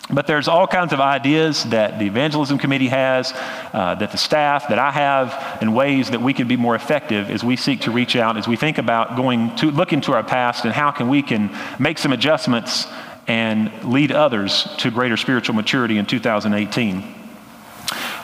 But 0.09 0.27
there's 0.27 0.47
all 0.47 0.67
kinds 0.67 0.93
of 0.93 0.99
ideas 0.99 1.63
that 1.65 1.99
the 1.99 2.05
evangelism 2.05 2.57
committee 2.57 2.89
has, 2.89 3.31
uh, 3.73 3.95
that 3.95 4.11
the 4.11 4.17
staff, 4.17 4.67
that 4.69 4.79
I 4.79 4.91
have, 4.91 5.59
and 5.61 5.75
ways 5.75 6.09
that 6.09 6.21
we 6.21 6.33
can 6.33 6.47
be 6.47 6.57
more 6.57 6.75
effective 6.75 7.29
as 7.29 7.43
we 7.43 7.55
seek 7.55 7.81
to 7.81 7.91
reach 7.91 8.15
out, 8.15 8.35
as 8.35 8.47
we 8.47 8.57
think 8.57 8.77
about 8.77 9.15
going 9.15 9.55
to 9.57 9.71
look 9.71 9.93
into 9.93 10.11
our 10.13 10.23
past 10.23 10.65
and 10.65 10.73
how 10.73 10.91
can 10.91 11.07
we 11.07 11.21
can 11.21 11.55
make 11.79 11.97
some 11.97 12.11
adjustments 12.11 12.87
and 13.27 13.71
lead 13.85 14.11
others 14.11 14.67
to 14.79 14.91
greater 14.91 15.15
spiritual 15.15 15.55
maturity 15.55 15.97
in 15.97 16.05
2018. 16.05 17.20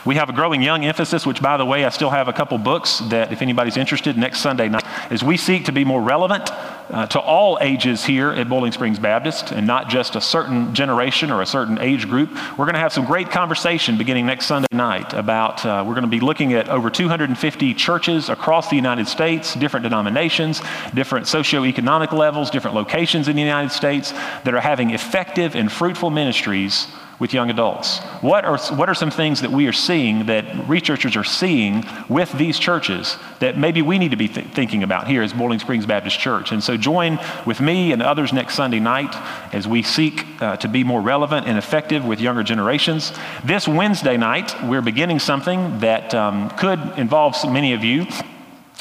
We 0.08 0.14
have 0.14 0.30
a 0.30 0.32
growing 0.32 0.62
young 0.62 0.86
emphasis, 0.86 1.26
which, 1.26 1.42
by 1.42 1.58
the 1.58 1.66
way, 1.66 1.84
I 1.84 1.90
still 1.90 2.08
have 2.08 2.28
a 2.28 2.32
couple 2.32 2.56
books 2.56 3.00
that, 3.10 3.30
if 3.30 3.42
anybody's 3.42 3.76
interested, 3.76 4.16
next 4.16 4.40
Sunday 4.40 4.70
night, 4.70 4.82
as 5.12 5.22
we 5.22 5.36
seek 5.36 5.66
to 5.66 5.72
be 5.72 5.84
more 5.84 6.00
relevant 6.00 6.50
uh, 6.50 7.06
to 7.08 7.20
all 7.20 7.58
ages 7.60 8.06
here 8.06 8.30
at 8.30 8.48
Boiling 8.48 8.72
Springs 8.72 8.98
Baptist 8.98 9.52
and 9.52 9.66
not 9.66 9.90
just 9.90 10.16
a 10.16 10.20
certain 10.22 10.74
generation 10.74 11.30
or 11.30 11.42
a 11.42 11.46
certain 11.46 11.78
age 11.78 12.08
group. 12.08 12.30
We're 12.56 12.64
going 12.64 12.72
to 12.72 12.80
have 12.80 12.94
some 12.94 13.04
great 13.04 13.28
conversation 13.30 13.98
beginning 13.98 14.24
next 14.24 14.46
Sunday 14.46 14.68
night 14.72 15.12
about, 15.12 15.66
uh, 15.66 15.84
we're 15.86 15.92
going 15.92 16.04
to 16.04 16.08
be 16.08 16.20
looking 16.20 16.54
at 16.54 16.70
over 16.70 16.88
250 16.88 17.74
churches 17.74 18.30
across 18.30 18.70
the 18.70 18.76
United 18.76 19.08
States, 19.08 19.54
different 19.56 19.84
denominations, 19.84 20.62
different 20.94 21.26
socioeconomic 21.26 22.12
levels, 22.12 22.48
different 22.48 22.74
locations 22.74 23.28
in 23.28 23.36
the 23.36 23.42
United 23.42 23.72
States 23.72 24.12
that 24.12 24.54
are 24.54 24.60
having 24.60 24.88
effective 24.88 25.54
and 25.54 25.70
fruitful 25.70 26.08
ministries 26.08 26.86
with 27.18 27.34
young 27.34 27.50
adults? 27.50 27.98
What 28.20 28.44
are, 28.44 28.58
what 28.76 28.88
are 28.88 28.94
some 28.94 29.10
things 29.10 29.40
that 29.40 29.50
we 29.50 29.66
are 29.66 29.72
seeing, 29.72 30.26
that 30.26 30.68
researchers 30.68 31.16
are 31.16 31.24
seeing 31.24 31.84
with 32.08 32.32
these 32.32 32.58
churches 32.58 33.16
that 33.40 33.58
maybe 33.58 33.82
we 33.82 33.98
need 33.98 34.10
to 34.10 34.16
be 34.16 34.28
th- 34.28 34.46
thinking 34.48 34.82
about 34.82 35.08
here 35.08 35.22
as 35.22 35.32
Boiling 35.32 35.58
Springs 35.58 35.86
Baptist 35.86 36.18
Church? 36.18 36.52
And 36.52 36.62
so 36.62 36.76
join 36.76 37.18
with 37.46 37.60
me 37.60 37.92
and 37.92 38.02
others 38.02 38.32
next 38.32 38.54
Sunday 38.54 38.80
night 38.80 39.14
as 39.52 39.66
we 39.66 39.82
seek 39.82 40.24
uh, 40.40 40.56
to 40.58 40.68
be 40.68 40.84
more 40.84 41.00
relevant 41.00 41.46
and 41.46 41.58
effective 41.58 42.04
with 42.04 42.20
younger 42.20 42.42
generations. 42.42 43.12
This 43.44 43.66
Wednesday 43.66 44.16
night, 44.16 44.54
we're 44.64 44.82
beginning 44.82 45.18
something 45.18 45.80
that 45.80 46.14
um, 46.14 46.50
could 46.50 46.78
involve 46.98 47.34
many 47.50 47.72
of 47.72 47.82
you. 47.82 48.06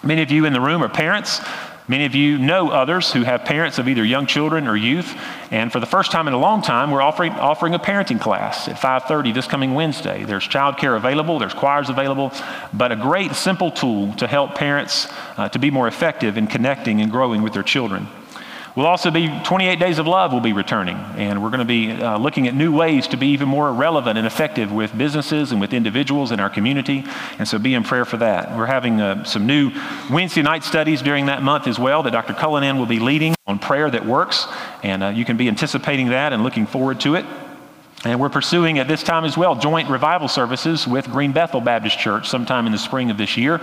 Many 0.04 0.22
of 0.22 0.30
you 0.30 0.46
in 0.46 0.54
the 0.54 0.62
room 0.62 0.84
are 0.84 0.90
parents. 0.90 1.42
Many 1.90 2.06
of 2.06 2.16
you 2.16 2.38
know 2.38 2.70
others 2.70 3.14
who 3.14 3.24
have 3.24 3.46
parents 3.46 3.80
of 3.80 3.88
either 3.88 4.04
young 4.04 4.26
children 4.26 4.68
or 4.68 4.76
youth, 4.76 5.16
and 5.52 5.72
for 5.72 5.80
the 5.80 5.86
first 5.86 6.12
time 6.12 6.28
in 6.28 6.34
a 6.34 6.38
long 6.38 6.62
time, 6.62 6.92
we're 6.92 7.02
offering, 7.02 7.32
offering 7.32 7.74
a 7.74 7.80
parenting 7.80 8.20
class 8.20 8.68
at 8.68 8.78
5:30 8.78 9.32
this 9.32 9.48
coming 9.48 9.74
Wednesday. 9.74 10.26
There's 10.26 10.46
childcare 10.46 10.98
available, 10.98 11.40
there's 11.40 11.54
choirs 11.54 11.90
available, 11.90 12.34
but 12.74 12.92
a 12.92 12.98
great 12.98 13.36
simple 13.36 13.72
tool 13.72 14.14
to 14.16 14.28
help 14.28 14.56
parents 14.56 15.08
uh, 15.38 15.48
to 15.50 15.60
be 15.60 15.72
more 15.72 15.88
effective 15.88 16.38
in 16.38 16.48
connecting 16.48 17.00
and 17.00 17.10
growing 17.10 17.42
with 17.42 17.54
their 17.54 17.64
children. 17.64 18.08
We'll 18.78 18.86
also 18.86 19.09
be 19.09 19.28
28 19.43 19.80
Days 19.80 19.97
of 19.97 20.05
Love 20.05 20.32
will 20.32 20.39
be 20.39 20.53
returning, 20.53 20.97
and 20.97 21.41
we're 21.41 21.49
going 21.49 21.61
to 21.61 21.65
be 21.65 21.93
uh, 21.93 22.19
looking 22.19 22.47
at 22.47 22.53
new 22.53 22.71
ways 22.71 23.07
to 23.07 23.17
be 23.17 23.30
even 23.30 23.49
more 23.49 23.73
relevant 23.73 24.19
and 24.19 24.28
effective 24.28 24.71
with 24.71 24.95
businesses 24.95 25.51
and 25.51 25.59
with 25.59 25.73
individuals 25.73 26.32
in 26.32 26.39
our 26.39 26.51
community. 26.51 27.03
And 27.39 27.47
so 27.47 27.57
be 27.57 27.73
in 27.73 27.84
prayer 27.84 28.05
for 28.05 28.17
that. 28.17 28.55
We're 28.55 28.67
having 28.67 29.01
uh, 29.01 29.23
some 29.23 29.47
new 29.47 29.71
Wednesday 30.11 30.43
night 30.43 30.63
studies 30.63 31.01
during 31.01 31.25
that 31.25 31.41
month 31.41 31.65
as 31.65 31.80
well 31.80 32.03
that 32.03 32.11
Dr. 32.11 32.36
Cullinan 32.36 32.78
will 32.78 32.86
be 32.86 32.99
leading 32.99 33.34
on 33.47 33.57
prayer 33.57 33.89
that 33.89 34.05
works, 34.05 34.45
and 34.84 35.01
uh, 35.01 35.07
you 35.07 35.25
can 35.25 35.38
be 35.38 35.47
anticipating 35.47 36.09
that 36.09 36.32
and 36.32 36.43
looking 36.43 36.67
forward 36.67 36.99
to 36.99 37.15
it. 37.15 37.25
And 38.05 38.19
we're 38.19 38.30
pursuing 38.30 38.78
at 38.78 38.88
this 38.88 39.01
time 39.01 39.25
as 39.25 39.36
well 39.36 39.55
joint 39.55 39.89
revival 39.89 40.28
services 40.28 40.88
with 40.88 41.07
Green 41.07 41.32
Bethel 41.32 41.61
Baptist 41.61 41.97
Church 41.97 42.30
sometime 42.30 42.67
in 42.67 42.71
the 42.71 42.78
spring 42.78 43.09
of 43.09 43.17
this 43.17 43.38
year. 43.38 43.59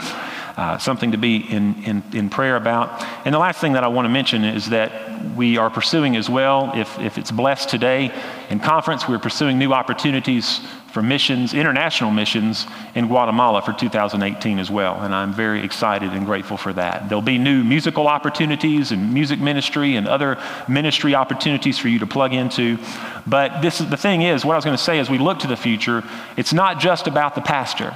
Uh, 0.57 0.79
something 0.79 1.11
to 1.11 1.19
be 1.19 1.37
in, 1.37 1.75
in, 1.83 2.03
in 2.13 2.31
prayer 2.31 2.55
about. 2.55 3.05
And 3.25 3.35
the 3.35 3.41
last 3.41 3.61
thing 3.61 3.73
that 3.73 3.83
I 3.83 3.89
want 3.89 4.07
to 4.07 4.09
mention 4.09 4.45
is 4.45 4.71
that 4.71 5.35
we 5.35 5.57
are 5.57 5.69
pursuing 5.69 6.15
as 6.15 6.31
well, 6.31 6.71
if, 6.77 6.97
if 7.01 7.19
it's 7.19 7.33
blessed 7.33 7.69
today 7.69 8.13
in 8.51 8.61
conference, 8.61 9.09
we're 9.09 9.19
pursuing 9.19 9.59
new 9.59 9.73
opportunities 9.73 10.61
for 10.93 11.03
missions, 11.03 11.55
international 11.55 12.13
missions 12.13 12.69
in 12.95 13.09
Guatemala 13.09 13.63
for 13.63 13.73
2018 13.73 14.61
as 14.61 14.71
well. 14.71 15.01
And 15.01 15.13
I'm 15.13 15.33
very 15.33 15.65
excited 15.65 16.13
and 16.13 16.25
grateful 16.25 16.57
for 16.57 16.73
that. 16.75 17.09
There'll 17.09 17.21
be 17.21 17.37
new 17.37 17.65
musical 17.65 18.07
opportunities 18.07 18.93
and 18.93 19.13
music 19.13 19.41
ministry 19.41 19.97
and 19.97 20.07
other 20.07 20.41
ministry 20.69 21.17
opportunities 21.17 21.79
for 21.79 21.89
you 21.89 21.99
to 21.99 22.07
plug 22.07 22.33
into. 22.33 22.79
But 23.27 23.61
this 23.61 23.81
is 23.81 23.91
the 23.91 23.97
thing 23.97 24.23
is, 24.23 24.45
what 24.45 24.53
I 24.53 24.57
was 24.57 24.65
going 24.65 24.77
to 24.77 24.83
say 24.83 25.01
as 25.01 25.11
we 25.11 25.19
look 25.19 25.41
to 25.41 25.49
the 25.49 25.57
future, 25.57 26.05
it's 26.37 26.53
not 26.53 26.79
just 26.79 27.09
about 27.09 27.35
the 27.35 27.43
pastor. 27.43 27.93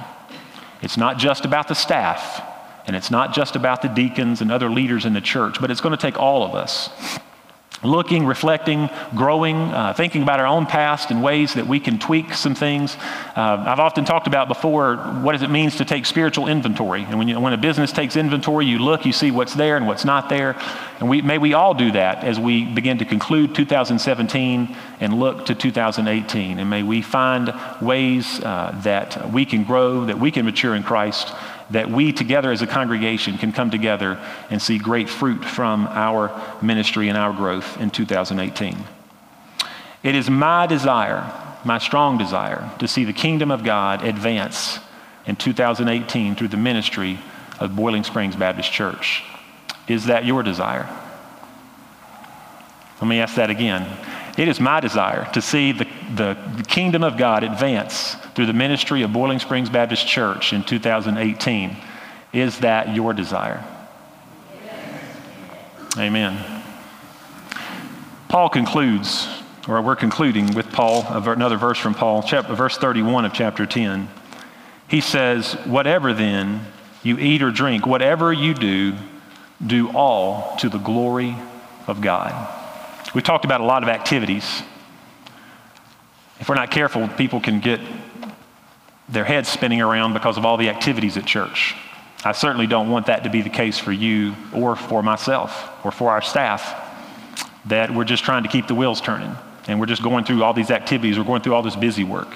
It's 0.81 0.97
not 0.97 1.17
just 1.17 1.45
about 1.45 1.69
the 1.69 1.75
staff. 1.75 2.48
And 2.85 2.95
it's 2.95 3.11
not 3.11 3.33
just 3.33 3.55
about 3.55 3.81
the 3.81 3.87
deacons 3.87 4.41
and 4.41 4.51
other 4.51 4.69
leaders 4.69 5.05
in 5.05 5.13
the 5.13 5.21
church, 5.21 5.61
but 5.61 5.69
it's 5.71 5.81
going 5.81 5.95
to 5.95 6.01
take 6.01 6.19
all 6.19 6.43
of 6.43 6.55
us 6.55 6.89
looking, 7.83 8.25
reflecting, 8.25 8.89
growing, 9.15 9.55
uh, 9.55 9.93
thinking 9.93 10.21
about 10.21 10.39
our 10.39 10.45
own 10.45 10.65
past 10.65 11.11
and 11.11 11.23
ways 11.23 11.53
that 11.53 11.65
we 11.65 11.79
can 11.79 11.97
tweak 11.97 12.33
some 12.33 12.53
things. 12.53 12.95
Uh, 13.35 13.63
I've 13.65 13.79
often 13.79 14.03
talked 14.03 14.27
about 14.27 14.47
before 14.47 14.97
what 14.97 15.31
does 15.31 15.43
it 15.43 15.49
means 15.49 15.77
to 15.77 15.85
take 15.85 16.05
spiritual 16.05 16.47
inventory. 16.47 17.03
And 17.03 17.17
when, 17.17 17.27
you, 17.27 17.39
when 17.39 17.53
a 17.53 17.57
business 17.57 17.91
takes 17.91 18.15
inventory, 18.15 18.65
you 18.65 18.79
look, 18.79 19.05
you 19.05 19.13
see 19.13 19.31
what's 19.31 19.53
there 19.53 19.77
and 19.77 19.87
what's 19.87 20.03
not 20.03 20.29
there. 20.29 20.59
And 20.99 21.09
we, 21.09 21.21
may 21.21 21.37
we 21.37 21.53
all 21.53 21.73
do 21.73 21.91
that 21.93 22.23
as 22.23 22.39
we 22.39 22.65
begin 22.65 22.97
to 22.97 23.05
conclude 23.05 23.55
2017 23.55 24.75
and 24.99 25.19
look 25.19 25.45
to 25.45 25.55
2018. 25.55 26.59
And 26.59 26.69
may 26.69 26.83
we 26.83 27.01
find 27.01 27.53
ways 27.81 28.41
uh, 28.41 28.77
that 28.83 29.31
we 29.31 29.45
can 29.45 29.63
grow, 29.63 30.05
that 30.05 30.19
we 30.19 30.31
can 30.31 30.45
mature 30.45 30.75
in 30.75 30.83
Christ 30.83 31.33
that 31.69 31.89
we 31.89 32.11
together 32.11 32.51
as 32.51 32.61
a 32.61 32.67
congregation 32.67 33.37
can 33.37 33.51
come 33.51 33.69
together 33.69 34.19
and 34.49 34.61
see 34.61 34.77
great 34.77 35.09
fruit 35.09 35.45
from 35.45 35.87
our 35.87 36.31
ministry 36.61 37.09
and 37.09 37.17
our 37.17 37.33
growth 37.33 37.79
in 37.79 37.89
2018. 37.89 38.77
It 40.01 40.15
is 40.15 40.29
my 40.29 40.65
desire, 40.65 41.31
my 41.63 41.77
strong 41.77 42.17
desire, 42.17 42.71
to 42.79 42.87
see 42.87 43.03
the 43.03 43.13
kingdom 43.13 43.51
of 43.51 43.63
God 43.63 44.03
advance 44.03 44.79
in 45.25 45.35
2018 45.35 46.35
through 46.35 46.47
the 46.47 46.57
ministry 46.57 47.19
of 47.59 47.75
Boiling 47.75 48.03
Springs 48.03 48.35
Baptist 48.35 48.71
Church. 48.71 49.23
Is 49.87 50.05
that 50.05 50.25
your 50.25 50.43
desire? 50.43 50.89
Let 53.01 53.07
me 53.07 53.19
ask 53.19 53.35
that 53.35 53.49
again. 53.49 53.85
It 54.39 54.47
is 54.47 54.61
my 54.61 54.79
desire 54.79 55.29
to 55.33 55.41
see 55.41 55.73
the, 55.73 55.85
the, 56.15 56.63
kingdom 56.65 57.03
of 57.03 57.17
God 57.17 57.43
advance 57.43 58.15
through 58.35 58.45
the 58.45 58.53
ministry 58.53 59.01
of 59.01 59.11
Boiling 59.11 59.39
Springs 59.39 59.69
Baptist 59.69 60.07
Church 60.07 60.53
in 60.53 60.63
2018. 60.63 61.75
Is 62.31 62.59
that 62.59 62.95
your 62.95 63.13
desire? 63.13 63.61
Amen. 65.97 66.63
Paul 68.29 68.47
concludes, 68.47 69.27
or 69.67 69.81
we're 69.81 69.97
concluding 69.97 70.53
with 70.53 70.71
Paul, 70.71 71.05
another 71.09 71.57
verse 71.57 71.77
from 71.77 71.93
Paul, 71.93 72.23
chapter, 72.23 72.55
verse 72.55 72.77
31 72.77 73.25
of 73.25 73.33
chapter 73.33 73.65
10. 73.65 74.07
He 74.87 75.01
says, 75.01 75.55
Whatever 75.65 76.13
then 76.13 76.65
you 77.03 77.17
eat 77.17 77.41
or 77.41 77.51
drink, 77.51 77.85
whatever 77.85 78.31
you 78.31 78.53
do, 78.53 78.93
do 79.67 79.91
all 79.91 80.55
to 80.59 80.69
the 80.69 80.77
glory 80.77 81.35
of 81.87 81.99
God. 81.99 82.55
We 83.13 83.21
talked 83.21 83.45
about 83.45 83.61
a 83.61 83.65
lot 83.65 83.81
of 83.83 83.89
activities. 83.89 84.61
If 86.39 86.47
we're 86.47 86.55
not 86.55 86.71
careful, 86.71 87.07
people 87.07 87.39
can 87.41 87.59
get 87.59 87.79
their 89.09 89.25
heads 89.25 89.49
spinning 89.49 89.81
around 89.81 90.13
because 90.13 90.37
of 90.37 90.45
all 90.45 90.57
the 90.57 90.69
activities 90.69 91.17
at 91.17 91.25
church. 91.25 91.75
I 92.23 92.33
certainly 92.33 92.67
don't 92.67 92.89
want 92.89 93.07
that 93.07 93.23
to 93.23 93.29
be 93.29 93.41
the 93.41 93.49
case 93.49 93.79
for 93.79 93.91
you 93.91 94.35
or 94.53 94.75
for 94.75 95.01
myself 95.01 95.71
or 95.83 95.91
for 95.91 96.11
our 96.11 96.21
staff, 96.21 96.75
that 97.65 97.93
we're 97.93 98.03
just 98.03 98.23
trying 98.23 98.43
to 98.43 98.49
keep 98.49 98.67
the 98.67 98.75
wheels 98.75 99.01
turning 99.01 99.35
and 99.67 99.79
we're 99.79 99.85
just 99.85 100.03
going 100.03 100.25
through 100.25 100.43
all 100.43 100.53
these 100.53 100.71
activities, 100.71 101.17
we're 101.17 101.23
going 101.23 101.41
through 101.41 101.53
all 101.53 101.61
this 101.61 101.75
busy 101.75 102.03
work. 102.03 102.27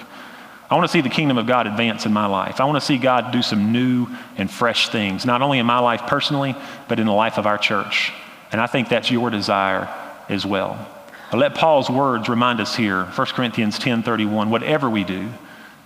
I 0.70 0.76
want 0.76 0.88
to 0.88 0.92
see 0.92 1.02
the 1.02 1.08
kingdom 1.08 1.36
of 1.36 1.46
God 1.46 1.66
advance 1.66 2.06
in 2.06 2.12
my 2.12 2.26
life. 2.26 2.60
I 2.60 2.64
want 2.64 2.76
to 2.76 2.84
see 2.84 2.96
God 2.96 3.32
do 3.32 3.42
some 3.42 3.70
new 3.70 4.08
and 4.36 4.50
fresh 4.50 4.88
things, 4.88 5.26
not 5.26 5.42
only 5.42 5.58
in 5.58 5.66
my 5.66 5.78
life 5.78 6.02
personally, 6.06 6.56
but 6.88 6.98
in 6.98 7.06
the 7.06 7.12
life 7.12 7.38
of 7.38 7.46
our 7.46 7.58
church. 7.58 8.12
And 8.50 8.60
I 8.60 8.66
think 8.66 8.88
that's 8.88 9.10
your 9.10 9.30
desire 9.30 9.88
as 10.28 10.44
well. 10.46 10.88
But 11.30 11.38
let 11.38 11.54
Paul's 11.54 11.90
words 11.90 12.28
remind 12.28 12.60
us 12.60 12.76
here, 12.76 13.04
1 13.04 13.26
Corinthians 13.34 13.78
10:31, 13.78 14.50
whatever 14.50 14.88
we 14.88 15.04
do, 15.04 15.30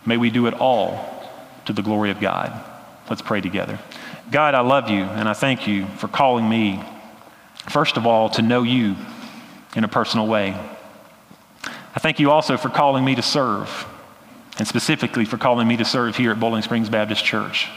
may 0.04 0.16
we 0.16 0.30
do 0.30 0.46
it 0.46 0.54
all 0.54 1.24
to 1.64 1.72
the 1.72 1.82
glory 1.82 2.10
of 2.10 2.20
God. 2.20 2.52
Let's 3.08 3.22
pray 3.22 3.40
together. 3.40 3.78
God, 4.30 4.54
I 4.54 4.60
love 4.60 4.90
you 4.90 5.04
and 5.04 5.28
I 5.28 5.32
thank 5.32 5.66
you 5.66 5.86
for 5.96 6.08
calling 6.08 6.48
me, 6.48 6.82
first 7.68 7.96
of 7.96 8.06
all, 8.06 8.28
to 8.30 8.42
know 8.42 8.62
you 8.62 8.96
in 9.74 9.84
a 9.84 9.88
personal 9.88 10.26
way. 10.26 10.54
I 11.64 12.00
thank 12.00 12.20
you 12.20 12.30
also 12.30 12.56
for 12.56 12.68
calling 12.68 13.04
me 13.04 13.14
to 13.14 13.22
serve, 13.22 13.86
and 14.58 14.68
specifically 14.68 15.24
for 15.24 15.38
calling 15.38 15.66
me 15.66 15.76
to 15.78 15.84
serve 15.84 16.16
here 16.16 16.30
at 16.30 16.40
Boiling 16.40 16.62
Springs 16.62 16.88
Baptist 16.88 17.24
Church. 17.24 17.68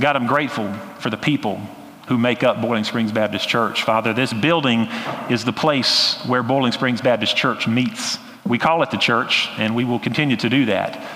God, 0.00 0.14
I'm 0.14 0.26
grateful 0.26 0.72
for 1.00 1.10
the 1.10 1.16
people 1.16 1.60
who 2.08 2.16
make 2.16 2.42
up 2.42 2.60
Boiling 2.60 2.84
Springs 2.84 3.12
Baptist 3.12 3.46
Church. 3.48 3.82
Father, 3.82 4.14
this 4.14 4.32
building 4.32 4.88
is 5.28 5.44
the 5.44 5.52
place 5.52 6.18
where 6.26 6.42
Boiling 6.42 6.72
Springs 6.72 7.02
Baptist 7.02 7.36
Church 7.36 7.68
meets. 7.68 8.18
We 8.46 8.58
call 8.58 8.82
it 8.82 8.90
the 8.90 8.96
church, 8.96 9.48
and 9.58 9.76
we 9.76 9.84
will 9.84 9.98
continue 9.98 10.36
to 10.36 10.48
do 10.48 10.64
that. 10.66 11.06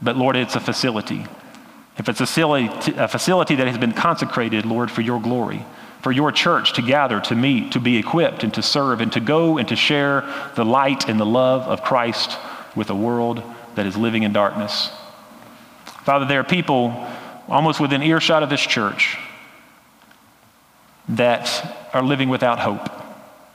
But 0.00 0.16
Lord, 0.16 0.36
it's 0.36 0.54
a 0.54 0.60
facility. 0.60 1.26
If 1.98 2.08
it's 2.08 2.20
a 2.20 2.26
facility, 2.26 2.94
a 2.96 3.08
facility 3.08 3.56
that 3.56 3.66
has 3.66 3.76
been 3.76 3.92
consecrated, 3.92 4.64
Lord, 4.64 4.88
for 4.88 5.00
your 5.00 5.20
glory, 5.20 5.66
for 6.00 6.12
your 6.12 6.30
church 6.30 6.74
to 6.74 6.82
gather, 6.82 7.20
to 7.22 7.34
meet, 7.34 7.72
to 7.72 7.80
be 7.80 7.96
equipped, 7.96 8.44
and 8.44 8.54
to 8.54 8.62
serve, 8.62 9.00
and 9.00 9.12
to 9.14 9.20
go 9.20 9.58
and 9.58 9.66
to 9.66 9.74
share 9.74 10.22
the 10.54 10.64
light 10.64 11.08
and 11.08 11.18
the 11.18 11.26
love 11.26 11.62
of 11.62 11.82
Christ 11.82 12.38
with 12.76 12.88
a 12.90 12.94
world 12.94 13.42
that 13.74 13.84
is 13.84 13.96
living 13.96 14.22
in 14.22 14.32
darkness. 14.32 14.90
Father, 16.04 16.24
there 16.24 16.38
are 16.38 16.44
people 16.44 17.04
almost 17.48 17.80
within 17.80 18.00
earshot 18.00 18.44
of 18.44 18.50
this 18.50 18.60
church 18.60 19.18
that 21.08 21.88
are 21.92 22.02
living 22.02 22.28
without 22.28 22.58
hope, 22.58 22.90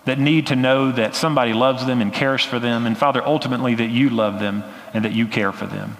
that 0.06 0.20
need 0.20 0.48
to 0.48 0.56
know 0.56 0.92
that 0.92 1.16
somebody 1.16 1.54
loves 1.54 1.86
them 1.86 2.02
and 2.02 2.14
cares 2.14 2.44
for 2.44 2.60
them, 2.60 2.86
and 2.86 2.98
Father, 2.98 3.22
ultimately 3.24 3.76
that 3.76 3.90
you 3.90 4.10
love 4.10 4.40
them 4.40 4.64
and 4.94 5.06
that 5.06 5.14
you 5.14 5.28
care 5.28 5.52
for 5.52 5.66
them. 5.66 5.98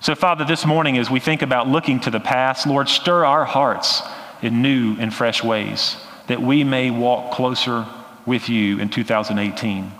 So, 0.00 0.14
Father, 0.14 0.44
this 0.44 0.64
morning 0.64 0.96
as 0.96 1.10
we 1.10 1.20
think 1.20 1.42
about 1.42 1.68
looking 1.68 2.00
to 2.00 2.10
the 2.10 2.20
past, 2.20 2.66
Lord, 2.66 2.88
stir 2.88 3.24
our 3.24 3.44
hearts 3.44 4.02
in 4.40 4.62
new 4.62 4.96
and 4.98 5.12
fresh 5.12 5.44
ways 5.44 5.96
that 6.26 6.40
we 6.40 6.64
may 6.64 6.90
walk 6.90 7.32
closer 7.32 7.86
with 8.24 8.48
you 8.48 8.78
in 8.78 8.88
2018. 8.88 9.92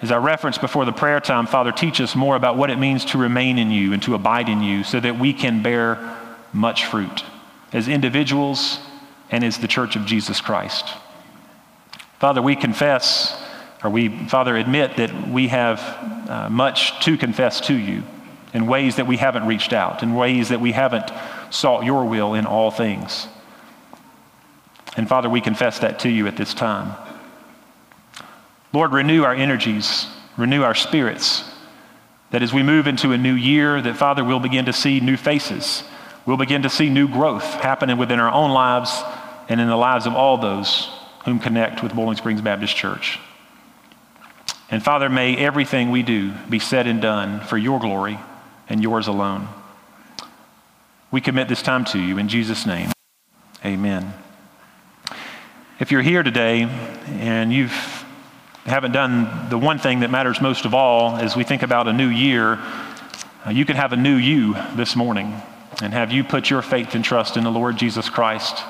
As 0.00 0.10
I 0.10 0.16
referenced 0.16 0.60
before 0.60 0.84
the 0.84 0.92
prayer 0.92 1.20
time, 1.20 1.46
Father, 1.46 1.72
teach 1.72 2.00
us 2.00 2.16
more 2.16 2.36
about 2.36 2.56
what 2.56 2.70
it 2.70 2.78
means 2.78 3.04
to 3.06 3.18
remain 3.18 3.58
in 3.58 3.70
you 3.70 3.92
and 3.92 4.02
to 4.04 4.14
abide 4.14 4.48
in 4.48 4.62
you 4.62 4.84
so 4.84 4.98
that 5.00 5.18
we 5.18 5.32
can 5.32 5.62
bear 5.62 6.16
much 6.52 6.86
fruit 6.86 7.24
as 7.72 7.88
individuals 7.88 8.80
and 9.30 9.44
is 9.44 9.58
the 9.58 9.68
church 9.68 9.96
of 9.96 10.06
Jesus 10.06 10.40
Christ. 10.40 10.88
Father, 12.18 12.42
we 12.42 12.56
confess, 12.56 13.40
or 13.84 13.90
we, 13.90 14.08
Father, 14.26 14.56
admit 14.56 14.96
that 14.96 15.28
we 15.28 15.48
have 15.48 15.80
uh, 16.28 16.48
much 16.50 17.04
to 17.04 17.16
confess 17.16 17.60
to 17.62 17.74
you 17.74 18.02
in 18.52 18.66
ways 18.66 18.96
that 18.96 19.06
we 19.06 19.16
haven't 19.16 19.46
reached 19.46 19.72
out, 19.72 20.02
in 20.02 20.14
ways 20.14 20.48
that 20.48 20.60
we 20.60 20.72
haven't 20.72 21.10
sought 21.50 21.84
your 21.84 22.04
will 22.04 22.34
in 22.34 22.46
all 22.46 22.70
things. 22.70 23.28
And 24.96 25.08
Father, 25.08 25.28
we 25.28 25.40
confess 25.40 25.78
that 25.80 26.00
to 26.00 26.08
you 26.08 26.26
at 26.26 26.36
this 26.36 26.54
time. 26.54 26.96
Lord, 28.72 28.92
renew 28.92 29.22
our 29.22 29.34
energies, 29.34 30.06
renew 30.36 30.62
our 30.62 30.74
spirits, 30.74 31.44
that 32.30 32.42
as 32.42 32.52
we 32.52 32.62
move 32.62 32.86
into 32.86 33.12
a 33.12 33.18
new 33.18 33.34
year, 33.34 33.80
that 33.80 33.96
Father, 33.96 34.24
we'll 34.24 34.40
begin 34.40 34.64
to 34.64 34.72
see 34.72 35.00
new 35.00 35.16
faces. 35.16 35.84
We'll 36.26 36.36
begin 36.36 36.62
to 36.62 36.68
see 36.68 36.90
new 36.90 37.08
growth 37.08 37.44
happening 37.44 37.96
within 37.96 38.18
our 38.18 38.30
own 38.30 38.50
lives 38.50 38.90
and 39.48 39.60
in 39.60 39.68
the 39.68 39.76
lives 39.76 40.06
of 40.06 40.14
all 40.14 40.36
those 40.36 40.88
whom 41.24 41.38
connect 41.38 41.82
with 41.82 41.94
Boiling 41.94 42.16
Springs 42.16 42.40
Baptist 42.40 42.76
Church. 42.76 43.18
And 44.70 44.82
Father, 44.82 45.08
may 45.08 45.36
everything 45.36 45.90
we 45.90 46.02
do 46.02 46.32
be 46.48 46.58
said 46.58 46.86
and 46.86 47.00
done 47.00 47.40
for 47.40 47.56
your 47.56 47.80
glory 47.80 48.18
and 48.68 48.82
yours 48.82 49.06
alone. 49.06 49.48
We 51.10 51.22
commit 51.22 51.48
this 51.48 51.62
time 51.62 51.84
to 51.86 51.98
you 51.98 52.18
in 52.18 52.28
Jesus' 52.28 52.66
name. 52.66 52.92
Amen. 53.64 54.12
If 55.80 55.90
you're 55.90 56.02
here 56.02 56.22
today 56.22 56.62
and 56.62 57.52
you 57.52 57.68
haven't 58.66 58.92
done 58.92 59.48
the 59.48 59.56
one 59.56 59.78
thing 59.78 60.00
that 60.00 60.10
matters 60.10 60.40
most 60.40 60.66
of 60.66 60.74
all 60.74 61.16
as 61.16 61.34
we 61.34 61.44
think 61.44 61.62
about 61.62 61.88
a 61.88 61.92
new 61.92 62.08
year, 62.08 62.58
uh, 63.46 63.50
you 63.50 63.64
can 63.64 63.76
have 63.76 63.92
a 63.92 63.96
new 63.96 64.16
you 64.16 64.54
this 64.74 64.94
morning 64.94 65.40
and 65.80 65.92
have 65.94 66.12
you 66.12 66.24
put 66.24 66.50
your 66.50 66.60
faith 66.60 66.94
and 66.94 67.04
trust 67.04 67.38
in 67.38 67.44
the 67.44 67.50
Lord 67.50 67.78
Jesus 67.78 68.10
Christ. 68.10 68.62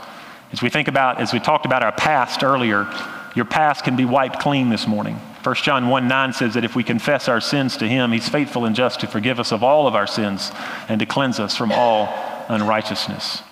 As 0.51 0.62
we 0.62 0.70
think 0.70 0.88
about, 0.88 1.20
as 1.20 1.32
we 1.32 1.40
talked 1.40 1.66
about 1.66 1.82
our 1.82 1.92
past 1.92 2.42
earlier, 2.42 2.90
your 3.34 3.44
past 3.44 3.84
can 3.84 3.96
be 3.96 4.05
wiped 4.05 4.40
clean 4.40 4.70
this 4.70 4.86
morning. 4.86 5.16
1 5.44 5.55
John 5.57 5.88
1 5.88 6.09
9 6.09 6.32
says 6.32 6.55
that 6.55 6.64
if 6.64 6.74
we 6.74 6.82
confess 6.82 7.28
our 7.28 7.40
sins 7.40 7.76
to 7.76 7.86
him, 7.86 8.12
he's 8.12 8.28
faithful 8.28 8.64
and 8.64 8.74
just 8.74 9.01
to 9.01 9.07
forgive 9.07 9.38
us 9.38 9.53
of 9.53 9.62
all 9.62 9.86
of 9.86 9.94
our 9.94 10.07
sins 10.07 10.51
and 10.88 10.99
to 11.01 11.07
cleanse 11.07 11.38
us 11.38 11.57
from 11.57 11.70
all 11.70 12.09
unrighteousness. 12.49 13.42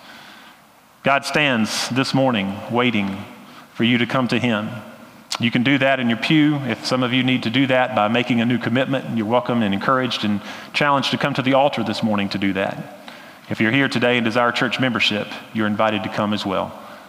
God 1.03 1.23
stands 1.23 1.87
this 1.89 2.13
morning 2.13 2.57
waiting 2.71 3.23
for 3.73 3.83
you 3.83 3.99
to 3.99 4.07
come 4.07 4.27
to 4.29 4.39
him. 4.39 4.69
You 5.39 5.51
can 5.51 5.63
do 5.63 5.77
that 5.77 5.99
in 5.99 6.09
your 6.09 6.17
pew. 6.17 6.55
If 6.65 6.85
some 6.85 7.03
of 7.03 7.13
you 7.13 7.23
need 7.23 7.43
to 7.43 7.51
do 7.51 7.67
that 7.67 7.95
by 7.95 8.07
making 8.07 8.41
a 8.41 8.45
new 8.45 8.57
commitment, 8.57 9.15
you're 9.15 9.27
welcome 9.27 9.61
and 9.61 9.73
encouraged 9.73 10.25
and 10.25 10.41
challenged 10.73 11.11
to 11.11 11.17
come 11.17 11.35
to 11.35 11.43
the 11.43 11.53
altar 11.53 11.83
this 11.83 12.01
morning 12.01 12.27
to 12.29 12.39
do 12.39 12.53
that. 12.53 12.97
If 13.49 13.61
you're 13.61 13.71
here 13.71 13.87
today 13.87 14.17
and 14.17 14.25
desire 14.25 14.51
church 14.51 14.79
membership, 14.79 15.27
you're 15.53 15.67
invited 15.67 16.03
to 16.03 16.09
come 16.09 16.33
as 16.33 16.45
well. 16.45 16.83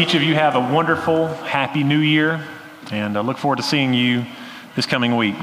Each 0.00 0.14
of 0.14 0.22
you 0.22 0.34
have 0.34 0.56
a 0.56 0.60
wonderful, 0.60 1.26
happy 1.26 1.84
new 1.84 1.98
year, 1.98 2.42
and 2.90 3.18
I 3.18 3.20
look 3.20 3.36
forward 3.36 3.56
to 3.56 3.62
seeing 3.62 3.92
you 3.92 4.24
this 4.74 4.86
coming 4.86 5.14
week. 5.14 5.34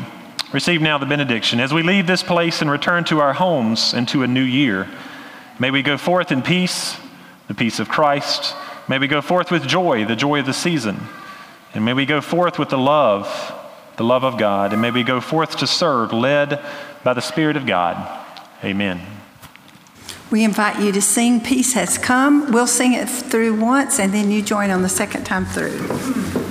Receive 0.51 0.81
now 0.81 0.97
the 0.97 1.05
benediction. 1.05 1.59
As 1.59 1.71
we 1.71 1.83
leave 1.83 2.07
this 2.07 2.23
place 2.23 2.59
and 2.63 2.71
return 2.71 3.03
to 3.05 3.19
our 3.19 3.33
homes 3.33 3.93
and 3.93 4.07
to 4.09 4.23
a 4.23 4.27
new 4.27 4.41
year, 4.41 4.89
may 5.59 5.69
we 5.69 5.83
go 5.83 5.95
forth 5.95 6.31
in 6.31 6.41
peace, 6.41 6.97
the 7.47 7.53
peace 7.53 7.79
of 7.79 7.87
Christ. 7.87 8.55
May 8.87 8.97
we 8.97 9.05
go 9.05 9.21
forth 9.21 9.51
with 9.51 9.67
joy, 9.67 10.05
the 10.05 10.15
joy 10.15 10.39
of 10.39 10.47
the 10.47 10.53
season. 10.53 11.01
And 11.75 11.85
may 11.85 11.93
we 11.93 12.07
go 12.07 12.19
forth 12.19 12.57
with 12.57 12.69
the 12.69 12.79
love, 12.79 13.53
the 13.97 14.03
love 14.03 14.23
of 14.23 14.39
God. 14.39 14.73
And 14.73 14.81
may 14.81 14.89
we 14.89 15.03
go 15.03 15.21
forth 15.21 15.57
to 15.57 15.67
serve, 15.67 16.13
led 16.13 16.59
by 17.03 17.13
the 17.13 17.21
Spirit 17.21 17.57
of 17.57 17.67
God. 17.67 18.25
Amen. 18.63 19.16
We 20.29 20.43
invite 20.43 20.81
you 20.81 20.91
to 20.91 21.01
sing 21.01 21.39
Peace 21.39 21.73
Has 21.73 21.97
Come. 21.97 22.51
We'll 22.51 22.67
sing 22.67 22.93
it 22.93 23.07
through 23.07 23.59
once 23.61 23.97
and 23.97 24.13
then 24.13 24.29
you 24.29 24.41
join 24.41 24.71
on 24.71 24.81
the 24.81 24.89
second 24.89 25.23
time 25.23 25.45
through. 25.45 26.46